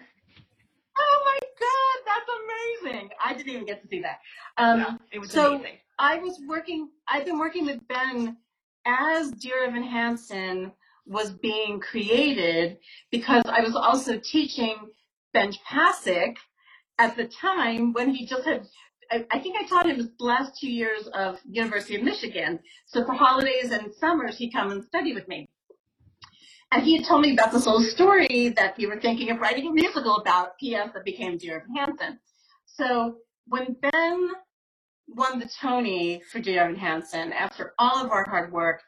oh 0.97 1.23
my 1.25 1.42
God, 1.63 1.97
that's 2.05 2.29
amazing! 2.91 3.09
I 3.23 3.33
didn't 3.33 3.49
even 3.53 3.65
get 3.65 3.81
to 3.81 3.87
see 3.87 4.01
that. 4.01 4.19
Um, 4.57 4.99
it 5.11 5.19
was 5.19 5.31
so 5.31 5.55
amazing. 5.55 5.77
I 5.99 6.17
was 6.17 6.39
working, 6.47 6.89
I've 7.07 7.25
been 7.25 7.39
working 7.39 7.65
with 7.65 7.87
Ben 7.87 8.37
as 8.85 9.31
Dear 9.31 9.65
Evan 9.65 9.83
Hansen 9.83 10.71
was 11.05 11.31
being 11.31 11.79
created 11.79 12.77
because 13.11 13.43
I 13.45 13.61
was 13.61 13.75
also 13.75 14.17
teaching 14.19 14.75
Benj 15.33 15.59
Pasek 15.69 16.37
at 16.97 17.15
the 17.15 17.25
time 17.27 17.93
when 17.93 18.13
he 18.13 18.25
just 18.25 18.45
had, 18.45 18.65
I, 19.11 19.25
I 19.31 19.39
think 19.39 19.57
I 19.57 19.65
taught 19.67 19.89
him 19.89 19.97
his 19.97 20.09
last 20.19 20.59
two 20.59 20.71
years 20.71 21.07
of 21.13 21.39
University 21.49 21.95
of 21.95 22.03
Michigan. 22.03 22.59
So 22.85 23.05
for 23.05 23.13
holidays 23.13 23.71
and 23.71 23.93
summers, 23.93 24.37
he'd 24.37 24.51
come 24.51 24.71
and 24.71 24.83
study 24.83 25.13
with 25.13 25.27
me. 25.27 25.47
And 26.73 26.83
he 26.83 26.97
had 26.97 27.05
told 27.05 27.21
me 27.21 27.33
about 27.33 27.51
this 27.51 27.67
little 27.67 27.83
story 27.83 28.49
that 28.57 28.75
we 28.77 28.87
were 28.87 28.99
thinking 28.99 29.29
of 29.29 29.39
writing 29.39 29.67
a 29.67 29.71
musical 29.71 30.17
about, 30.17 30.57
P.S. 30.59 30.89
that 30.93 31.05
became 31.05 31.37
Dear 31.37 31.57
Evan 31.57 31.75
Hansen. 31.75 32.19
So 32.65 33.17
when 33.47 33.75
Ben 33.79 34.31
won 35.07 35.39
the 35.39 35.49
Tony 35.61 36.21
for 36.31 36.39
Dear 36.39 36.63
Evan 36.63 36.75
Hansen 36.75 37.31
after 37.33 37.73
all 37.77 38.03
of 38.03 38.11
our 38.11 38.25
hard 38.27 38.51
work. 38.51 38.81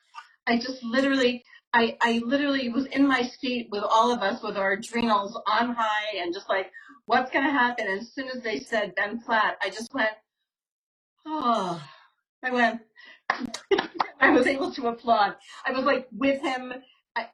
I 0.47 0.57
just 0.57 0.83
literally, 0.83 1.43
I, 1.73 1.97
I 2.01 2.21
literally 2.25 2.69
was 2.69 2.85
in 2.87 3.07
my 3.07 3.23
seat 3.23 3.67
with 3.71 3.83
all 3.83 4.11
of 4.11 4.21
us 4.21 4.41
with 4.41 4.57
our 4.57 4.73
adrenals 4.73 5.39
on 5.47 5.75
high 5.75 6.17
and 6.21 6.33
just 6.33 6.49
like, 6.49 6.71
what's 7.05 7.31
going 7.31 7.45
to 7.45 7.51
happen? 7.51 7.87
And 7.87 7.99
as 7.99 8.13
soon 8.13 8.29
as 8.29 8.41
they 8.41 8.59
said 8.59 8.95
Ben 8.95 9.19
Platt, 9.21 9.57
I 9.61 9.69
just 9.69 9.93
went, 9.93 10.11
oh, 11.25 11.83
I 12.43 12.51
went, 12.51 12.81
I 14.19 14.31
was 14.31 14.47
able 14.47 14.71
to 14.73 14.87
applaud. 14.87 15.35
I 15.65 15.71
was 15.71 15.85
like 15.85 16.07
with 16.11 16.41
him. 16.41 16.73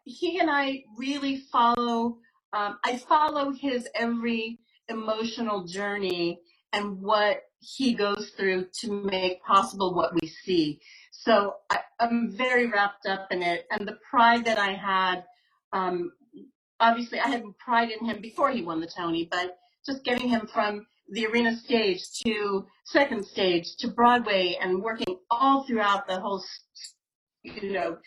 He 0.03 0.39
and 0.39 0.49
I 0.49 0.83
really 0.97 1.37
follow, 1.51 2.17
um, 2.53 2.77
I 2.83 2.97
follow 2.97 3.51
his 3.51 3.87
every 3.95 4.59
emotional 4.89 5.63
journey 5.65 6.39
and 6.73 7.01
what 7.01 7.43
he 7.59 7.93
goes 7.93 8.31
through 8.37 8.67
to 8.79 8.91
make 9.03 9.43
possible 9.43 9.93
what 9.93 10.13
we 10.19 10.27
see. 10.27 10.79
So 11.11 11.55
I, 11.69 11.79
I'm 11.99 12.31
very 12.31 12.67
wrapped 12.67 13.05
up 13.05 13.27
in 13.31 13.43
it, 13.43 13.67
and 13.71 13.87
the 13.87 13.97
pride 14.09 14.45
that 14.45 14.57
I 14.57 14.73
had. 14.73 15.23
Um, 15.73 16.11
obviously, 16.79 17.19
I 17.19 17.27
had 17.27 17.43
pride 17.59 17.91
in 17.91 18.05
him 18.05 18.21
before 18.21 18.51
he 18.51 18.63
won 18.63 18.81
the 18.81 18.87
Tony, 18.87 19.27
but 19.31 19.57
just 19.85 20.03
getting 20.03 20.27
him 20.27 20.47
from 20.51 20.87
the 21.09 21.27
arena 21.27 21.55
stage 21.55 22.01
to 22.25 22.65
second 22.85 23.25
stage 23.25 23.75
to 23.77 23.87
Broadway 23.87 24.57
and 24.61 24.81
working 24.81 25.17
all 25.29 25.63
throughout 25.63 26.07
the 26.07 26.19
whole, 26.19 26.43
you 27.43 27.73
know, 27.73 27.97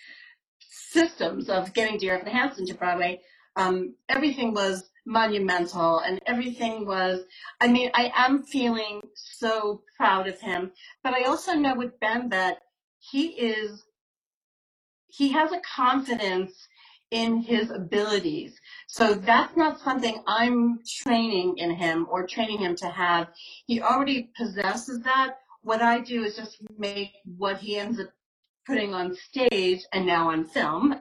systems 0.91 1.49
of 1.49 1.73
getting 1.73 1.99
Dear 1.99 2.17
Evan 2.17 2.33
Hansen 2.33 2.67
to 2.67 2.75
Broadway. 2.75 3.21
Um, 3.57 3.95
everything 4.09 4.53
was 4.53 4.91
monumental 5.07 6.01
and 6.01 6.21
everything 6.27 6.87
was, 6.87 7.21
I 7.61 7.69
mean, 7.69 7.91
I 7.95 8.13
am 8.15 8.43
feeling 8.43 9.03
so 9.15 9.83
proud 9.97 10.27
of 10.27 10.41
him, 10.41 10.73
but 11.03 11.15
I 11.15 11.25
also 11.25 11.53
know 11.53 11.75
with 11.75 11.99
Ben 12.01 12.31
that 12.31 12.59
he 12.99 13.29
is, 13.29 13.85
he 15.09 15.31
has 15.33 15.53
a 15.53 15.61
confidence 15.61 16.53
in 17.11 17.43
his 17.43 17.71
abilities. 17.71 18.59
So 18.89 19.15
that's 19.15 19.57
not 19.57 19.79
something 19.81 20.23
I'm 20.27 20.81
training 21.03 21.59
in 21.59 21.71
him 21.71 22.09
or 22.11 22.27
training 22.27 22.59
him 22.59 22.75
to 22.77 22.89
have. 22.89 23.29
He 23.67 23.81
already 23.81 24.31
possesses 24.37 25.01
that. 25.03 25.37
What 25.63 25.81
I 25.81 26.01
do 26.01 26.25
is 26.25 26.37
just 26.37 26.59
make 26.77 27.13
what 27.39 27.59
he 27.59 27.77
ends 27.77 28.01
up 28.01 28.09
putting 28.67 28.95
on 28.95 29.15
stage 29.15 29.81
and 29.93 30.07
now 30.07 30.31
on 30.31 30.47
film. 30.47 30.95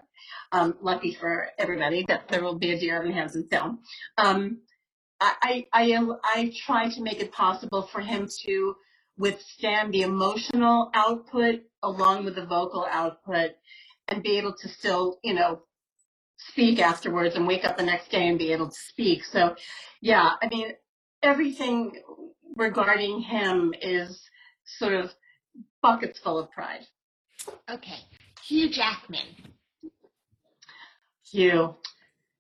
Um, 0.51 0.78
lucky 0.82 1.14
for 1.14 1.49
everybody 1.57 2.05
that 2.07 2.28
there 2.28 2.43
will 2.43 2.59
be 2.59 2.72
a 2.72 2.80
Dear 2.80 2.97
Evan 2.97 3.14
Hansen 3.14 3.47
film. 3.49 3.80
Um, 4.18 4.59
I, 5.20 5.66
I, 5.72 6.16
I 6.24 6.53
try 6.66 6.89
to 6.89 7.01
make 7.01 7.20
it 7.20 7.32
possible 7.32 7.84
for 7.84 8.01
him 8.01 8.28
to 8.45 8.76
withstand 9.18 9.93
the 9.93 10.01
emotional 10.01 10.91
output 10.93 11.61
along 11.82 12.26
with 12.26 12.36
the 12.36 12.45
vocal 12.45 12.86
output 12.89 13.51
and 14.07 14.24
be 14.24 14.38
able 14.38 14.53
to 14.61 14.68
still, 14.68 15.20
you 15.24 15.34
know, 15.34 15.61
speak 16.38 16.80
afterwards 16.80 17.36
and 17.36 17.47
wake 17.47 17.64
up 17.64 17.78
the 17.78 17.84
next 17.84 18.11
day 18.11 18.28
and 18.28 18.38
be 18.38 18.51
able 18.51 18.68
to 18.70 18.80
speak. 18.89 19.24
So, 19.24 19.55
yeah, 20.01 20.34
I 20.41 20.47
mean, 20.49 20.72
everything 21.22 22.01
regarding 22.55 23.22
him 23.22 23.74
is 23.82 24.22
sort 24.66 24.93
of 24.93 25.14
buckets 25.82 26.20
full 26.20 26.39
of 26.39 26.51
pride. 26.51 26.86
Okay. 27.70 28.00
Hugh 28.46 28.70
Jackman. 28.70 29.28
Hugh. 31.30 31.76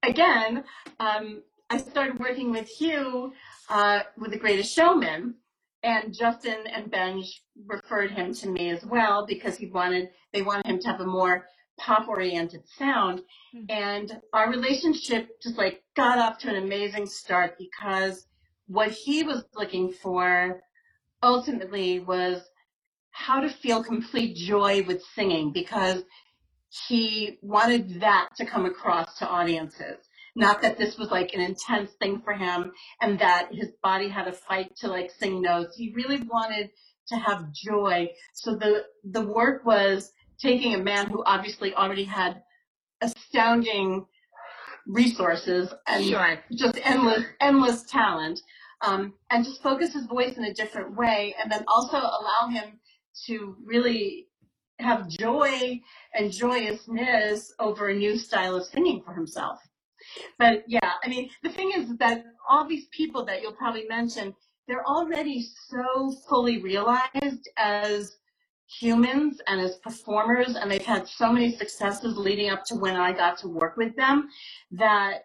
Again, 0.03 0.63
um, 0.99 1.43
I 1.69 1.77
started 1.77 2.19
working 2.19 2.51
with 2.51 2.67
Hugh 2.67 3.33
uh, 3.69 4.01
with 4.17 4.31
The 4.31 4.37
Greatest 4.37 4.73
Showman, 4.73 5.35
and 5.81 6.13
Justin 6.13 6.67
and 6.67 6.91
Benj 6.91 7.43
referred 7.65 8.11
him 8.11 8.33
to 8.35 8.49
me 8.49 8.69
as 8.69 8.85
well 8.85 9.25
because 9.25 9.57
he 9.57 9.67
wanted 9.67 10.09
they 10.31 10.41
wanted 10.41 10.65
him 10.65 10.79
to 10.79 10.87
have 10.87 11.01
a 11.01 11.05
more 11.05 11.47
pop 11.77 12.07
oriented 12.07 12.63
sound. 12.77 13.21
Mm-hmm. 13.55 13.65
And 13.69 14.21
our 14.33 14.49
relationship 14.49 15.41
just 15.41 15.57
like 15.57 15.83
got 15.95 16.19
off 16.19 16.37
to 16.39 16.49
an 16.49 16.63
amazing 16.63 17.07
start 17.07 17.57
because 17.57 18.27
what 18.67 18.91
he 18.91 19.23
was 19.23 19.43
looking 19.55 19.91
for 19.91 20.61
ultimately 21.21 21.99
was 21.99 22.41
how 23.13 23.39
to 23.39 23.49
feel 23.49 23.83
complete 23.83 24.35
joy 24.35 24.83
with 24.83 25.01
singing 25.15 25.51
because 25.53 26.03
he 26.87 27.37
wanted 27.41 28.01
that 28.01 28.29
to 28.35 28.45
come 28.45 28.65
across 28.65 29.17
to 29.19 29.27
audiences. 29.27 29.97
Not 30.35 30.63
that 30.63 30.79
this 30.79 30.97
was 30.97 31.11
like 31.11 31.33
an 31.33 31.39
intense 31.39 31.91
thing 32.01 32.21
for 32.23 32.33
him 32.33 32.71
and 33.01 33.19
that 33.19 33.49
his 33.53 33.69
body 33.83 34.09
had 34.09 34.25
to 34.25 34.31
fight 34.31 34.75
to 34.77 34.87
like 34.87 35.11
sing 35.11 35.41
notes. 35.41 35.77
He 35.77 35.93
really 35.95 36.23
wanted 36.23 36.71
to 37.09 37.15
have 37.15 37.53
joy. 37.53 38.09
So 38.33 38.55
the, 38.55 38.85
the 39.03 39.21
work 39.21 39.63
was 39.63 40.11
taking 40.39 40.73
a 40.73 40.79
man 40.79 41.07
who 41.07 41.23
obviously 41.23 41.75
already 41.75 42.05
had 42.05 42.41
astounding 43.01 44.07
resources 44.87 45.71
and 45.87 46.03
sure. 46.03 46.39
just 46.51 46.79
endless, 46.83 47.25
endless 47.39 47.83
talent, 47.83 48.39
um, 48.81 49.13
and 49.29 49.45
just 49.45 49.61
focus 49.61 49.93
his 49.93 50.07
voice 50.07 50.35
in 50.35 50.43
a 50.43 50.53
different 50.53 50.95
way, 50.95 51.35
and 51.41 51.51
then 51.51 51.63
also 51.67 51.97
allow 51.97 52.49
him 52.49 52.79
to 53.27 53.55
really 53.63 54.27
have 54.79 55.07
joy 55.07 55.79
and 56.13 56.31
joyousness 56.31 57.53
over 57.59 57.89
a 57.89 57.95
new 57.95 58.17
style 58.17 58.55
of 58.55 58.65
singing 58.65 59.01
for 59.05 59.13
himself. 59.13 59.59
But 60.37 60.63
yeah, 60.67 60.93
I 61.03 61.07
mean, 61.07 61.29
the 61.43 61.49
thing 61.49 61.71
is 61.75 61.95
that 61.97 62.25
all 62.49 62.67
these 62.67 62.87
people 62.91 63.25
that 63.25 63.41
you'll 63.41 63.53
probably 63.53 63.85
mention, 63.87 64.35
they're 64.67 64.85
already 64.85 65.45
so 65.69 66.13
fully 66.27 66.61
realized 66.61 67.49
as 67.57 68.17
humans 68.79 69.39
and 69.47 69.61
as 69.61 69.77
performers, 69.77 70.55
and 70.55 70.71
they've 70.71 70.85
had 70.85 71.07
so 71.07 71.31
many 71.31 71.55
successes 71.55 72.17
leading 72.17 72.49
up 72.49 72.65
to 72.65 72.75
when 72.75 72.95
I 72.95 73.11
got 73.13 73.37
to 73.39 73.47
work 73.47 73.77
with 73.77 73.95
them 73.95 74.29
that 74.71 75.23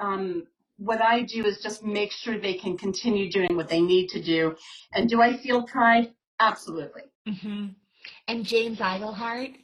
um, 0.00 0.46
what 0.76 1.00
I 1.00 1.22
do 1.22 1.44
is 1.44 1.60
just 1.60 1.84
make 1.84 2.12
sure 2.12 2.38
they 2.38 2.54
can 2.54 2.76
continue 2.76 3.30
doing 3.30 3.56
what 3.56 3.68
they 3.68 3.80
need 3.80 4.08
to 4.10 4.22
do. 4.22 4.56
And 4.92 5.08
do 5.08 5.20
I 5.20 5.36
feel 5.36 5.62
pride? 5.62 6.12
Absolutely. 6.40 7.02
Mm-hmm. 7.26 7.66
And 8.28 8.44
James 8.44 8.78
Iglehart? 8.78 9.56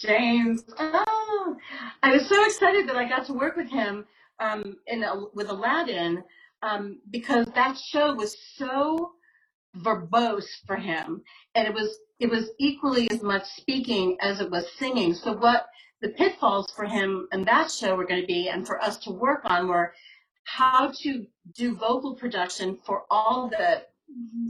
James, 0.00 0.64
oh, 0.78 1.56
I 2.02 2.12
was 2.12 2.26
so 2.26 2.44
excited 2.46 2.88
that 2.88 2.96
I 2.96 3.06
got 3.06 3.26
to 3.26 3.34
work 3.34 3.56
with 3.56 3.68
him 3.68 4.06
um, 4.38 4.76
in 4.86 5.02
a, 5.02 5.14
with 5.34 5.50
Aladdin 5.50 6.24
um, 6.62 7.00
because 7.10 7.46
that 7.54 7.76
show 7.76 8.14
was 8.14 8.34
so 8.56 9.12
verbose 9.76 10.48
for 10.66 10.76
him, 10.76 11.22
and 11.54 11.68
it 11.68 11.74
was 11.74 11.98
it 12.18 12.30
was 12.30 12.50
equally 12.58 13.10
as 13.10 13.22
much 13.22 13.44
speaking 13.44 14.16
as 14.20 14.40
it 14.40 14.50
was 14.50 14.66
singing. 14.78 15.14
So 15.14 15.34
what 15.34 15.66
the 16.00 16.08
pitfalls 16.08 16.72
for 16.74 16.86
him 16.86 17.28
and 17.30 17.46
that 17.46 17.70
show 17.70 17.94
were 17.94 18.06
going 18.06 18.22
to 18.22 18.26
be, 18.26 18.48
and 18.48 18.66
for 18.66 18.82
us 18.82 18.96
to 18.98 19.10
work 19.10 19.42
on, 19.44 19.68
were 19.68 19.92
how 20.44 20.92
to 21.02 21.26
do 21.54 21.76
vocal 21.76 22.14
production 22.14 22.78
for 22.84 23.04
all 23.10 23.50
the 23.50 23.82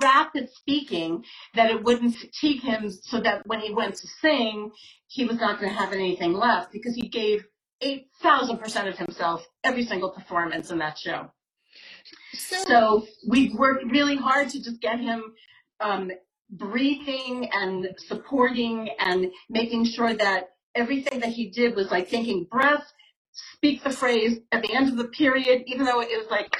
rapid 0.00 0.48
speaking 0.50 1.24
that 1.54 1.70
it 1.70 1.82
wouldn't 1.84 2.16
fatigue 2.16 2.62
him 2.62 2.90
so 2.90 3.20
that 3.20 3.46
when 3.46 3.60
he 3.60 3.72
went 3.72 3.96
to 3.96 4.08
sing, 4.20 4.70
he 5.08 5.24
was 5.24 5.38
not 5.38 5.60
going 5.60 5.72
to 5.72 5.78
have 5.78 5.92
anything 5.92 6.32
left 6.32 6.72
because 6.72 6.94
he 6.94 7.08
gave 7.08 7.44
8,000% 7.82 8.88
of 8.88 8.98
himself 8.98 9.46
every 9.64 9.84
single 9.84 10.10
performance 10.10 10.70
in 10.70 10.78
that 10.78 10.98
show. 10.98 11.30
So, 12.34 12.56
so 12.66 13.06
we 13.28 13.54
worked 13.54 13.84
really 13.90 14.16
hard 14.16 14.50
to 14.50 14.62
just 14.62 14.80
get 14.80 15.00
him 15.00 15.22
um, 15.80 16.10
breathing 16.50 17.48
and 17.52 17.88
supporting 17.98 18.90
and 18.98 19.30
making 19.48 19.86
sure 19.86 20.14
that 20.14 20.50
everything 20.74 21.20
that 21.20 21.30
he 21.30 21.50
did 21.50 21.74
was 21.74 21.90
like 21.90 22.08
thinking 22.08 22.46
breath, 22.50 22.92
speak 23.32 23.82
the 23.82 23.90
phrase 23.90 24.38
at 24.52 24.62
the 24.62 24.72
end 24.74 24.88
of 24.88 24.96
the 24.96 25.08
period, 25.08 25.62
even 25.66 25.86
though 25.86 26.00
it 26.00 26.08
was 26.18 26.28
like 26.30 26.56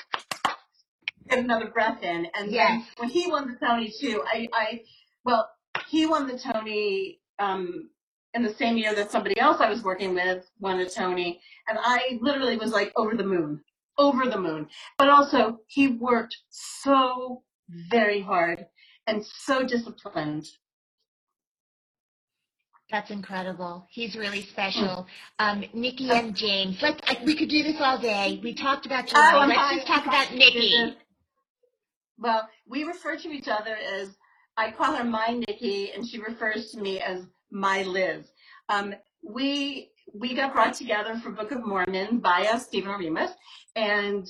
get 1.29 1.39
another 1.39 1.69
breath 1.69 2.03
in. 2.03 2.27
And 2.35 2.51
yes. 2.51 2.69
then 2.69 2.87
when 2.97 3.09
he 3.09 3.31
won 3.31 3.49
the 3.49 3.67
Tony 3.67 3.93
too, 4.01 4.23
I, 4.27 4.49
I, 4.53 4.81
well, 5.25 5.49
he 5.89 6.07
won 6.07 6.27
the 6.27 6.39
Tony 6.39 7.21
um, 7.39 7.91
in 8.35 8.43
the 8.43 8.55
same 8.55 8.77
year 8.77 8.95
that 8.95 9.11
somebody 9.11 9.39
else 9.39 9.61
I 9.61 9.69
was 9.69 9.83
working 9.83 10.15
with 10.15 10.49
won 10.61 10.79
a 10.81 10.89
Tony, 10.89 11.41
and 11.69 11.79
I 11.81 12.19
literally 12.21 12.57
was 12.57 12.73
like 12.73 12.93
over 12.97 13.15
the 13.15 13.25
moon, 13.25 13.63
over 13.99 14.27
the 14.27 14.39
moon. 14.39 14.69
But 14.99 15.09
also, 15.09 15.61
he 15.67 15.89
worked 15.89 16.37
so 16.51 17.43
very 17.91 18.21
hard 18.21 18.67
and 19.07 19.25
so 19.25 19.65
disciplined. 19.67 20.47
That's 22.91 23.11
incredible. 23.11 23.87
He's 23.89 24.17
really 24.17 24.43
special. 24.43 25.07
Um, 25.39 25.65
Nikki 25.73 26.11
M. 26.11 26.35
James. 26.35 26.83
Let's. 26.83 27.01
we 27.25 27.37
could 27.37 27.49
do 27.49 27.63
this 27.63 27.77
all 27.81 27.99
day. 27.99 28.41
We 28.43 28.53
talked 28.53 28.85
about 28.85 29.07
July. 29.07 29.33
Oh, 29.35 29.47
Let's 29.47 29.77
just 29.77 29.87
talk 29.87 30.07
about 30.07 30.35
Nikki. 30.35 30.97
Well, 32.21 32.47
we 32.67 32.85
refer 32.85 33.17
to 33.17 33.29
each 33.31 33.49
other 33.49 33.75
as, 33.75 34.15
I 34.57 34.71
call 34.73 34.95
her 34.95 35.05
my 35.05 35.43
Nikki, 35.49 35.91
and 35.93 36.07
she 36.07 36.21
refers 36.21 36.71
to 36.73 36.81
me 36.81 37.01
as 37.01 37.27
my 37.51 37.83
Liz. 37.83 38.31
Um, 38.69 38.95
we 39.23 39.91
we 40.13 40.35
got 40.35 40.53
brought 40.53 40.75
together 40.75 41.19
for 41.23 41.31
Book 41.31 41.53
of 41.53 41.65
Mormon 41.65 42.19
by 42.19 42.49
us, 42.53 42.67
Stephen 42.67 42.91
Oremus, 42.91 43.31
and 43.77 44.27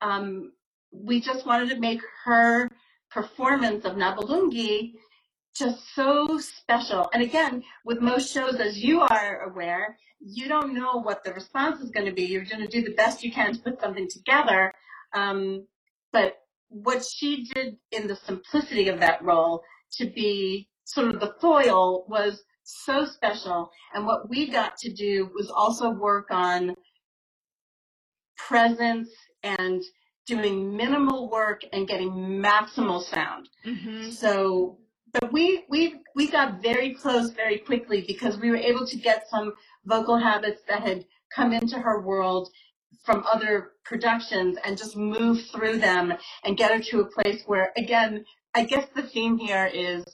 um, 0.00 0.52
we 0.92 1.20
just 1.20 1.46
wanted 1.46 1.70
to 1.70 1.78
make 1.78 2.00
her 2.24 2.68
performance 3.10 3.84
of 3.84 3.92
Nabulungi 3.92 4.94
just 5.54 5.94
so 5.94 6.38
special. 6.38 7.08
And 7.14 7.22
again, 7.22 7.62
with 7.84 8.00
most 8.00 8.32
shows, 8.32 8.56
as 8.56 8.76
you 8.78 9.00
are 9.00 9.42
aware, 9.42 9.96
you 10.20 10.48
don't 10.48 10.74
know 10.74 11.00
what 11.00 11.24
the 11.24 11.32
response 11.32 11.80
is 11.80 11.90
going 11.90 12.06
to 12.06 12.12
be. 12.12 12.24
You're 12.24 12.44
going 12.44 12.62
to 12.62 12.68
do 12.68 12.82
the 12.82 12.94
best 12.94 13.22
you 13.22 13.32
can 13.32 13.54
to 13.54 13.60
put 13.60 13.80
something 13.80 14.08
together. 14.08 14.72
Um, 15.14 15.66
but 16.12 16.39
what 16.70 17.04
she 17.04 17.48
did 17.54 17.76
in 17.90 18.06
the 18.06 18.16
simplicity 18.16 18.88
of 18.88 19.00
that 19.00 19.22
role 19.22 19.62
to 19.98 20.06
be 20.06 20.68
sort 20.84 21.08
of 21.08 21.20
the 21.20 21.34
foil 21.40 22.06
was 22.08 22.42
so 22.62 23.04
special. 23.04 23.70
And 23.92 24.06
what 24.06 24.28
we 24.30 24.48
got 24.48 24.76
to 24.78 24.92
do 24.92 25.30
was 25.34 25.50
also 25.50 25.90
work 25.90 26.28
on 26.30 26.74
presence 28.36 29.10
and 29.42 29.82
doing 30.26 30.76
minimal 30.76 31.28
work 31.28 31.62
and 31.72 31.88
getting 31.88 32.10
maximal 32.10 33.02
sound. 33.02 33.48
Mm-hmm. 33.66 34.10
So, 34.10 34.78
but 35.12 35.32
we, 35.32 35.64
we, 35.68 35.96
we 36.14 36.28
got 36.28 36.62
very 36.62 36.94
close 36.94 37.30
very 37.30 37.58
quickly 37.58 38.04
because 38.06 38.38
we 38.38 38.50
were 38.50 38.56
able 38.56 38.86
to 38.86 38.96
get 38.96 39.28
some 39.28 39.54
vocal 39.84 40.16
habits 40.16 40.62
that 40.68 40.82
had 40.82 41.04
come 41.34 41.52
into 41.52 41.78
her 41.78 42.00
world 42.00 42.48
from 43.04 43.24
other 43.30 43.72
productions 43.84 44.58
and 44.64 44.76
just 44.76 44.96
move 44.96 45.46
through 45.52 45.78
them 45.78 46.12
and 46.44 46.56
get 46.56 46.70
her 46.70 46.80
to 46.80 47.00
a 47.00 47.10
place 47.10 47.42
where, 47.46 47.72
again, 47.76 48.24
I 48.54 48.64
guess 48.64 48.86
the 48.94 49.02
theme 49.02 49.38
here 49.38 49.70
is 49.72 50.04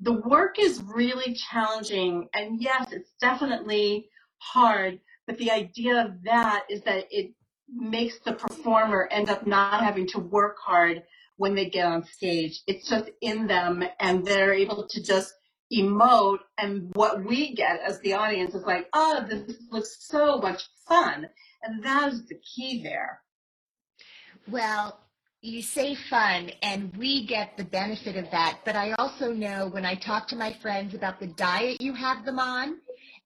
the 0.00 0.12
work 0.12 0.58
is 0.58 0.82
really 0.82 1.34
challenging. 1.34 2.28
And 2.34 2.60
yes, 2.60 2.92
it's 2.92 3.12
definitely 3.20 4.08
hard, 4.38 5.00
but 5.26 5.38
the 5.38 5.50
idea 5.50 6.04
of 6.04 6.22
that 6.24 6.64
is 6.68 6.82
that 6.82 7.06
it 7.10 7.32
makes 7.68 8.18
the 8.20 8.32
performer 8.32 9.08
end 9.10 9.30
up 9.30 9.46
not 9.46 9.82
having 9.82 10.06
to 10.08 10.18
work 10.18 10.56
hard 10.64 11.02
when 11.36 11.54
they 11.54 11.70
get 11.70 11.86
on 11.86 12.04
stage. 12.04 12.62
It's 12.66 12.88
just 12.88 13.10
in 13.20 13.46
them 13.46 13.84
and 13.98 14.24
they're 14.24 14.52
able 14.52 14.86
to 14.88 15.02
just 15.02 15.32
emote 15.72 16.40
and 16.58 16.90
what 16.94 17.24
we 17.24 17.54
get 17.54 17.80
as 17.80 17.98
the 18.00 18.12
audience 18.12 18.54
is 18.54 18.64
like, 18.64 18.88
oh, 18.92 19.24
this 19.28 19.56
looks 19.70 19.96
so 20.00 20.38
much 20.38 20.62
fun. 20.86 21.28
And 21.62 21.82
that 21.84 22.12
is 22.12 22.26
the 22.26 22.38
key 22.54 22.82
there. 22.82 23.20
Well, 24.50 24.98
you 25.40 25.62
say 25.62 25.96
fun, 26.08 26.50
and 26.62 26.96
we 26.96 27.26
get 27.26 27.56
the 27.56 27.64
benefit 27.64 28.16
of 28.16 28.30
that. 28.30 28.60
But 28.64 28.76
I 28.76 28.92
also 28.92 29.32
know 29.32 29.68
when 29.68 29.84
I 29.84 29.94
talk 29.94 30.28
to 30.28 30.36
my 30.36 30.52
friends 30.62 30.94
about 30.94 31.20
the 31.20 31.26
diet 31.28 31.80
you 31.80 31.94
have 31.94 32.24
them 32.24 32.38
on, 32.38 32.78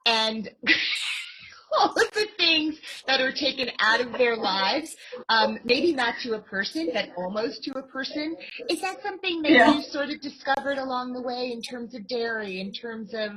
and 0.07 0.49
all 1.79 1.91
of 1.91 2.13
the 2.13 2.27
things 2.39 2.79
that 3.07 3.21
are 3.21 3.33
taken 3.33 3.71
out 3.81 4.01
of 4.01 4.13
their 4.13 4.37
lives, 4.37 4.95
um, 5.29 5.59
maybe 5.65 5.93
not 5.93 6.15
to 6.23 6.35
a 6.35 6.41
person, 6.41 6.91
but 6.95 7.11
almost 7.17 7.65
to 7.65 7.73
a 7.79 7.83
person. 7.83 8.37
Is 8.71 8.81
that 8.81 9.03
something 9.03 9.43
that 9.43 9.53
Yeah. 9.53 9.75
you 9.75 9.83
sort 9.83 10.11
of 10.11 10.21
discovered 10.21 10.79
along 10.79 11.13
the 11.13 11.23
way 11.23 11.51
in 11.53 11.61
terms 11.63 11.95
of 11.95 12.07
dairy, 12.07 12.61
in 12.61 12.73
terms 12.73 13.13
of 13.15 13.31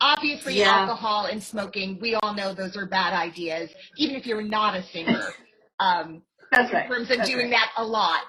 obviously 0.00 0.56
Yeah. 0.58 0.80
alcohol 0.80 1.26
and 1.26 1.42
smoking? 1.42 1.98
We 2.00 2.14
all 2.16 2.34
know 2.34 2.54
those 2.54 2.76
are 2.76 2.86
bad 2.86 3.12
ideas, 3.14 3.70
even 3.96 4.16
if 4.16 4.26
you're 4.26 4.42
not 4.42 4.76
a 4.76 4.82
singer. 4.82 5.20
Um, 5.80 6.22
That's 6.50 6.70
in 6.72 6.76
right. 6.76 6.88
terms 6.88 7.10
of 7.10 7.18
That's 7.18 7.30
doing 7.30 7.50
right. 7.50 7.50
that 7.50 7.70
a 7.76 7.84
lot. 7.84 8.20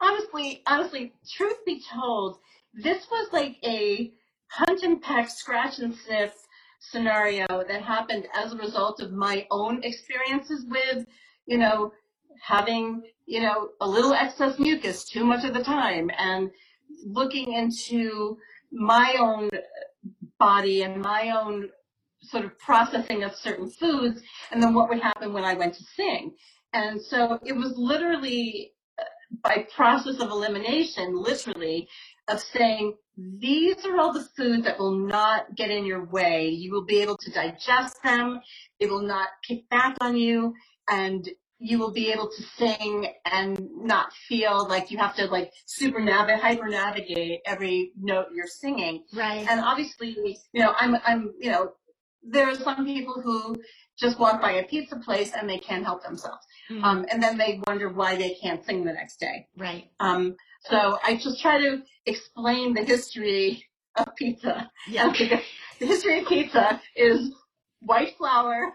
honestly, 0.00 0.62
honestly, 0.66 1.12
truth 1.36 1.56
be 1.64 1.82
told, 1.92 2.38
this 2.74 3.06
was 3.10 3.28
like 3.32 3.56
a 3.64 4.12
hunt 4.48 4.82
and 4.82 5.00
peck, 5.02 5.30
scratch 5.30 5.78
and 5.78 5.94
sniff 5.94 6.34
scenario 6.80 7.46
that 7.48 7.82
happened 7.82 8.26
as 8.34 8.52
a 8.52 8.56
result 8.56 9.00
of 9.00 9.12
my 9.12 9.46
own 9.50 9.82
experiences 9.84 10.66
with, 10.68 11.06
you 11.46 11.58
know, 11.58 11.92
having, 12.42 13.02
you 13.26 13.40
know, 13.40 13.70
a 13.80 13.88
little 13.88 14.14
excess 14.14 14.58
mucus 14.58 15.04
too 15.04 15.24
much 15.24 15.44
of 15.44 15.54
the 15.54 15.62
time 15.62 16.10
and 16.18 16.50
looking 17.06 17.52
into 17.52 18.36
my 18.72 19.16
own 19.18 19.50
body 20.40 20.82
and 20.82 21.00
my 21.00 21.30
own 21.30 21.68
sort 22.22 22.44
of 22.44 22.58
processing 22.58 23.22
of 23.22 23.34
certain 23.34 23.70
foods 23.70 24.20
and 24.50 24.62
then 24.62 24.74
what 24.74 24.88
would 24.88 25.00
happen 25.00 25.32
when 25.32 25.44
I 25.44 25.54
went 25.54 25.74
to 25.74 25.84
sing. 25.96 26.34
And 26.72 27.00
so 27.00 27.38
it 27.44 27.54
was 27.54 27.74
literally 27.76 28.72
uh, 28.98 29.04
by 29.42 29.66
process 29.74 30.18
of 30.20 30.30
elimination, 30.30 31.14
literally, 31.14 31.88
of 32.28 32.40
saying, 32.40 32.96
these 33.16 33.84
are 33.84 33.98
all 33.98 34.12
the 34.12 34.28
foods 34.36 34.64
that 34.64 34.78
will 34.78 34.96
not 34.96 35.54
get 35.56 35.70
in 35.70 35.84
your 35.84 36.04
way. 36.04 36.48
You 36.48 36.72
will 36.72 36.84
be 36.84 37.00
able 37.00 37.16
to 37.18 37.30
digest 37.30 37.96
them. 38.02 38.40
It 38.78 38.90
will 38.90 39.02
not 39.02 39.28
kick 39.46 39.68
back 39.68 39.96
on 40.00 40.16
you 40.16 40.54
and 40.88 41.28
you 41.60 41.78
will 41.78 41.92
be 41.92 42.10
able 42.10 42.28
to 42.28 42.42
sing 42.56 43.06
and 43.30 43.60
not 43.76 44.12
feel 44.28 44.66
like 44.66 44.90
you 44.90 44.96
have 44.98 45.14
to 45.16 45.26
like 45.26 45.52
super 45.66 46.00
navigate, 46.00 46.40
hyper 46.40 46.68
navigate 46.68 47.40
every 47.46 47.92
note 48.00 48.26
you're 48.34 48.46
singing. 48.46 49.04
Right. 49.14 49.46
And 49.48 49.60
obviously, 49.60 50.38
you 50.52 50.62
know, 50.62 50.72
I'm, 50.78 50.96
I'm, 51.06 51.34
you 51.38 51.50
know, 51.50 51.72
there 52.22 52.48
are 52.48 52.54
some 52.54 52.86
people 52.86 53.20
who 53.22 53.56
just 53.98 54.18
walk 54.18 54.40
by 54.40 54.52
a 54.52 54.64
pizza 54.64 54.96
place 54.96 55.32
and 55.34 55.48
they 55.48 55.58
can't 55.58 55.84
help 55.84 56.02
themselves. 56.02 56.44
Mhm. 56.70 56.82
Um, 56.82 57.06
and 57.12 57.22
then 57.22 57.36
they 57.36 57.60
wonder 57.66 57.90
why 57.90 58.16
they 58.16 58.34
can't 58.42 58.64
sing 58.64 58.84
the 58.84 58.92
next 58.92 59.20
day. 59.20 59.46
right. 59.58 59.90
Um, 60.00 60.36
so 60.64 60.98
I 61.04 61.16
just 61.16 61.40
try 61.42 61.58
to 61.58 61.82
explain 62.06 62.74
the 62.74 62.84
history 62.84 63.64
of 63.96 64.14
pizza. 64.16 64.70
Yeah. 64.88 65.12
The 65.80 65.86
history 65.86 66.18
of 66.20 66.26
pizza 66.28 66.78
is 66.94 67.32
white 67.80 68.14
flour, 68.18 68.74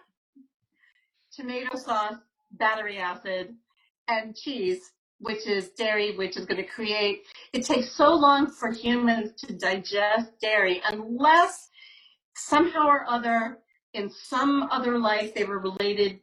tomato 1.36 1.78
sauce, 1.78 2.16
battery 2.58 2.98
acid, 2.98 3.56
and 4.08 4.36
cheese, 4.36 4.92
which 5.20 5.48
is 5.48 5.70
dairy, 5.70 6.16
which 6.16 6.38
is 6.38 6.46
going 6.46 6.62
to 6.62 6.68
create, 6.70 7.24
it 7.54 7.66
takes 7.66 7.92
so 7.92 8.14
long 8.14 8.52
for 8.52 8.72
humans 8.72 9.32
to 9.42 9.54
digest 9.54 10.32
dairy 10.42 10.82
unless 10.90 11.70
somehow 12.36 12.88
or 12.88 13.06
other 13.10 13.60
in 13.94 14.10
some 14.10 14.68
other 14.72 15.00
life 15.00 15.34
they 15.34 15.46
were 15.46 15.60
related 15.60 16.20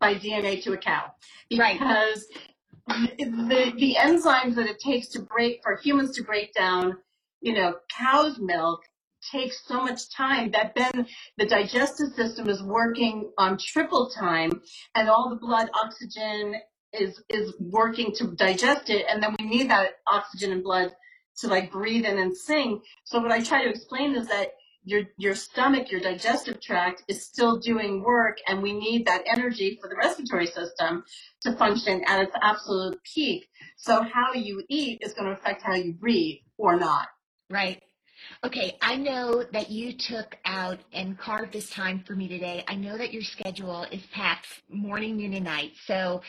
by 0.00 0.14
DNA 0.14 0.62
to 0.62 0.72
a 0.72 0.76
cow 0.76 1.12
Right. 1.56 1.78
because 1.78 2.26
the 2.88 3.72
the 3.76 3.96
enzymes 3.98 4.54
that 4.56 4.66
it 4.66 4.78
takes 4.80 5.08
to 5.08 5.20
break 5.20 5.60
for 5.62 5.76
humans 5.76 6.16
to 6.16 6.22
break 6.24 6.52
down, 6.54 6.98
you 7.40 7.54
know, 7.54 7.76
cow's 7.96 8.38
milk 8.38 8.82
takes 9.30 9.62
so 9.66 9.82
much 9.82 10.10
time 10.14 10.50
that 10.52 10.74
then 10.74 11.06
the 11.38 11.46
digestive 11.46 12.12
system 12.14 12.48
is 12.48 12.62
working 12.62 13.30
on 13.38 13.58
triple 13.58 14.10
time 14.10 14.60
and 14.94 15.08
all 15.08 15.30
the 15.30 15.36
blood 15.36 15.68
oxygen 15.74 16.54
is 16.92 17.22
is 17.28 17.54
working 17.60 18.12
to 18.14 18.28
digest 18.36 18.88
it 18.90 19.04
and 19.08 19.22
then 19.22 19.34
we 19.38 19.46
need 19.46 19.70
that 19.70 19.96
oxygen 20.06 20.52
and 20.52 20.62
blood 20.62 20.90
to 21.38 21.48
like 21.48 21.70
breathe 21.70 22.04
in 22.04 22.18
and 22.18 22.36
sing. 22.36 22.80
So 23.04 23.20
what 23.20 23.32
I 23.32 23.42
try 23.42 23.64
to 23.64 23.70
explain 23.70 24.14
is 24.14 24.28
that 24.28 24.52
your 24.84 25.02
your 25.18 25.34
stomach, 25.34 25.90
your 25.90 26.00
digestive 26.00 26.60
tract 26.60 27.02
is 27.08 27.26
still 27.26 27.58
doing 27.58 28.02
work 28.02 28.38
and 28.46 28.62
we 28.62 28.72
need 28.72 29.06
that 29.06 29.24
energy 29.26 29.78
for 29.80 29.88
the 29.88 29.96
respiratory 29.96 30.46
system 30.46 31.04
to 31.42 31.52
function 31.56 32.02
at 32.06 32.22
its 32.22 32.36
absolute 32.40 32.98
peak. 33.02 33.48
So 33.76 34.02
how 34.02 34.32
you 34.32 34.62
eat 34.68 35.00
is 35.02 35.12
going 35.12 35.26
to 35.26 35.32
affect 35.32 35.62
how 35.62 35.74
you 35.74 35.92
breathe 35.92 36.38
or 36.56 36.76
not. 36.76 37.08
Right. 37.50 37.82
Okay, 38.44 38.76
I 38.82 38.96
know 38.96 39.44
that 39.52 39.70
you 39.70 39.94
took 39.94 40.36
out 40.44 40.78
and 40.92 41.18
carved 41.18 41.54
this 41.54 41.70
time 41.70 42.04
for 42.06 42.14
me 42.14 42.28
today. 42.28 42.62
I 42.68 42.74
know 42.74 42.98
that 42.98 43.12
your 43.12 43.22
schedule 43.22 43.84
is 43.84 44.02
packed 44.12 44.46
morning, 44.68 45.16
noon, 45.16 45.32
and 45.32 45.44
night. 45.44 45.72
So 45.86 46.20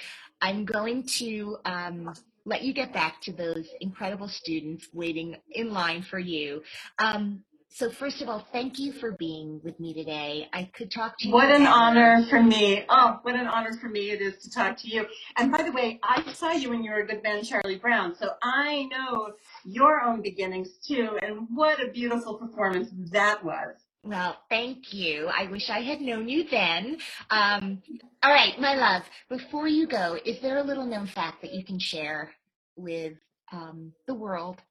I'm 0.41 0.63
going 0.63 1.03
to 1.17 1.57
um, 1.65 2.13
let 2.45 2.63
you 2.63 2.73
get 2.73 2.93
back 2.93 3.21
to 3.23 3.33
those 3.33 3.67
incredible 3.81 4.29
students 4.29 4.87
waiting 4.93 5.35
in 5.51 5.73
line 5.73 6.01
for 6.01 6.17
you. 6.17 6.63
Um, 6.97 7.43
so 7.69 7.89
first 7.91 8.21
of 8.21 8.29
all, 8.29 8.47
thank 8.51 8.79
you 8.79 8.91
for 8.93 9.11
being 9.11 9.61
with 9.63 9.79
me 9.79 9.93
today. 9.93 10.49
I 10.53 10.69
could 10.73 10.89
talk 10.91 11.17
to 11.19 11.27
you. 11.27 11.33
What 11.33 11.51
an 11.51 11.67
honor 11.67 12.25
for 12.29 12.41
me. 12.41 12.83
Oh, 12.89 13.19
what 13.21 13.35
an 13.35 13.47
honor 13.47 13.73
for 13.79 13.87
me 13.87 14.11
it 14.11 14.21
is 14.21 14.37
to 14.43 14.51
talk 14.51 14.77
to 14.77 14.87
you. 14.87 15.05
And 15.37 15.51
by 15.51 15.63
the 15.63 15.71
way, 15.71 15.99
I 16.03 16.23
saw 16.33 16.51
you 16.51 16.69
when 16.69 16.83
you 16.83 16.91
were 16.91 17.01
a 17.01 17.07
good 17.07 17.21
man, 17.23 17.43
Charlie 17.43 17.77
Brown. 17.77 18.15
So 18.15 18.31
I 18.41 18.87
know 18.91 19.33
your 19.63 20.01
own 20.01 20.21
beginnings 20.21 20.69
too. 20.87 21.19
And 21.21 21.47
what 21.53 21.81
a 21.83 21.91
beautiful 21.91 22.35
performance 22.35 22.89
that 23.11 23.43
was. 23.43 23.75
Well, 24.03 24.37
thank 24.49 24.93
you. 24.93 25.27
I 25.27 25.47
wish 25.47 25.69
I 25.69 25.81
had 25.81 25.99
known 25.99 26.29
you 26.29 26.47
then. 26.49 26.97
Um, 27.29 27.81
all 28.23 28.31
right, 28.31 28.59
my 28.59 28.75
love, 28.75 29.03
before 29.29 29.67
you 29.67 29.85
go, 29.85 30.17
is 30.25 30.39
there 30.41 30.57
a 30.57 30.63
little 30.63 30.85
known 30.85 31.07
fact 31.07 31.41
that 31.41 31.53
you 31.53 31.63
can 31.65 31.77
share 31.77 32.31
with 32.77 33.13
um, 33.51 33.91
the 34.07 34.13
world 34.13 34.61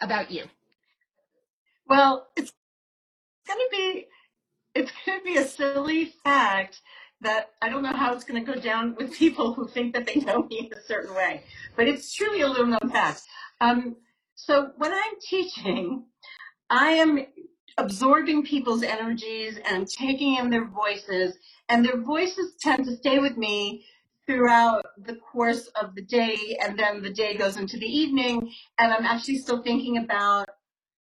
about 0.00 0.30
you? 0.30 0.44
Well, 1.86 2.28
it's 2.36 2.52
going 3.46 3.58
to 3.58 3.68
be 3.70 4.06
it's 4.74 4.90
going 5.04 5.18
to 5.18 5.24
be 5.24 5.36
a 5.36 5.44
silly 5.44 6.06
fact 6.24 6.80
that 7.20 7.50
I 7.60 7.68
don't 7.68 7.82
know 7.82 7.92
how 7.92 8.14
it's 8.14 8.24
going 8.24 8.44
to 8.44 8.52
go 8.52 8.58
down 8.60 8.94
with 8.96 9.12
people 9.18 9.54
who 9.54 9.68
think 9.68 9.94
that 9.94 10.06
they 10.06 10.16
know 10.16 10.44
me 10.44 10.70
in 10.70 10.78
a 10.78 10.82
certain 10.82 11.14
way, 11.14 11.44
but 11.76 11.88
it's 11.88 12.14
truly 12.14 12.40
a 12.40 12.48
little 12.48 12.66
known 12.66 12.90
fact. 12.90 13.22
Um, 13.60 13.96
so 14.34 14.70
when 14.76 14.92
I'm 14.92 15.14
teaching, 15.20 16.06
I 16.70 16.92
am 16.92 17.26
absorbing 17.78 18.44
people's 18.44 18.82
energies 18.82 19.58
and 19.68 19.86
taking 19.86 20.36
in 20.36 20.50
their 20.50 20.66
voices, 20.66 21.36
and 21.68 21.84
their 21.84 22.00
voices 22.00 22.54
tend 22.60 22.84
to 22.86 22.96
stay 22.96 23.18
with 23.18 23.36
me 23.36 23.84
throughout 24.26 24.84
the 24.98 25.16
course 25.16 25.66
of 25.80 25.94
the 25.94 26.02
day, 26.02 26.58
and 26.62 26.78
then 26.78 27.02
the 27.02 27.12
day 27.12 27.36
goes 27.36 27.56
into 27.56 27.76
the 27.76 27.86
evening, 27.86 28.52
and 28.78 28.92
I'm 28.92 29.04
actually 29.04 29.38
still 29.38 29.62
thinking 29.62 29.98
about 29.98 30.48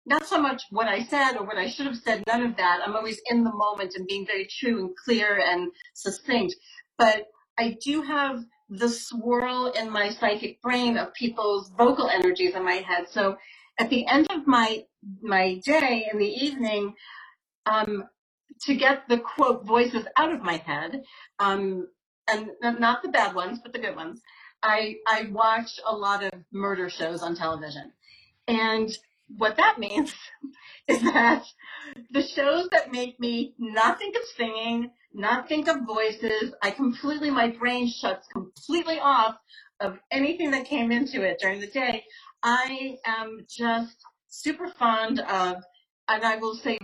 not 0.10 0.26
so 0.26 0.42
much 0.42 0.64
what 0.72 0.88
I 0.88 1.04
said 1.04 1.34
or 1.38 1.46
what 1.46 1.58
I 1.58 1.70
should 1.70 1.86
have 1.86 1.98
said, 1.98 2.24
none 2.28 2.44
of 2.44 2.58
that. 2.58 2.82
I'm 2.86 2.96
always 2.96 3.22
in 3.30 3.44
the 3.44 3.54
moment 3.54 3.94
and 3.96 4.08
being 4.08 4.26
very 4.26 4.48
true 4.60 4.80
and 4.80 4.96
clear 5.06 5.40
and 5.40 5.72
succinct. 5.94 6.56
But 6.98 7.28
I 7.58 7.78
do 7.86 8.02
have 8.02 8.44
the 8.70 8.90
swirl 8.90 9.68
in 9.68 9.90
my 9.90 10.10
psychic 10.10 10.62
brain 10.62 10.98
of 10.98 11.14
people's 11.14 11.72
vocal 11.78 12.10
energies 12.10 12.56
in 12.56 12.66
my 12.66 12.76
head. 12.76 13.06
So 13.10 13.38
at 13.80 13.90
the 13.90 14.06
end 14.08 14.28
of 14.32 14.48
my 14.48 14.84
my 15.22 15.62
day 15.64 16.08
in 16.12 16.20
the 16.20 16.28
evening, 16.28 16.94
um, 17.66 18.04
to 18.64 18.76
get 18.76 19.08
the 19.08 19.20
quote 19.20 19.66
voices 19.66 20.06
out 20.18 20.34
of 20.34 20.42
my 20.42 20.58
head, 20.58 21.04
um, 21.40 21.88
and 22.28 22.50
not 22.62 23.02
the 23.02 23.10
bad 23.10 23.34
ones, 23.36 23.60
but 23.62 23.74
the 23.74 23.80
good 23.80 23.96
ones, 23.96 24.22
I 24.62 24.96
I 25.08 25.30
watch 25.32 25.80
a 25.86 25.96
lot 25.96 26.24
of 26.24 26.34
murder 26.52 26.90
shows 26.90 27.22
on 27.22 27.36
television. 27.36 27.92
And 28.48 28.90
what 29.38 29.58
that 29.58 29.80
means 29.80 30.14
is 30.88 31.02
that 31.02 31.44
the 32.12 32.22
shows 32.22 32.70
that 32.72 32.92
make 32.92 33.20
me 33.20 33.54
not 33.58 33.98
think 33.98 34.16
of 34.16 34.24
singing, 34.36 34.92
not 35.14 35.48
think 35.48 35.68
of 35.68 35.86
voices, 35.86 36.54
I 36.62 36.72
completely, 36.72 37.30
my 37.30 37.50
brain 37.50 37.88
shuts 37.88 38.28
completely 38.28 39.00
off 39.00 39.36
of 39.80 39.98
anything 40.12 40.52
that 40.52 40.66
came 40.66 40.92
into 40.92 41.24
it 41.24 41.40
during 41.40 41.62
the 41.62 41.68
day. 41.68 42.04
I 42.44 42.98
am 43.06 43.46
just 43.50 43.96
super 44.28 44.68
fond 44.68 45.20
of, 45.20 45.58
and 46.08 46.24
I 46.24 46.38
will 46.38 46.56
say, 46.56 46.78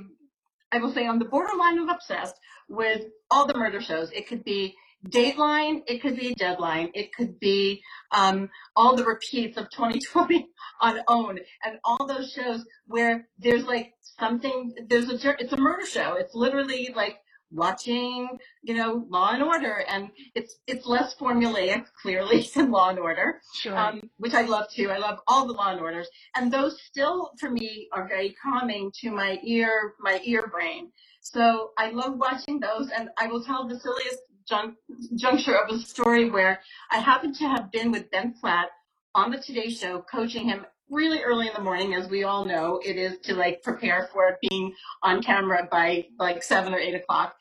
I 0.72 0.80
will 0.80 0.94
say 0.94 1.08
on 1.08 1.20
the 1.20 1.26
borderline 1.26 1.80
of 1.80 1.90
obsessed 1.90 2.36
with 2.70 3.04
all 3.30 3.46
the 3.46 3.58
murder 3.58 3.82
shows. 3.82 4.12
It 4.12 4.28
could 4.28 4.44
be 4.44 4.76
Dateline, 5.10 5.84
it 5.88 6.02
could 6.02 6.16
be 6.18 6.34
Deadline, 6.34 6.90
it 6.94 7.14
could 7.14 7.40
be 7.40 7.82
um, 8.12 8.50
all 8.76 8.96
the 8.96 9.04
repeats 9.04 9.58
of 9.58 9.70
2020 9.72 10.48
on 10.82 11.00
OWN, 11.08 11.40
and 11.64 11.80
all 11.84 12.08
those 12.08 12.32
shows 12.32 12.66
where 12.88 13.28
there's 13.38 13.66
like 13.66 13.94
something. 14.20 14.74
There's 14.90 15.10
a 15.10 15.36
it's 15.40 15.54
a 15.54 15.58
murder 15.58 15.86
show. 15.86 16.16
It's 16.16 16.34
literally 16.34 16.92
like 16.96 17.18
watching, 17.52 18.28
you 18.64 18.74
know, 18.76 19.06
Law 19.10 19.32
and 19.32 19.44
Order, 19.44 19.86
and 19.88 20.10
it's 20.34 20.58
it's 20.68 20.86
less 20.86 21.16
formulaic, 21.16 21.86
clearly, 22.02 22.50
than 22.56 22.72
Law 22.72 22.90
and 22.90 23.00
Order, 23.00 23.42
Sure. 23.62 23.78
um, 23.78 24.10
which 24.18 24.34
I 24.34 24.42
love 24.42 24.66
too. 24.72 24.90
I 24.92 24.98
love 24.98 25.20
all 25.28 25.46
the 25.46 25.54
Law 25.54 25.72
and 25.72 25.80
Orders, 25.80 26.08
and 26.36 26.52
those 26.52 26.82
still, 26.82 27.32
for 27.40 27.50
me, 27.50 27.88
are 27.94 28.08
very 28.08 28.36
calming 28.42 28.92
to 29.02 29.12
my 29.12 29.40
ear, 29.44 29.94
my 30.00 30.20
ear 30.24 30.48
brain. 30.48 30.92
So 31.22 31.72
I 31.78 31.92
love 31.92 32.18
watching 32.18 32.60
those, 32.60 32.90
and 32.90 33.10
I 33.18 33.28
will 33.28 33.44
tell 33.44 33.68
the 33.68 33.80
silliest 33.80 34.20
jun- 34.48 34.76
juncture 35.16 35.56
of 35.58 35.70
a 35.70 35.80
story 35.80 36.30
where 36.30 36.60
I 36.92 37.00
happened 37.00 37.36
to 37.36 37.48
have 37.48 37.72
been 37.72 37.92
with 37.92 38.12
Ben 38.12 38.34
Platt 38.40 38.70
on 39.14 39.32
the 39.32 39.38
Today 39.38 39.70
Show, 39.70 40.02
coaching 40.12 40.48
him 40.48 40.66
really 40.90 41.22
early 41.22 41.48
in 41.48 41.54
the 41.54 41.62
morning, 41.62 41.96
as 41.96 42.10
we 42.10 42.24
all 42.24 42.46
know 42.46 42.80
it 42.86 42.96
is 42.96 43.18
to 43.24 43.36
like 43.36 43.64
prepare 43.64 44.10
for 44.14 44.38
being 44.50 44.74
on 45.02 45.24
camera 45.24 45.68
by 45.72 46.06
like 46.20 46.44
seven 46.44 46.74
or 46.74 46.78
eight 46.80 46.96
o'clock. 46.96 47.36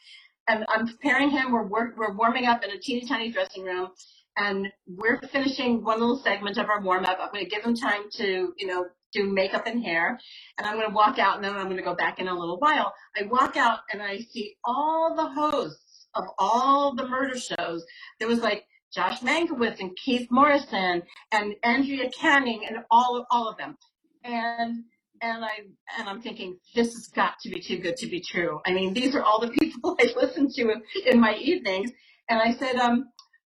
And 0.48 0.64
I'm 0.68 0.86
preparing 0.86 1.30
him. 1.30 1.52
We're 1.52 1.66
work, 1.66 1.94
we're 1.96 2.14
warming 2.14 2.46
up 2.46 2.64
in 2.64 2.70
a 2.70 2.78
teeny 2.78 3.06
tiny 3.06 3.30
dressing 3.32 3.64
room, 3.64 3.90
and 4.36 4.68
we're 4.86 5.20
finishing 5.32 5.82
one 5.82 6.00
little 6.00 6.18
segment 6.18 6.58
of 6.58 6.68
our 6.68 6.80
warm 6.82 7.04
up. 7.04 7.18
I'm 7.20 7.32
going 7.32 7.44
to 7.44 7.50
give 7.50 7.64
him 7.64 7.74
time 7.74 8.02
to 8.12 8.52
you 8.56 8.66
know 8.66 8.86
do 9.12 9.32
makeup 9.32 9.66
and 9.66 9.82
hair, 9.82 10.18
and 10.58 10.66
I'm 10.66 10.74
going 10.76 10.88
to 10.88 10.94
walk 10.94 11.18
out, 11.18 11.36
and 11.36 11.44
then 11.44 11.54
I'm 11.56 11.64
going 11.64 11.76
to 11.76 11.82
go 11.82 11.94
back 11.94 12.18
in 12.18 12.28
a 12.28 12.38
little 12.38 12.58
while. 12.58 12.94
I 13.16 13.24
walk 13.24 13.56
out 13.56 13.80
and 13.92 14.02
I 14.02 14.18
see 14.18 14.56
all 14.64 15.14
the 15.16 15.28
hosts 15.28 15.83
of 16.14 16.24
all 16.38 16.94
the 16.94 17.08
murder 17.08 17.38
shows. 17.38 17.84
There 18.18 18.28
was 18.28 18.40
like 18.40 18.64
Josh 18.94 19.20
Mankiewicz 19.20 19.80
and 19.80 19.96
Keith 19.96 20.28
Morrison 20.30 21.02
and 21.32 21.54
Andrea 21.62 22.10
Canning 22.10 22.64
and 22.68 22.78
all 22.90 23.26
all 23.30 23.48
of 23.48 23.56
them. 23.58 23.76
And 24.24 24.84
and 25.22 25.44
I 25.44 25.50
and 25.98 26.08
I'm 26.08 26.20
thinking 26.22 26.58
this 26.74 26.94
has 26.94 27.08
got 27.08 27.34
to 27.42 27.50
be 27.50 27.60
too 27.60 27.78
good 27.78 27.96
to 27.98 28.06
be 28.06 28.20
true. 28.20 28.60
I 28.66 28.72
mean, 28.72 28.94
these 28.94 29.14
are 29.14 29.22
all 29.22 29.40
the 29.40 29.48
people 29.60 29.96
I 30.00 30.08
listen 30.16 30.48
to 30.54 30.62
in, 30.72 30.82
in 31.06 31.20
my 31.20 31.34
evenings. 31.36 31.92
And 32.28 32.40
I 32.40 32.54
said, 32.54 32.76
um, 32.76 33.06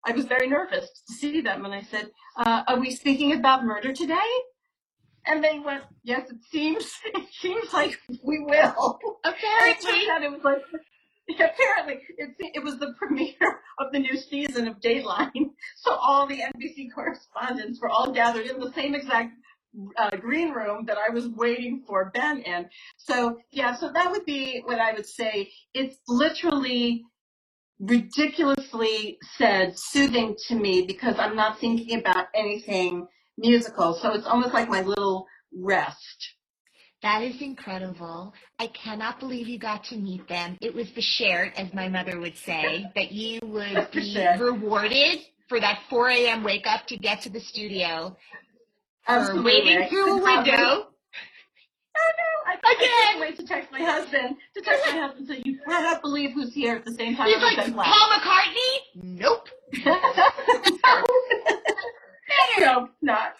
I 0.05 0.11
was 0.13 0.25
very 0.25 0.47
nervous 0.47 0.89
to 1.07 1.13
see 1.13 1.41
them, 1.41 1.65
and 1.65 1.73
I 1.73 1.81
said, 1.81 2.09
uh, 2.37 2.63
"Are 2.67 2.79
we 2.79 2.91
speaking 2.91 3.33
about 3.33 3.65
murder 3.65 3.93
today?" 3.93 4.29
And 5.25 5.43
they 5.43 5.59
went, 5.59 5.83
"Yes, 6.03 6.29
it 6.31 6.37
seems 6.51 6.91
it 7.05 7.27
seems 7.39 7.73
like 7.73 7.97
we 8.23 8.39
will." 8.39 8.99
Apparently. 9.25 9.91
it 10.25 10.31
was 10.31 10.43
like 10.43 10.61
apparently 11.35 12.01
it, 12.17 12.35
it 12.39 12.63
was 12.63 12.79
the 12.79 12.93
premiere 12.97 13.61
of 13.79 13.91
the 13.91 13.99
new 13.99 14.17
season 14.17 14.67
of 14.67 14.79
Dateline. 14.79 15.31
So 15.77 15.93
all 15.93 16.27
the 16.27 16.39
NBC 16.39 16.93
correspondents 16.93 17.79
were 17.81 17.89
all 17.89 18.11
gathered 18.11 18.45
in 18.47 18.59
the 18.59 18.71
same 18.73 18.95
exact 18.95 19.33
uh, 19.97 20.15
green 20.17 20.51
room 20.51 20.85
that 20.85 20.97
I 20.97 21.13
was 21.13 21.27
waiting 21.27 21.83
for 21.87 22.11
Ben 22.13 22.39
in. 22.41 22.69
So 22.97 23.39
yeah, 23.51 23.75
so 23.75 23.91
that 23.93 24.11
would 24.11 24.25
be 24.25 24.61
what 24.65 24.79
I 24.79 24.93
would 24.93 25.05
say. 25.05 25.51
It's 25.73 25.97
literally 26.07 27.03
ridiculously 27.79 29.17
said, 29.37 29.77
soothing 29.77 30.35
to 30.47 30.55
me 30.55 30.85
because 30.85 31.15
I'm 31.17 31.35
not 31.35 31.59
thinking 31.59 31.99
about 31.99 32.27
anything 32.35 33.07
musical. 33.37 33.93
So 33.93 34.13
it's 34.13 34.27
almost 34.27 34.53
like 34.53 34.69
my 34.69 34.81
little 34.81 35.25
rest. 35.53 36.35
That 37.01 37.21
is 37.23 37.41
incredible. 37.41 38.33
I 38.59 38.67
cannot 38.67 39.19
believe 39.21 39.47
you 39.47 39.57
got 39.57 39.85
to 39.85 39.95
meet 39.95 40.27
them. 40.27 40.57
It 40.61 40.73
was 40.73 40.91
the 40.95 41.01
shirt, 41.01 41.53
as 41.55 41.73
my 41.73 41.87
mother 41.87 42.19
would 42.19 42.35
say, 42.37 42.85
that 42.95 43.11
you 43.13 43.39
would 43.43 43.89
be 43.91 44.17
rewarded 44.37 45.19
for 45.47 45.59
that 45.61 45.79
4 45.89 46.09
a.m. 46.09 46.43
wake 46.43 46.67
up 46.67 46.85
to 46.87 46.97
get 46.97 47.21
to 47.21 47.29
the 47.29 47.39
studio, 47.39 48.17
Absolutely. 49.07 49.43
waiting 49.51 49.87
through 49.89 50.19
a 50.19 50.21
window. 50.23 50.87
Oh 51.97 52.11
no! 52.17 52.53
I, 52.53 52.55
I 52.63 52.75
can't 52.79 53.19
wait 53.21 53.37
to 53.37 53.45
text 53.45 53.71
my 53.71 53.79
husband. 53.81 54.35
To 54.55 54.61
text 54.61 54.85
my 54.87 54.99
husband, 54.99 55.27
so 55.27 55.33
you 55.43 55.57
cannot 55.65 56.01
believe 56.01 56.31
who's 56.33 56.53
here 56.53 56.75
at 56.75 56.85
the 56.85 56.93
same 56.93 57.15
time. 57.15 57.27
He's 57.27 57.41
like. 57.41 57.73
Paul 57.73 58.09
McCartney? 58.11 59.03
Nope. 59.03 59.47
no, 62.59 62.89
not. 63.01 63.33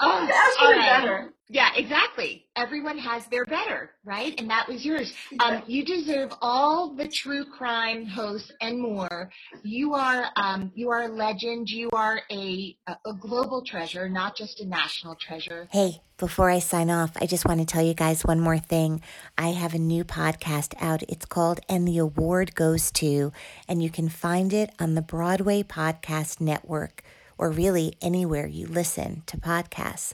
Oh, 0.00 0.28
Actually, 0.32 0.66
all 0.66 0.72
right. 0.72 1.02
better. 1.02 1.32
Yeah, 1.50 1.70
exactly. 1.76 2.44
Everyone 2.56 2.98
has 2.98 3.26
their 3.30 3.46
better, 3.46 3.92
right? 4.04 4.38
And 4.38 4.50
that 4.50 4.68
was 4.68 4.84
yours. 4.84 5.12
Um, 5.40 5.62
you 5.66 5.82
deserve 5.82 6.30
all 6.42 6.94
the 6.94 7.08
true 7.08 7.46
crime 7.46 8.04
hosts 8.04 8.52
and 8.60 8.78
more. 8.80 9.30
You 9.62 9.94
are 9.94 10.26
um, 10.36 10.72
you 10.74 10.90
are 10.90 11.04
a 11.04 11.08
legend. 11.08 11.70
You 11.70 11.88
are 11.92 12.20
a 12.30 12.76
a 12.86 13.14
global 13.18 13.62
treasure, 13.64 14.10
not 14.10 14.36
just 14.36 14.60
a 14.60 14.66
national 14.66 15.16
treasure. 15.16 15.68
Hey, 15.70 16.02
before 16.18 16.50
I 16.50 16.58
sign 16.58 16.90
off, 16.90 17.12
I 17.18 17.26
just 17.26 17.46
want 17.46 17.60
to 17.60 17.66
tell 17.66 17.82
you 17.82 17.94
guys 17.94 18.24
one 18.24 18.40
more 18.40 18.58
thing. 18.58 19.00
I 19.38 19.48
have 19.52 19.72
a 19.72 19.78
new 19.78 20.04
podcast 20.04 20.74
out. 20.80 21.02
It's 21.08 21.24
called 21.24 21.60
And 21.68 21.88
the 21.88 21.98
Award 21.98 22.54
Goes 22.54 22.90
To, 22.92 23.32
and 23.66 23.82
you 23.82 23.88
can 23.88 24.10
find 24.10 24.52
it 24.52 24.74
on 24.78 24.94
the 24.94 25.02
Broadway 25.02 25.62
Podcast 25.62 26.42
Network 26.42 27.02
or 27.38 27.50
really 27.50 27.94
anywhere 28.02 28.46
you 28.46 28.66
listen 28.66 29.22
to 29.26 29.36
podcasts. 29.36 30.12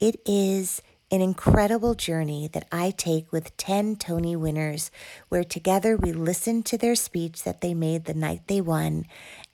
It 0.00 0.18
is 0.24 0.80
an 1.10 1.20
incredible 1.20 1.94
journey 1.94 2.48
that 2.54 2.66
I 2.72 2.90
take 2.90 3.30
with 3.30 3.54
10 3.58 3.96
Tony 3.96 4.34
winners, 4.34 4.90
where 5.28 5.44
together 5.44 5.94
we 5.94 6.10
listen 6.10 6.62
to 6.62 6.78
their 6.78 6.94
speech 6.94 7.42
that 7.42 7.60
they 7.60 7.74
made 7.74 8.06
the 8.06 8.14
night 8.14 8.46
they 8.46 8.62
won, 8.62 9.04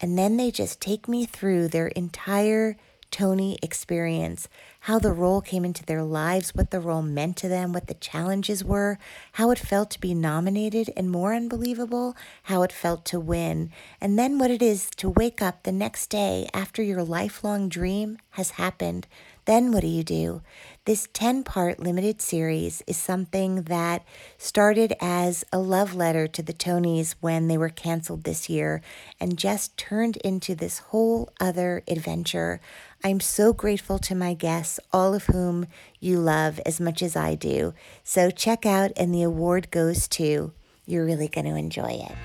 and 0.01 0.17
then 0.17 0.37
they 0.37 0.53
just 0.53 0.81
take 0.81 1.09
me 1.09 1.27
through 1.27 1.67
their 1.67 1.89
entire 1.89 2.77
Tony 3.11 3.59
experience, 3.61 4.49
how 4.81 5.01
the 5.01 5.13
role 5.13 5.41
came 5.41 5.65
into 5.65 5.85
their 5.85 6.05
lives, 6.05 6.55
what 6.55 6.71
the 6.71 6.81
role 6.81 7.03
meant 7.03 7.37
to 7.39 7.49
them, 7.49 7.73
what 7.73 7.89
the 7.89 7.95
challenges 7.95 8.63
were, 8.63 8.99
how 9.33 9.51
it 9.51 9.59
felt 9.59 9.91
to 9.93 10.01
be 10.01 10.15
nominated, 10.15 10.93
and 10.97 11.11
more 11.11 11.35
unbelievable, 11.35 12.17
how 12.45 12.63
it 12.63 12.73
felt 12.73 13.05
to 13.07 13.19
win, 13.19 13.71
and 14.01 14.17
then 14.17 14.39
what 14.39 14.51
it 14.53 14.63
is 14.63 14.91
to 14.91 15.09
wake 15.09 15.43
up 15.43 15.65
the 15.65 15.73
next 15.73 16.09
day 16.09 16.49
after 16.55 16.83
your 16.83 17.03
lifelong 17.03 17.69
dream 17.69 18.19
has 18.31 18.51
happened. 18.53 19.09
Then 19.47 19.71
what 19.71 19.81
do 19.81 19.87
you 19.87 20.03
do? 20.03 20.43
This 20.87 21.09
10 21.13 21.45
part 21.45 21.79
limited 21.79 22.21
series 22.21 22.83
is 22.89 22.97
something 22.97 23.63
that 23.63 24.05
started 24.39 24.93
as 25.01 25.45
a 25.53 25.59
love 25.59 25.95
letter 25.95 26.27
to 26.27 26.43
the 26.43 26.53
Tonys 26.53 27.15
when 27.21 27.47
they 27.47 27.57
were 27.57 27.69
canceled 27.69 28.25
this 28.25 28.51
year 28.51 28.83
and 29.21 29.39
just 29.39 29.77
turned 29.77 30.17
into 30.19 30.57
this 30.57 30.79
whole 30.79 31.31
other 31.41 31.83
adventure. 31.87 32.61
I'm 33.05 33.21
so 33.21 33.53
grateful 33.53 34.01
to 34.01 34.17
my 34.17 34.35
guests, 34.35 34.81
all 34.93 35.15
of 35.15 35.27
whom 35.27 35.67
you 36.01 36.19
love 36.19 36.61
as 36.67 36.81
much 36.81 37.01
as 37.01 37.15
I 37.15 37.37
do. 37.37 37.73
So 38.03 38.31
check 38.31 38.67
out, 38.67 38.91
and 38.97 39.15
the 39.15 39.23
award 39.23 39.71
goes 39.71 40.09
to. 40.09 40.53
You're 40.87 41.05
really 41.05 41.29
going 41.29 41.47
to 41.47 41.55
enjoy 41.57 42.05
it. 42.09 42.17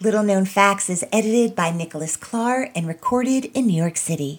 Little 0.00 0.22
Known 0.22 0.44
Facts 0.44 0.88
is 0.88 1.04
edited 1.12 1.56
by 1.56 1.72
Nicholas 1.72 2.16
Clark 2.16 2.70
and 2.76 2.86
recorded 2.86 3.46
in 3.46 3.66
New 3.66 3.76
York 3.76 3.96
City. 3.96 4.38